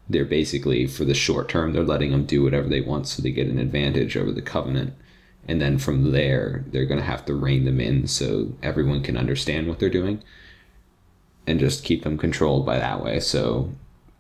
they're 0.10 0.26
basically 0.26 0.88
for 0.88 1.06
the 1.06 1.14
short 1.14 1.48
term 1.48 1.72
they're 1.72 1.84
letting 1.84 2.12
them 2.12 2.26
do 2.26 2.44
whatever 2.44 2.68
they 2.68 2.82
want 2.82 3.08
so 3.08 3.22
they 3.22 3.32
get 3.32 3.48
an 3.48 3.60
advantage 3.60 4.18
over 4.18 4.32
the 4.32 4.42
covenant 4.42 4.94
and 5.48 5.62
then 5.62 5.78
from 5.78 6.12
there 6.12 6.66
they're 6.68 6.86
going 6.86 7.00
to 7.00 7.06
have 7.06 7.24
to 7.26 7.36
rein 7.36 7.66
them 7.66 7.80
in 7.80 8.08
so 8.08 8.52
everyone 8.64 9.04
can 9.04 9.16
understand 9.16 9.68
what 9.68 9.80
they're 9.80 9.90
doing 9.90 10.22
and 11.50 11.60
just 11.60 11.84
keep 11.84 12.04
them 12.04 12.18
controlled 12.18 12.66
by 12.66 12.78
that 12.78 13.04
way. 13.04 13.20
So 13.20 13.72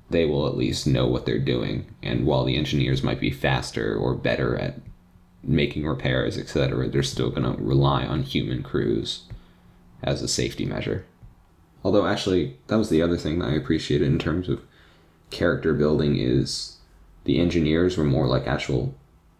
they 0.09 0.25
will 0.25 0.47
at 0.47 0.57
least 0.57 0.87
know 0.87 1.05
what 1.05 1.25
they're 1.25 1.37
doing. 1.37 1.85
And 2.01 2.25
while 2.25 2.43
the 2.43 2.57
engineers 2.57 3.03
might 3.03 3.19
be 3.19 3.29
faster 3.29 3.95
or 3.95 4.15
better 4.15 4.57
at 4.57 4.79
making 5.41 5.85
repairs 5.87 6.37
etc 6.37 6.89
they're 6.89 7.01
still 7.01 7.29
going 7.29 7.43
to 7.43 7.63
rely 7.63 8.03
on 8.05 8.23
human 8.23 8.61
crews 8.61 9.23
as 10.03 10.21
a 10.21 10.27
safety 10.27 10.65
measure. 10.65 11.05
Although 11.83 12.07
actually 12.07 12.57
that 12.67 12.77
was 12.77 12.89
the 12.89 13.01
other 13.01 13.17
thing 13.17 13.39
that 13.39 13.49
i 13.49 13.53
appreciated 13.53 14.07
in 14.07 14.19
terms 14.19 14.49
of 14.49 14.61
character 15.29 15.73
building 15.73 16.17
is 16.17 16.77
the 17.23 17.39
engineers 17.39 17.95
were 17.95 18.03
more 18.03 18.27
like 18.27 18.47
actual 18.47 18.95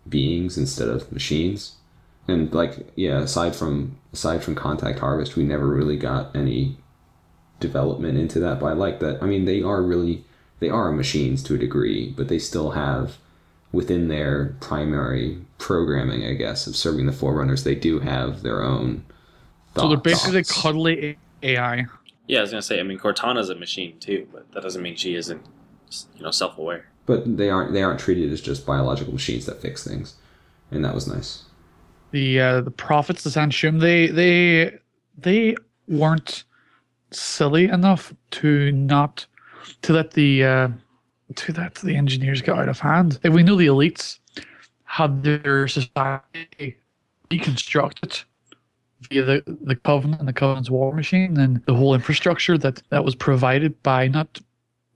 beings 0.07 0.57
instead 0.57 0.87
of 0.87 1.11
machines. 1.11 1.75
And 2.27 2.53
like 2.53 2.87
yeah 2.95 3.19
aside 3.19 3.55
from 3.55 3.97
aside 4.13 4.43
from 4.43 4.55
contact 4.55 4.99
harvest 4.99 5.35
we 5.35 5.43
never 5.43 5.67
really 5.67 5.97
got 5.97 6.33
any 6.35 6.77
development 7.59 8.17
into 8.17 8.39
that 8.39 8.59
but 8.59 8.67
i 8.67 8.73
like 8.73 8.99
that 8.99 9.21
i 9.21 9.25
mean 9.25 9.45
they 9.45 9.61
are 9.61 9.81
really 9.81 10.23
they 10.59 10.69
are 10.69 10.91
machines 10.91 11.43
to 11.43 11.55
a 11.55 11.57
degree 11.57 12.13
but 12.15 12.27
they 12.27 12.39
still 12.39 12.71
have 12.71 13.17
within 13.71 14.07
their 14.07 14.55
primary 14.61 15.37
programming 15.57 16.25
i 16.25 16.33
guess 16.33 16.67
of 16.67 16.75
serving 16.75 17.05
the 17.05 17.11
forerunners 17.11 17.63
they 17.63 17.75
do 17.75 17.99
have 17.99 18.41
their 18.41 18.61
own 18.63 19.03
so 19.75 19.87
they're 19.87 19.97
basically 19.97 20.43
thoughts. 20.43 20.61
cuddly 20.61 21.17
AI. 21.43 21.85
Yeah, 22.27 22.39
I 22.39 22.41
was 22.41 22.51
going 22.51 22.59
to 22.59 22.65
say. 22.67 22.79
I 22.81 22.83
mean, 22.83 22.97
Cortana's 22.99 23.49
a 23.49 23.55
machine 23.55 23.97
too, 23.99 24.27
but 24.33 24.51
that 24.51 24.61
doesn't 24.63 24.81
mean 24.81 24.95
she 24.97 25.15
isn't, 25.15 25.41
you 26.17 26.23
know, 26.23 26.31
self-aware. 26.31 26.85
but 27.05 27.37
they 27.37 27.49
aren't 27.49 27.71
they 27.71 27.81
aren't 27.83 27.99
treated 27.99 28.33
as 28.33 28.41
just 28.41 28.65
biological 28.65 29.13
machines 29.13 29.45
that 29.45 29.61
fix 29.61 29.83
things 29.87 30.15
and 30.71 30.83
that 30.83 30.93
was 30.93 31.07
nice 31.07 31.43
The 32.11 32.39
uh, 32.41 32.61
the 32.61 32.71
prophets, 32.71 33.23
the 33.23 33.29
San'Shyuum, 33.29 33.79
they 33.79 34.07
they 34.07 34.77
they 35.17 35.55
weren't 35.87 36.43
silly 37.11 37.65
enough 37.65 38.13
to 38.31 38.71
not 38.71 39.25
to 39.81 39.93
let 39.93 40.11
the 40.11 40.43
uh, 40.43 40.67
to 41.35 41.53
let 41.53 41.75
the 41.75 41.95
engineers 41.95 42.41
get 42.41 42.57
out 42.57 42.69
of 42.69 42.79
hand. 42.79 43.19
Like 43.23 43.33
we 43.33 43.43
know 43.43 43.55
the 43.55 43.67
elites 43.67 44.19
had 44.85 45.23
their 45.23 45.67
society 45.67 46.77
deconstructed 47.29 48.23
via 49.01 49.23
the, 49.23 49.57
the 49.61 49.75
covenant 49.75 50.19
and 50.19 50.27
the 50.27 50.33
covenant's 50.33 50.69
war 50.69 50.93
machine 50.93 51.37
and 51.37 51.63
the 51.65 51.73
whole 51.73 51.93
infrastructure 51.93 52.57
that 52.57 52.81
that 52.89 53.05
was 53.05 53.15
provided 53.15 53.81
by 53.83 54.07
not 54.07 54.39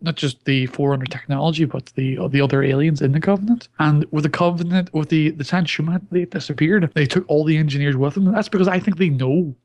not 0.01 0.15
just 0.15 0.43
the 0.43 0.65
forerunner 0.67 1.05
technology 1.05 1.63
but 1.63 1.85
the 1.95 2.17
the 2.29 2.41
other 2.41 2.63
aliens 2.63 3.01
in 3.01 3.11
the 3.11 3.19
covenant. 3.19 3.69
And 3.79 4.05
with 4.11 4.23
the 4.23 4.29
covenant 4.29 4.93
with 4.93 5.09
the 5.09 5.29
the 5.31 5.43
Sanshuma 5.43 6.01
they 6.11 6.25
disappeared. 6.25 6.91
They 6.93 7.05
took 7.05 7.25
all 7.27 7.45
the 7.45 7.57
engineers 7.57 7.95
with 7.95 8.15
them. 8.15 8.31
That's 8.31 8.49
because 8.49 8.67
i 8.67 8.79
think 8.79 8.97
they 8.97 9.09
know 9.09 9.55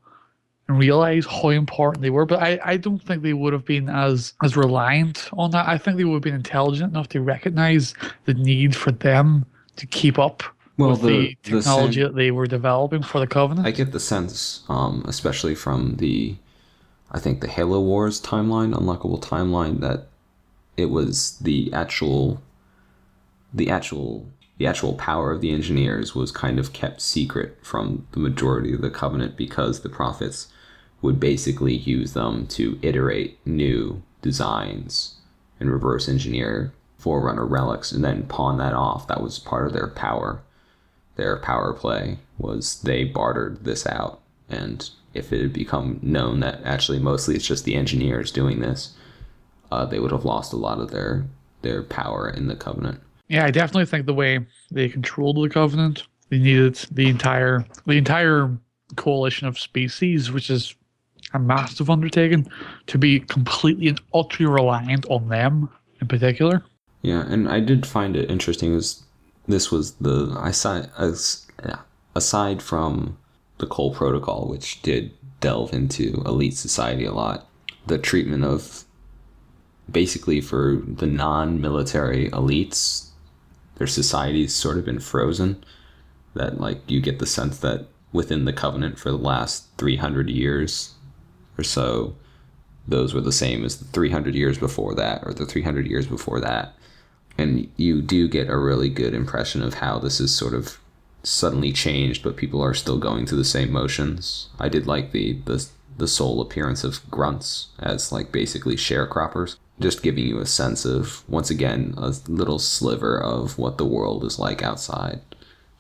and 0.68 0.78
realize 0.78 1.24
how 1.26 1.48
important 1.48 2.02
they 2.02 2.10
were 2.10 2.26
but 2.26 2.40
i 2.42 2.58
i 2.64 2.76
don't 2.76 3.02
think 3.02 3.22
they 3.22 3.32
would 3.32 3.52
have 3.52 3.64
been 3.64 3.88
as 3.88 4.34
as 4.42 4.56
reliant 4.56 5.28
on 5.32 5.50
that. 5.50 5.66
I 5.66 5.78
think 5.78 5.96
they 5.96 6.04
would 6.04 6.14
have 6.14 6.22
been 6.22 6.34
intelligent 6.34 6.90
enough 6.92 7.08
to 7.10 7.20
recognize 7.20 7.94
the 8.26 8.34
need 8.34 8.76
for 8.76 8.92
them 8.92 9.44
to 9.76 9.86
keep 9.86 10.18
up 10.18 10.42
Well, 10.76 10.90
with 10.90 11.02
the- 11.02 11.08
the, 11.08 11.36
the 11.50 11.56
technology 11.58 11.94
sen- 12.00 12.04
that 12.04 12.14
they 12.16 12.30
were 12.30 12.46
developing 12.46 13.02
for 13.02 13.18
the 13.18 13.26
covenant. 13.26 13.66
I 13.66 13.70
get 13.70 13.92
the 13.92 14.00
sense, 14.00 14.62
um, 14.68 15.04
especially 15.08 15.54
from 15.54 15.96
the, 15.96 16.36
I 17.12 17.18
think 17.20 17.40
the 17.40 17.48
Halo 17.48 17.80
Wars 17.80 18.20
timeline, 18.20 18.74
unlockable 18.74 19.20
timeline, 19.20 19.80
that 19.80 20.08
it 20.76 20.86
was 20.90 21.38
the 21.38 21.72
actual, 21.72 22.42
the 23.54 23.70
actual, 23.70 24.26
the 24.58 24.66
actual 24.66 24.94
power 24.94 25.30
of 25.32 25.40
the 25.40 25.52
engineers 25.52 26.14
was 26.14 26.30
kind 26.32 26.58
of 26.58 26.72
kept 26.72 27.00
secret 27.00 27.56
from 27.62 28.06
the 28.12 28.18
majority 28.20 28.74
of 28.74 28.80
the 28.80 28.90
Covenant 28.90 29.36
because 29.36 29.80
the 29.80 29.88
prophets 29.88 30.48
would 31.03 31.20
basically 31.20 31.74
use 31.74 32.12
them 32.12 32.46
to 32.49 32.78
iterate 32.82 33.38
new 33.46 34.03
designs 34.22 35.16
and 35.61 35.70
reverse 35.70 36.09
engineer 36.09 36.72
Forerunner 36.99 37.46
relics 37.46 37.92
and 37.92 38.03
then 38.03 38.26
pawn 38.26 38.59
that 38.59 38.74
off. 38.74 39.07
That 39.07 39.22
was 39.22 39.38
part 39.38 39.68
of 39.68 39.72
their 39.72 39.86
power. 39.86 40.42
Their 41.14 41.36
power 41.36 41.72
play 41.72 42.18
was 42.38 42.82
they 42.82 43.05
bartered 43.05 43.64
this 43.64 43.86
out. 43.86 44.20
And 44.49 44.88
if 45.14 45.32
it 45.32 45.40
had 45.40 45.53
become 45.53 46.01
known 46.03 46.40
that 46.40 46.61
actually 46.64 46.99
mostly 46.99 47.36
it's 47.36 47.46
just 47.46 47.64
the 47.64 47.76
engineers 47.76 48.32
doing 48.32 48.61
this 48.61 48.94
uh, 49.70 49.84
they 49.84 49.99
would 49.99 50.12
have 50.12 50.24
lost 50.24 50.53
a 50.53 50.57
lot 50.57 50.80
of 50.80 50.90
their 50.90 51.24
their 51.62 51.82
power 51.82 52.28
in 52.28 52.46
the 52.46 52.57
covenant. 52.57 53.01
Yeah, 53.28 53.44
I 53.44 53.51
definitely 53.51 53.86
think 53.86 54.07
the 54.07 54.14
way 54.14 54.46
they 54.70 54.88
controlled 54.88 55.36
the 55.36 55.49
covenant, 55.49 56.07
they 56.30 56.38
needed 56.38 56.76
the 56.90 57.09
entire 57.09 57.66
the 57.86 57.99
entire 57.99 58.57
coalition 58.96 59.46
of 59.46 59.59
species, 59.59 60.32
which 60.32 60.51
is 60.51 60.74
a 61.34 61.38
massive 61.38 61.90
undertaking, 61.90 62.46
to 62.86 62.98
be 62.98 63.20
completely 63.20 63.88
and 63.88 64.00
utterly 64.14 64.48
reliant 64.48 65.06
on 65.06 65.28
them 65.28 65.68
in 66.00 66.08
particular. 66.08 66.64
yeah 67.02 67.24
and 67.28 67.48
i 67.48 67.60
did 67.60 67.86
find 67.86 68.16
it 68.16 68.30
interesting 68.30 68.74
was 68.74 69.02
this 69.46 69.70
was 69.70 69.94
the 69.94 70.34
i 70.38 70.50
saw 70.50 70.82
as 70.96 71.46
aside 72.14 72.62
from 72.62 73.16
the 73.58 73.66
Cole 73.66 73.94
protocol 73.94 74.48
which 74.48 74.80
did 74.82 75.12
delve 75.40 75.72
into 75.72 76.22
elite 76.26 76.56
society 76.56 77.04
a 77.04 77.12
lot 77.12 77.48
the 77.86 77.98
treatment 77.98 78.44
of 78.44 78.84
basically 79.90 80.40
for 80.40 80.82
the 80.86 81.06
non-military 81.06 82.28
elites 82.30 83.08
their 83.76 83.86
society's 83.86 84.54
sort 84.54 84.78
of 84.78 84.84
been 84.84 85.00
frozen 85.00 85.64
that 86.34 86.60
like 86.60 86.78
you 86.90 87.00
get 87.00 87.18
the 87.18 87.26
sense 87.26 87.58
that 87.58 87.86
within 88.12 88.44
the 88.44 88.52
covenant 88.52 88.98
for 88.98 89.10
the 89.10 89.16
last 89.16 89.66
300 89.78 90.30
years 90.30 90.94
or 91.59 91.64
so 91.64 92.14
those 92.88 93.12
were 93.12 93.20
the 93.20 93.32
same 93.32 93.64
as 93.64 93.76
the 93.76 93.84
300 93.84 94.34
years 94.34 94.59
before 94.59 94.94
that 94.94 95.22
or 95.24 95.34
the 95.34 95.44
300 95.44 95.86
years 95.86 96.06
before 96.06 96.40
that. 96.40 96.72
And 97.36 97.70
you 97.76 98.00
do 98.00 98.26
get 98.26 98.48
a 98.48 98.56
really 98.56 98.88
good 98.88 99.14
impression 99.14 99.62
of 99.62 99.74
how 99.74 99.98
this 99.98 100.20
is 100.20 100.34
sort 100.34 100.54
of 100.54 100.78
suddenly 101.22 101.72
changed 101.72 102.22
but 102.22 102.36
people 102.36 102.62
are 102.62 102.72
still 102.72 102.96
going 102.96 103.26
through 103.26 103.38
the 103.38 103.44
same 103.44 103.70
motions. 103.70 104.48
I 104.59 104.68
did 104.68 104.86
like 104.86 105.12
the 105.12 105.34
the, 105.44 105.66
the 105.98 106.09
sole 106.09 106.40
appearance 106.40 106.82
of 106.82 107.09
grunts 107.11 107.68
as 107.78 108.11
like 108.11 108.32
basically 108.32 108.76
sharecroppers, 108.76 109.56
just 109.78 110.02
giving 110.02 110.24
you 110.24 110.38
a 110.38 110.46
sense 110.46 110.84
of 110.84 111.28
once 111.28 111.50
again 111.50 111.94
a 111.98 112.14
little 112.26 112.59
sliver 112.59 113.20
of 113.20 113.59
what 113.59 113.78
the 113.78 113.84
world 113.84 114.24
is 114.24 114.38
like 114.38 114.62
outside 114.62 115.20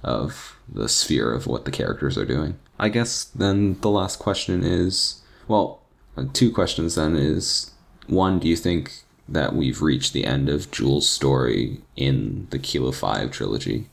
of 0.02 0.56
the 0.68 0.88
sphere 0.88 1.32
of 1.32 1.46
what 1.46 1.64
the 1.64 1.70
characters 1.70 2.18
are 2.18 2.24
doing. 2.24 2.56
I 2.78 2.88
guess 2.88 3.24
then 3.24 3.80
the 3.80 3.90
last 3.90 4.18
question 4.18 4.62
is 4.62 5.22
well, 5.48 5.80
uh, 6.16 6.24
two 6.32 6.52
questions 6.52 6.94
then 6.94 7.16
is 7.16 7.72
one, 8.06 8.38
do 8.38 8.48
you 8.48 8.56
think 8.56 9.02
that 9.28 9.54
we've 9.54 9.82
reached 9.82 10.12
the 10.12 10.24
end 10.24 10.48
of 10.48 10.70
Jul's 10.70 11.08
story 11.08 11.80
in 11.96 12.46
the 12.50 12.58
Kilo 12.58 12.92
5 12.92 13.30
trilogy? 13.30 13.88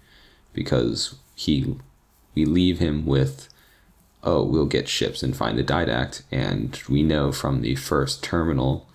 Because 0.53 1.15
he 1.35 1.75
we 2.33 2.45
leave 2.45 2.79
him 2.79 3.05
with 3.05 3.49
oh, 4.25 4.43
we'll 4.43 4.65
get 4.65 4.89
ships 4.89 5.21
and 5.21 5.37
find 5.37 5.57
the 5.57 5.63
didact, 5.63 6.23
and 6.31 6.81
we 6.89 7.03
know 7.03 7.31
from 7.31 7.61
the 7.61 7.75
first 7.75 8.23
terminal 8.23 8.89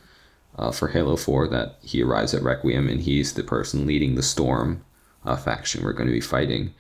uh, 0.59 0.73
for 0.73 0.89
Halo 0.89 1.17
4 1.17 1.47
that 1.49 1.77
he 1.83 2.03
arrives 2.03 2.35
at 2.35 2.43
Requiem 2.43 2.89
and 2.89 3.01
he's 3.01 3.35
the 3.35 3.45
person 3.45 3.87
leading 3.87 4.17
the 4.17 4.23
Storm 4.23 4.85
uh, 5.25 5.37
faction 5.37 5.85
we're 5.85 5.93
going 5.93 6.09
to 6.09 6.13
be 6.13 6.21
fighting. 6.21 6.75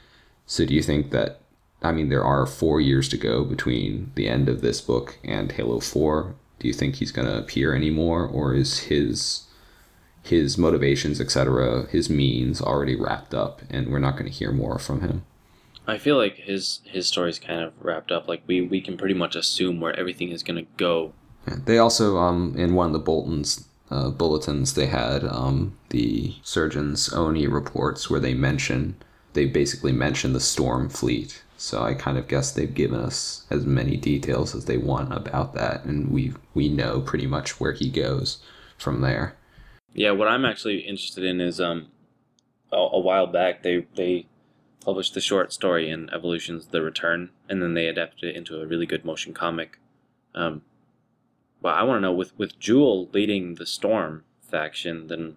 So 0.46 0.66
do 0.66 0.74
you 0.74 0.82
think 0.82 1.12
that 1.12 1.40
I 1.82 1.92
mean 1.92 2.08
there 2.08 2.24
are 2.24 2.46
4 2.46 2.80
years 2.80 3.08
to 3.10 3.16
go 3.16 3.44
between 3.44 4.12
the 4.14 4.28
end 4.28 4.48
of 4.48 4.60
this 4.60 4.80
book 4.80 5.18
and 5.24 5.52
Halo 5.52 5.80
4? 5.80 6.34
Do 6.58 6.68
you 6.68 6.74
think 6.74 6.96
he's 6.96 7.12
going 7.12 7.26
to 7.26 7.38
appear 7.38 7.74
anymore 7.74 8.26
or 8.26 8.54
is 8.54 8.80
his 8.80 9.46
his 10.22 10.58
motivations, 10.58 11.18
etc., 11.18 11.86
his 11.86 12.10
means 12.10 12.60
already 12.60 12.94
wrapped 12.94 13.32
up 13.32 13.62
and 13.70 13.88
we're 13.88 13.98
not 13.98 14.12
going 14.18 14.30
to 14.30 14.38
hear 14.38 14.52
more 14.52 14.78
from 14.78 15.00
him? 15.00 15.24
I 15.86 15.98
feel 15.98 16.16
like 16.16 16.36
his 16.36 16.80
his 16.84 17.08
story's 17.08 17.38
kind 17.38 17.62
of 17.62 17.72
wrapped 17.80 18.12
up. 18.12 18.28
Like 18.28 18.42
we 18.46 18.60
we 18.60 18.80
can 18.80 18.96
pretty 18.96 19.14
much 19.14 19.34
assume 19.34 19.80
where 19.80 19.98
everything 19.98 20.30
is 20.30 20.42
gonna 20.42 20.66
go. 20.76 21.12
They 21.46 21.78
also 21.78 22.18
um 22.18 22.54
in 22.56 22.74
one 22.74 22.88
of 22.88 22.92
the 22.92 22.98
Bolton's 22.98 23.66
uh, 23.90 24.10
bulletins 24.10 24.74
they 24.74 24.86
had 24.86 25.24
um 25.24 25.76
the 25.88 26.36
surgeon's 26.44 27.12
Oni 27.12 27.48
reports 27.48 28.08
where 28.08 28.20
they 28.20 28.34
mention 28.34 28.94
they 29.32 29.46
basically 29.46 29.92
mention 29.92 30.32
the 30.32 30.40
Storm 30.40 30.88
fleet. 30.88 31.42
So 31.60 31.82
I 31.82 31.92
kind 31.92 32.16
of 32.16 32.26
guess 32.26 32.52
they've 32.52 32.72
given 32.72 32.98
us 32.98 33.44
as 33.50 33.66
many 33.66 33.98
details 33.98 34.54
as 34.54 34.64
they 34.64 34.78
want 34.78 35.12
about 35.12 35.52
that, 35.56 35.84
and 35.84 36.10
we 36.10 36.32
we 36.54 36.70
know 36.70 37.02
pretty 37.02 37.26
much 37.26 37.60
where 37.60 37.72
he 37.72 37.90
goes 37.90 38.38
from 38.78 39.02
there. 39.02 39.36
Yeah, 39.92 40.12
what 40.12 40.26
I'm 40.26 40.46
actually 40.46 40.78
interested 40.78 41.22
in 41.22 41.38
is 41.38 41.60
um 41.60 41.88
a, 42.72 42.78
a 42.78 42.98
while 42.98 43.26
back 43.26 43.62
they 43.62 43.86
they 43.94 44.26
published 44.82 45.12
the 45.12 45.20
short 45.20 45.52
story 45.52 45.90
in 45.90 46.08
Evolution's 46.14 46.68
The 46.68 46.80
Return, 46.80 47.28
and 47.46 47.60
then 47.60 47.74
they 47.74 47.88
adapted 47.88 48.30
it 48.30 48.36
into 48.36 48.58
a 48.58 48.66
really 48.66 48.86
good 48.86 49.04
motion 49.04 49.34
comic. 49.34 49.78
Um, 50.34 50.62
but 51.60 51.74
I 51.74 51.82
want 51.82 51.98
to 51.98 52.00
know 52.00 52.14
with 52.14 52.32
with 52.38 52.58
Jul 52.58 53.10
leading 53.12 53.56
the 53.56 53.66
Storm 53.66 54.24
faction, 54.40 55.08
then 55.08 55.36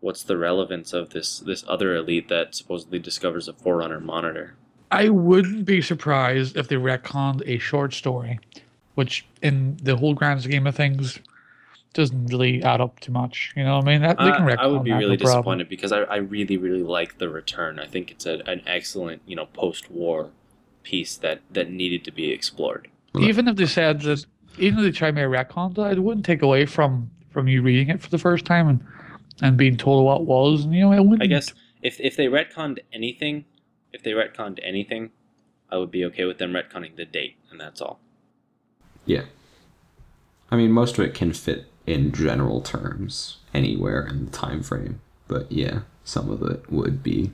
what's 0.00 0.22
the 0.22 0.38
relevance 0.38 0.94
of 0.94 1.10
this 1.10 1.40
this 1.40 1.62
other 1.68 1.94
elite 1.94 2.28
that 2.28 2.54
supposedly 2.54 2.98
discovers 2.98 3.48
a 3.48 3.52
Forerunner 3.52 4.00
monitor? 4.00 4.56
I 4.90 5.08
wouldn't 5.08 5.64
be 5.64 5.82
surprised 5.82 6.56
if 6.56 6.68
they 6.68 6.76
retconned 6.76 7.42
a 7.46 7.58
short 7.58 7.92
story, 7.92 8.38
which 8.94 9.26
in 9.42 9.76
the 9.82 9.96
whole 9.96 10.14
grand 10.14 10.42
scheme 10.42 10.66
of 10.66 10.74
things 10.74 11.18
doesn't 11.92 12.26
really 12.26 12.62
add 12.62 12.80
up 12.80 13.00
too 13.00 13.10
much. 13.10 13.52
You 13.56 13.64
know, 13.64 13.76
what 13.76 13.88
I 13.88 13.92
mean, 13.92 14.02
that, 14.02 14.18
they 14.18 14.24
uh, 14.24 14.36
can 14.36 14.48
I, 14.48 14.54
retcon 14.54 14.58
I 14.58 14.66
would 14.66 14.84
be 14.84 14.90
that, 14.90 14.98
really 14.98 15.16
no 15.16 15.24
problem. 15.24 15.38
disappointed 15.38 15.68
because 15.68 15.92
I, 15.92 16.02
I 16.02 16.16
really 16.16 16.56
really 16.56 16.82
like 16.82 17.18
the 17.18 17.28
return. 17.28 17.78
I 17.78 17.86
think 17.86 18.10
it's 18.10 18.26
a, 18.26 18.42
an 18.46 18.62
excellent 18.66 19.22
you 19.26 19.34
know 19.34 19.46
post 19.46 19.90
war 19.90 20.30
piece 20.82 21.16
that 21.16 21.40
that 21.50 21.70
needed 21.70 22.04
to 22.04 22.12
be 22.12 22.30
explored. 22.30 22.88
Even 23.18 23.48
if 23.48 23.56
they 23.56 23.66
said 23.66 24.02
that, 24.02 24.24
even 24.58 24.78
if 24.78 24.84
they 24.84 24.90
tried 24.92 25.12
to 25.12 25.14
make 25.14 25.24
a 25.24 25.44
retcon, 25.44 25.74
that 25.74 25.92
it 25.92 26.00
wouldn't 26.00 26.26
take 26.26 26.42
away 26.42 26.66
from 26.66 27.10
from 27.30 27.48
you 27.48 27.62
reading 27.62 27.88
it 27.88 28.00
for 28.00 28.10
the 28.10 28.18
first 28.18 28.44
time 28.44 28.68
and 28.68 28.84
and 29.42 29.56
being 29.56 29.76
told 29.76 30.04
what 30.04 30.20
it 30.20 30.26
was. 30.26 30.64
And, 30.64 30.74
you 30.74 30.82
know, 30.82 30.92
it 30.92 31.00
wouldn't. 31.00 31.22
I 31.22 31.26
guess 31.26 31.52
if 31.82 31.98
if 32.00 32.16
they 32.16 32.26
retconned 32.26 32.78
anything, 32.92 33.44
if 33.96 34.02
they 34.02 34.12
retconned 34.12 34.60
anything, 34.62 35.10
I 35.70 35.78
would 35.78 35.90
be 35.90 36.04
okay 36.04 36.26
with 36.26 36.38
them 36.38 36.52
retconning 36.52 36.96
the 36.96 37.06
date, 37.06 37.36
and 37.50 37.58
that's 37.58 37.80
all. 37.80 37.98
Yeah. 39.06 39.24
I 40.50 40.56
mean, 40.56 40.70
most 40.70 40.98
of 40.98 41.04
it 41.04 41.14
can 41.14 41.32
fit 41.32 41.66
in 41.86 42.12
general 42.12 42.60
terms 42.60 43.38
anywhere 43.54 44.06
in 44.06 44.26
the 44.26 44.30
time 44.30 44.62
frame, 44.62 45.00
but 45.26 45.50
yeah, 45.50 45.80
some 46.04 46.30
of 46.30 46.42
it 46.42 46.70
would 46.70 47.02
be. 47.02 47.32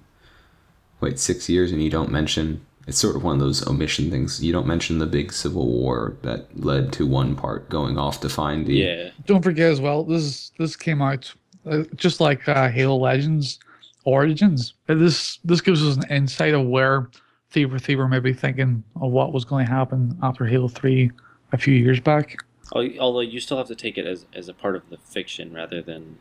Wait, 1.01 1.19
six 1.19 1.49
years, 1.49 1.73
and 1.73 1.83
you 1.83 1.91
don't 1.91 2.13
mention. 2.13 2.65
It's 2.87 2.99
sort 2.99 3.17
of 3.17 3.25
one 3.25 3.35
of 3.35 3.41
those 3.41 3.67
omission 3.67 4.11
things. 4.11 4.43
You 4.43 4.53
don't 4.53 4.67
mention 4.67 4.99
the 4.99 5.07
big 5.07 5.33
civil 5.33 5.67
war 5.67 6.17
that 6.23 6.65
led 6.65 6.93
to 6.95 7.07
one 7.07 7.35
part 7.35 7.69
going 7.69 7.99
off 7.99 8.21
to 8.21 8.29
find 8.29 8.67
the. 8.67 8.75
Yeah, 8.75 9.11
don't 9.27 9.43
forget 9.43 9.71
as 9.71 9.81
well. 9.81 10.05
This 10.05 10.53
this 10.59 10.77
came 10.77 11.03
out 11.03 11.35
uh, 11.67 11.83
just 11.97 12.21
like 12.21 12.49
uh, 12.49 12.69
Halo 12.69 12.97
Legends 12.97 13.59
Origins. 14.05 14.75
Uh, 14.89 14.95
This 14.95 15.39
this 15.45 15.61
gives 15.61 15.83
us 15.87 15.97
an 15.97 16.05
insight 16.11 16.55
of 16.55 16.67
where 16.67 17.11
Thiever 17.53 17.81
Thiever 17.81 18.09
may 18.09 18.21
be 18.21 18.33
thinking 18.33 18.83
of 19.01 19.11
what 19.11 19.33
was 19.33 19.45
going 19.45 19.67
to 19.67 19.73
happen 19.73 20.19
after 20.23 20.47
Halo 20.47 20.69
Three 20.69 21.11
a 21.53 21.59
few 21.59 21.75
years 21.75 22.01
back. 22.01 22.37
Although 22.75 23.21
you 23.21 23.39
still 23.41 23.59
have 23.59 23.69
to 23.69 23.75
take 23.75 23.99
it 23.99 24.07
as 24.07 24.27
as 24.35 24.49
a 24.49 24.55
part 24.55 24.77
of 24.77 24.89
the 24.89 24.97
fiction 24.97 25.53
rather 25.53 25.83
than, 25.83 26.19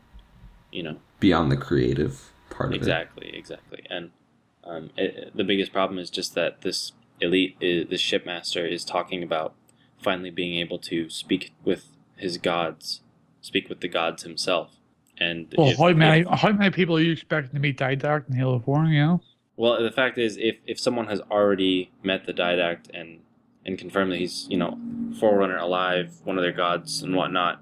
you 0.72 0.84
know, 0.84 0.98
Beyond 1.20 1.52
the 1.52 1.58
creative 1.58 2.32
part 2.50 2.70
of 2.70 2.74
it. 2.74 2.78
exactly, 2.78 3.32
exactly. 3.34 3.84
And 3.90 4.12
um, 4.64 4.90
it, 4.98 5.36
the 5.36 5.44
biggest 5.46 5.72
problem 5.72 5.98
is 5.98 6.10
just 6.10 6.36
that 6.36 6.62
this 6.62 6.92
elite, 7.22 7.56
is, 7.62 7.90
this 7.90 8.02
shipmaster, 8.02 8.70
is 8.70 8.84
talking 8.84 9.24
about 9.24 9.54
finally 9.98 10.30
being 10.32 10.60
able 10.60 10.78
to 10.80 11.10
speak 11.10 11.54
with 11.64 11.96
his 12.18 12.38
gods, 12.38 13.02
speak 13.40 13.70
with 13.70 13.80
the 13.80 13.88
gods 13.88 14.24
himself. 14.24 14.72
And 15.22 15.54
Well, 15.56 15.70
if- 15.70 15.78
how 15.78 15.92
many 15.94 16.22
if- 16.22 16.28
how 16.40 16.52
many 16.52 16.72
people 16.72 16.98
are 16.98 17.02
you 17.02 17.12
expecting 17.12 17.54
to 17.54 17.60
meet 17.60 17.78
Didact 17.78 18.28
in 18.30 18.36
Halo 18.36 18.58
Four? 18.60 18.86
You 18.86 19.00
know, 19.00 19.22
Well, 19.56 19.82
the 19.84 19.92
fact 19.92 20.18
is, 20.18 20.38
if, 20.38 20.58
if 20.66 20.80
someone 20.80 21.06
has 21.08 21.22
already 21.30 21.92
met 22.02 22.26
the 22.26 22.34
Didact 22.34 22.90
and 22.94 23.20
and 23.64 23.78
confirmed 23.78 24.12
that 24.12 24.18
he's 24.18 24.48
you 24.50 24.58
know 24.58 24.80
Forerunner 25.20 25.58
alive, 25.58 26.16
one 26.24 26.38
of 26.38 26.42
their 26.44 26.52
gods 26.52 27.04
and 27.04 27.16
whatnot, 27.16 27.58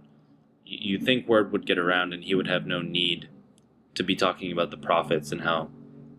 y- 0.66 0.78
you'd 0.88 1.04
think 1.04 1.28
word 1.28 1.52
would 1.52 1.66
get 1.66 1.78
around 1.78 2.14
and 2.14 2.24
he 2.24 2.34
would 2.34 2.48
have 2.48 2.66
no 2.66 2.82
need 2.82 3.28
to 3.96 4.04
be 4.04 4.16
talking 4.16 4.52
about 4.54 4.72
the 4.72 4.78
prophets 4.78 5.30
and 5.34 5.42
how 5.42 5.70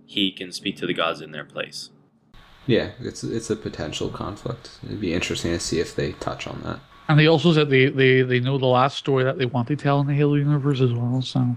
he 0.05 0.31
can 0.31 0.53
speak 0.53 0.77
to 0.77 0.87
the 0.87 0.93
gods 0.93 1.23
in 1.23 1.31
their 1.31 1.45
place. 1.45 1.89
Yeah, 2.67 2.91
it's 3.01 3.25
it's 3.25 3.49
a 3.49 3.57
potential 3.57 4.11
conflict. 4.11 4.79
It'd 4.85 5.01
be 5.01 5.15
interesting 5.15 5.53
to 5.53 5.61
see 5.61 5.81
if 5.81 5.97
they 5.97 6.13
touch 6.13 6.47
on 6.47 6.61
that. 6.65 6.81
And 7.11 7.19
they 7.19 7.27
also 7.27 7.53
said 7.53 7.69
they 7.69 7.87
they 7.87 8.23
they 8.23 8.39
know 8.39 8.57
the 8.57 8.67
last 8.67 8.97
story 8.97 9.25
that 9.25 9.37
they 9.37 9.47
want 9.47 9.67
to 9.67 9.75
tell 9.75 10.01
in 10.01 10.07
the 10.07 10.15
Halo 10.15 10.37
universe 10.37 10.81
as 10.81 10.93
well. 10.93 11.21
So 11.21 11.41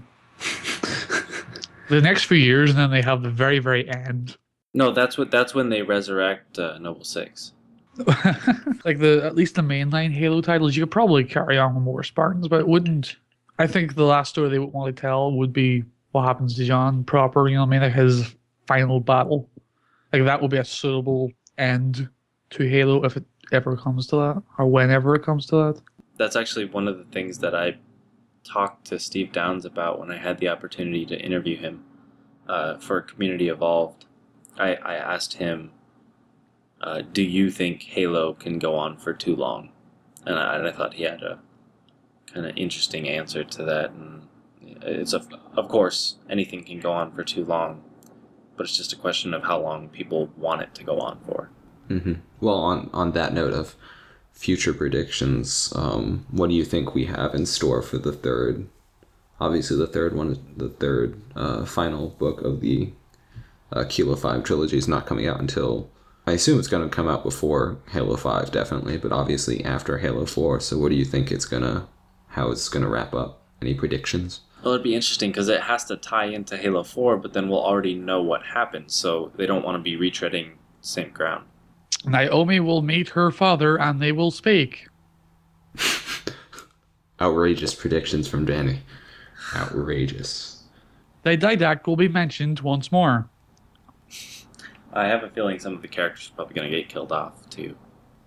the 1.88 2.00
next 2.00 2.24
few 2.24 2.36
years, 2.36 2.70
and 2.70 2.78
then 2.78 2.90
they 2.90 3.02
have 3.02 3.22
the 3.22 3.30
very 3.30 3.60
very 3.60 3.88
end. 3.88 4.36
No, 4.74 4.90
that's 4.90 5.16
what 5.16 5.30
that's 5.30 5.54
when 5.54 5.68
they 5.68 5.82
resurrect 5.82 6.58
uh, 6.58 6.78
Noble 6.78 7.04
Six. 7.04 7.52
like 8.84 8.98
the 8.98 9.22
at 9.24 9.36
least 9.36 9.54
the 9.54 9.62
mainline 9.62 10.12
Halo 10.12 10.40
titles, 10.40 10.74
you 10.74 10.82
could 10.82 10.90
probably 10.90 11.22
carry 11.22 11.56
on 11.56 11.76
with 11.76 11.84
more 11.84 12.02
Spartans, 12.02 12.48
but 12.48 12.58
it 12.58 12.66
wouldn't. 12.66 13.14
I 13.60 13.68
think 13.68 13.94
the 13.94 14.02
last 14.02 14.30
story 14.30 14.48
they 14.48 14.58
would 14.58 14.72
want 14.72 14.94
to 14.94 15.00
tell 15.00 15.30
would 15.30 15.52
be 15.52 15.84
what 16.10 16.22
happens 16.22 16.56
to 16.56 16.64
John 16.64 17.04
proper. 17.04 17.46
You 17.46 17.58
know, 17.58 17.62
I 17.62 17.66
mean, 17.66 17.80
like 17.80 17.92
his 17.92 18.34
final 18.66 18.98
battle. 18.98 19.48
Like 20.12 20.24
that 20.24 20.42
would 20.42 20.50
be 20.50 20.58
a 20.58 20.64
suitable 20.64 21.30
end 21.58 22.08
to 22.50 22.68
Halo 22.68 23.04
if 23.04 23.16
it 23.16 23.24
ever 23.52 23.76
comes 23.76 24.06
to 24.08 24.16
that, 24.16 24.42
or 24.58 24.66
whenever 24.66 25.14
it 25.14 25.22
comes 25.22 25.46
to 25.46 25.56
that. 25.56 25.80
That's 26.16 26.36
actually 26.36 26.66
one 26.66 26.88
of 26.88 26.98
the 26.98 27.04
things 27.04 27.38
that 27.38 27.54
I 27.54 27.76
talked 28.44 28.86
to 28.86 28.98
Steve 28.98 29.32
Downes 29.32 29.64
about 29.64 29.98
when 29.98 30.10
I 30.10 30.18
had 30.18 30.38
the 30.38 30.48
opportunity 30.48 31.06
to 31.06 31.18
interview 31.18 31.56
him 31.56 31.84
uh, 32.48 32.76
for 32.78 33.00
Community 33.00 33.48
Evolved. 33.48 34.04
I, 34.58 34.74
I 34.76 34.94
asked 34.94 35.34
him, 35.34 35.72
uh, 36.80 37.02
"Do 37.12 37.22
you 37.22 37.50
think 37.50 37.82
Halo 37.82 38.34
can 38.34 38.58
go 38.58 38.76
on 38.76 38.96
for 38.96 39.12
too 39.12 39.34
long?" 39.34 39.70
And 40.26 40.38
I, 40.38 40.56
and 40.56 40.68
I 40.68 40.72
thought 40.72 40.94
he 40.94 41.04
had 41.04 41.22
a 41.22 41.40
kind 42.32 42.46
of 42.46 42.56
interesting 42.56 43.08
answer 43.08 43.44
to 43.44 43.64
that. 43.64 43.90
And 43.90 44.28
it's 44.82 45.12
of 45.12 45.28
of 45.56 45.68
course 45.68 46.16
anything 46.28 46.64
can 46.64 46.80
go 46.80 46.92
on 46.92 47.12
for 47.12 47.24
too 47.24 47.44
long, 47.44 47.82
but 48.56 48.64
it's 48.66 48.76
just 48.76 48.92
a 48.92 48.96
question 48.96 49.34
of 49.34 49.44
how 49.44 49.60
long 49.60 49.88
people 49.88 50.30
want 50.36 50.62
it 50.62 50.74
to 50.76 50.84
go 50.84 51.00
on 51.00 51.20
for. 51.26 51.50
Hmm 51.88 52.14
Well, 52.40 52.56
on 52.56 52.90
on 52.92 53.12
that 53.12 53.32
note 53.32 53.52
of 53.52 53.74
future 54.32 54.72
predictions, 54.74 55.72
um, 55.76 56.26
what 56.30 56.48
do 56.48 56.54
you 56.54 56.64
think 56.64 56.94
we 56.94 57.06
have 57.06 57.34
in 57.34 57.46
store 57.46 57.82
for 57.82 57.98
the 57.98 58.12
third? 58.12 58.66
Obviously, 59.40 59.76
the 59.76 59.86
third 59.86 60.14
one, 60.14 60.38
the 60.56 60.68
third 60.68 61.20
uh, 61.34 61.64
final 61.64 62.10
book 62.10 62.40
of 62.42 62.60
the 62.60 62.92
uh, 63.72 63.84
Kilo 63.88 64.16
Five 64.16 64.44
trilogy 64.44 64.76
is 64.78 64.88
not 64.88 65.06
coming 65.06 65.26
out 65.26 65.40
until 65.40 65.90
I 66.26 66.32
assume 66.32 66.58
it's 66.58 66.68
going 66.68 66.88
to 66.88 66.94
come 66.94 67.08
out 67.08 67.22
before 67.22 67.78
Halo 67.90 68.16
Five, 68.16 68.50
definitely, 68.50 68.96
but 68.98 69.12
obviously 69.12 69.64
after 69.64 69.98
Halo 69.98 70.26
Four. 70.26 70.60
So, 70.60 70.78
what 70.78 70.90
do 70.90 70.96
you 70.96 71.04
think 71.04 71.30
it's 71.30 71.44
gonna, 71.46 71.88
how 72.28 72.50
it's 72.50 72.68
gonna 72.68 72.88
wrap 72.88 73.14
up? 73.14 73.40
Any 73.62 73.74
predictions? 73.74 74.40
Well, 74.62 74.74
it'd 74.74 74.84
be 74.84 74.94
interesting 74.94 75.30
because 75.30 75.48
it 75.48 75.60
has 75.62 75.84
to 75.84 75.96
tie 75.96 76.24
into 76.24 76.56
Halo 76.56 76.82
4, 76.82 77.18
but 77.18 77.34
then 77.34 77.48
we'll 77.48 77.62
already 77.62 77.94
know 77.94 78.22
what 78.22 78.42
happened. 78.42 78.90
so 78.90 79.30
they 79.36 79.46
don't 79.46 79.64
want 79.64 79.76
to 79.76 79.82
be 79.82 79.96
retreading 79.96 80.52
same 80.80 81.10
ground. 81.10 81.44
Naomi 82.06 82.60
will 82.60 82.82
meet 82.82 83.10
her 83.10 83.30
father, 83.30 83.78
and 83.78 84.00
they 84.00 84.12
will 84.12 84.30
speak. 84.30 84.88
Outrageous 87.20 87.74
predictions 87.74 88.28
from 88.28 88.44
Danny. 88.44 88.80
Outrageous. 89.54 90.64
The 91.22 91.36
Didact 91.36 91.86
will 91.86 91.96
be 91.96 92.08
mentioned 92.08 92.60
once 92.60 92.92
more. 92.92 93.28
I 94.92 95.06
have 95.06 95.24
a 95.24 95.30
feeling 95.30 95.58
some 95.58 95.74
of 95.74 95.82
the 95.82 95.88
characters 95.88 96.30
are 96.30 96.36
probably 96.36 96.54
going 96.54 96.70
to 96.70 96.76
get 96.76 96.88
killed 96.88 97.12
off 97.12 97.48
too. 97.50 97.76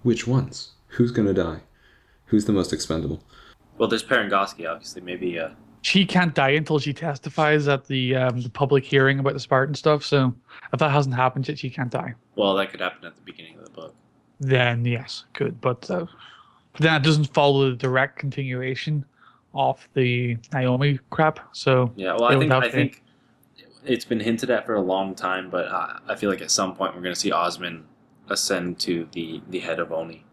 Which 0.03 0.27
ones? 0.27 0.71
Who's 0.87 1.11
gonna 1.11 1.33
die? 1.33 1.61
Who's 2.25 2.45
the 2.45 2.53
most 2.53 2.73
expendable? 2.73 3.23
Well, 3.77 3.87
there's 3.87 4.03
Parangosky, 4.03 4.69
obviously. 4.69 5.01
Maybe 5.01 5.39
uh, 5.39 5.49
She 5.87 6.05
can't 6.05 6.35
die 6.35 6.49
until 6.49 6.79
she 6.79 6.91
testifies 6.91 7.69
at 7.69 7.85
the 7.85 8.13
um, 8.13 8.41
the 8.41 8.49
public 8.49 8.83
hearing 8.83 9.19
about 9.19 9.31
the 9.31 9.39
Spartan 9.39 9.73
stuff. 9.73 10.03
So 10.03 10.33
if 10.73 10.79
that 10.79 10.91
hasn't 10.91 11.15
happened 11.15 11.47
yet, 11.47 11.57
she 11.57 11.69
can't 11.69 11.89
die. 11.89 12.13
well, 12.35 12.55
that 12.55 12.71
could 12.71 12.81
happen 12.81 13.05
at 13.05 13.15
the 13.15 13.21
beginning 13.21 13.57
of 13.57 13.63
the 13.63 13.71
book. 13.71 13.95
Then 14.41 14.83
yes, 14.83 15.23
could, 15.33 15.61
But 15.61 15.89
uh, 15.89 16.05
then 16.77 16.93
it 16.93 17.03
doesn't 17.03 17.33
follow 17.33 17.69
the 17.69 17.77
direct 17.77 18.19
continuation 18.19 19.05
of 19.53 19.87
the 19.93 20.37
Naomi 20.51 20.99
crap. 21.09 21.39
So 21.53 21.93
Yeah, 21.95 22.17
well, 22.19 22.25
I 22.25 22.37
think 22.37 22.51
I 22.51 22.69
think 22.69 23.01
it's 23.85 24.03
been 24.03 24.19
hinted 24.19 24.49
at 24.49 24.65
for 24.65 24.75
a 24.75 24.81
long 24.81 25.15
time, 25.15 25.49
but 25.49 25.69
I, 25.69 25.99
I 26.09 26.15
feel 26.15 26.29
like 26.29 26.41
at 26.41 26.51
some 26.51 26.75
point 26.75 26.95
we're 26.95 27.01
going 27.01 27.15
to 27.15 27.19
see 27.19 27.31
Osman 27.31 27.85
ascend 28.27 28.77
to 28.79 29.07
the 29.13 29.41
the 29.47 29.59
head 29.59 29.79
of 29.79 29.93
Oni. 29.93 30.25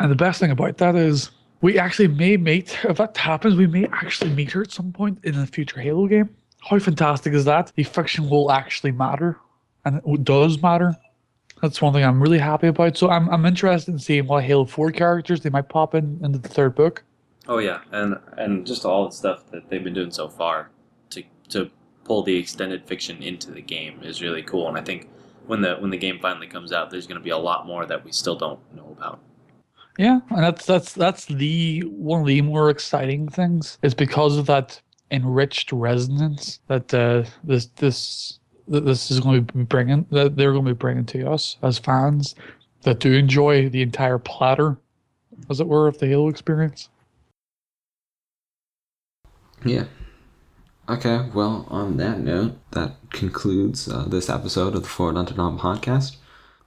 And 0.00 0.10
the 0.10 0.16
best 0.16 0.40
thing 0.40 0.50
about 0.50 0.78
that 0.78 0.96
is 0.96 1.30
we 1.62 1.78
actually 1.78 2.08
may 2.08 2.36
meet, 2.36 2.76
if 2.84 2.98
that 2.98 3.16
happens, 3.16 3.56
we 3.56 3.66
may 3.66 3.86
actually 3.86 4.32
meet 4.32 4.50
her 4.50 4.62
at 4.62 4.72
some 4.72 4.92
point 4.92 5.18
in 5.24 5.36
a 5.36 5.46
future 5.46 5.80
Halo 5.80 6.06
game. 6.06 6.28
How 6.60 6.78
fantastic 6.78 7.32
is 7.32 7.44
that? 7.46 7.72
The 7.74 7.84
fiction 7.84 8.28
will 8.28 8.52
actually 8.52 8.92
matter, 8.92 9.38
and 9.84 10.00
it 10.04 10.24
does 10.24 10.60
matter. 10.60 10.96
That's 11.60 11.80
one 11.80 11.92
thing 11.92 12.04
I'm 12.04 12.20
really 12.20 12.38
happy 12.38 12.66
about. 12.66 12.96
So 12.98 13.08
I'm, 13.08 13.28
I'm 13.30 13.46
interested 13.46 13.92
in 13.92 13.98
seeing 13.98 14.26
what 14.26 14.44
Halo 14.44 14.64
4 14.64 14.90
characters 14.90 15.40
they 15.40 15.50
might 15.50 15.68
pop 15.68 15.94
in 15.94 16.20
into 16.22 16.38
the 16.38 16.48
third 16.48 16.74
book. 16.74 17.04
Oh 17.48 17.58
yeah, 17.58 17.80
and 17.90 18.16
and 18.36 18.66
just 18.66 18.84
all 18.84 19.06
the 19.06 19.14
stuff 19.14 19.50
that 19.50 19.68
they've 19.68 19.82
been 19.82 19.94
doing 19.94 20.12
so 20.12 20.28
far 20.28 20.70
to 21.10 21.24
to 21.48 21.70
pull 22.04 22.22
the 22.22 22.36
extended 22.36 22.86
fiction 22.86 23.22
into 23.22 23.50
the 23.50 23.62
game 23.62 24.00
is 24.02 24.22
really 24.22 24.42
cool. 24.42 24.68
And 24.68 24.78
I 24.78 24.82
think 24.82 25.08
when 25.46 25.60
the 25.60 25.74
when 25.76 25.90
the 25.90 25.96
game 25.96 26.18
finally 26.20 26.46
comes 26.46 26.72
out, 26.72 26.90
there's 26.90 27.06
going 27.06 27.18
to 27.18 27.24
be 27.24 27.30
a 27.30 27.38
lot 27.38 27.66
more 27.66 27.84
that 27.86 28.04
we 28.04 28.12
still 28.12 28.36
don't 28.36 28.60
know. 28.74 28.81
Yeah, 29.98 30.20
and 30.30 30.42
that's 30.42 30.64
that's 30.64 30.92
that's 30.94 31.26
the 31.26 31.80
one 31.80 32.22
of 32.22 32.26
the 32.26 32.40
more 32.42 32.70
exciting 32.70 33.28
things 33.28 33.78
is 33.82 33.94
because 33.94 34.38
of 34.38 34.46
that 34.46 34.80
enriched 35.10 35.70
resonance 35.70 36.60
that 36.68 36.92
uh, 36.94 37.24
this 37.44 37.66
this 37.76 38.38
that 38.68 38.86
this 38.86 39.10
is 39.10 39.20
going 39.20 39.46
to 39.46 39.52
be 39.52 39.64
bringing 39.64 40.06
that 40.10 40.36
they're 40.36 40.52
going 40.52 40.64
to 40.64 40.70
be 40.70 40.78
bringing 40.78 41.04
to 41.06 41.30
us 41.30 41.58
as 41.62 41.78
fans 41.78 42.34
that 42.82 43.00
do 43.00 43.12
enjoy 43.12 43.68
the 43.68 43.82
entire 43.82 44.18
platter, 44.18 44.76
as 45.50 45.60
it 45.60 45.68
were, 45.68 45.86
of 45.86 45.98
the 45.98 46.06
Halo 46.06 46.28
experience. 46.28 46.88
Yeah. 49.64 49.84
Okay, 50.88 51.30
well, 51.32 51.66
on 51.70 51.96
that 51.98 52.18
note, 52.18 52.58
that 52.72 52.96
concludes 53.10 53.88
uh, 53.88 54.04
this 54.08 54.28
episode 54.28 54.74
of 54.74 54.82
the 54.82 54.88
Forward 54.88 55.14
Dawn 55.14 55.58
podcast. 55.58 56.16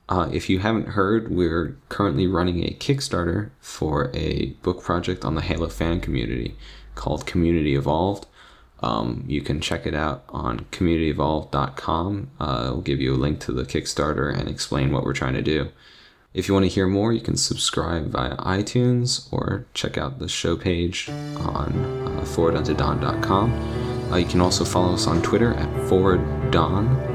Uh, 0.08 0.30
if 0.32 0.50
you 0.50 0.60
haven't 0.60 0.90
heard, 0.90 1.32
we're 1.32 1.78
currently 1.90 2.28
running 2.28 2.64
a 2.64 2.76
Kickstarter 2.80 3.50
for 3.60 4.12
a 4.14 4.48
book 4.62 4.84
project 4.84 5.26
on 5.26 5.36
the 5.36 5.42
Halo 5.42 5.68
fan 5.68 6.00
community 6.00 6.56
called 6.94 7.26
Community 7.26 7.76
Evolved. 7.76 8.28
Um, 8.82 9.24
you 9.28 9.42
can 9.42 9.62
check 9.62 9.88
it 9.88 9.96
out 9.96 10.24
on 10.30 10.66
communityevolved.com. 10.72 12.30
Uh, 12.40 12.64
it'll 12.68 12.82
give 12.82 13.02
you 13.02 13.14
a 13.14 13.18
link 13.18 13.40
to 13.42 13.52
the 13.52 13.64
Kickstarter 13.64 14.38
and 14.38 14.48
explain 14.48 14.92
what 14.92 15.04
we're 15.04 15.14
trying 15.14 15.34
to 15.34 15.42
do. 15.42 15.70
If 16.36 16.48
you 16.48 16.54
want 16.54 16.66
to 16.66 16.70
hear 16.70 16.86
more, 16.86 17.14
you 17.14 17.22
can 17.22 17.38
subscribe 17.38 18.08
via 18.08 18.36
iTunes 18.38 19.32
or 19.32 19.66
check 19.74 19.98
out 19.98 20.20
the 20.20 20.28
show 20.28 20.58
page 20.58 21.10
on 21.38 21.74
uh. 22.20 24.12
Uh, 24.12 24.18
you 24.18 24.26
can 24.26 24.42
also 24.42 24.66
follow 24.66 24.94
us 24.94 25.08
on 25.08 25.22
Twitter 25.22 25.54
at 25.54 25.70
forwarddon. 25.88 27.15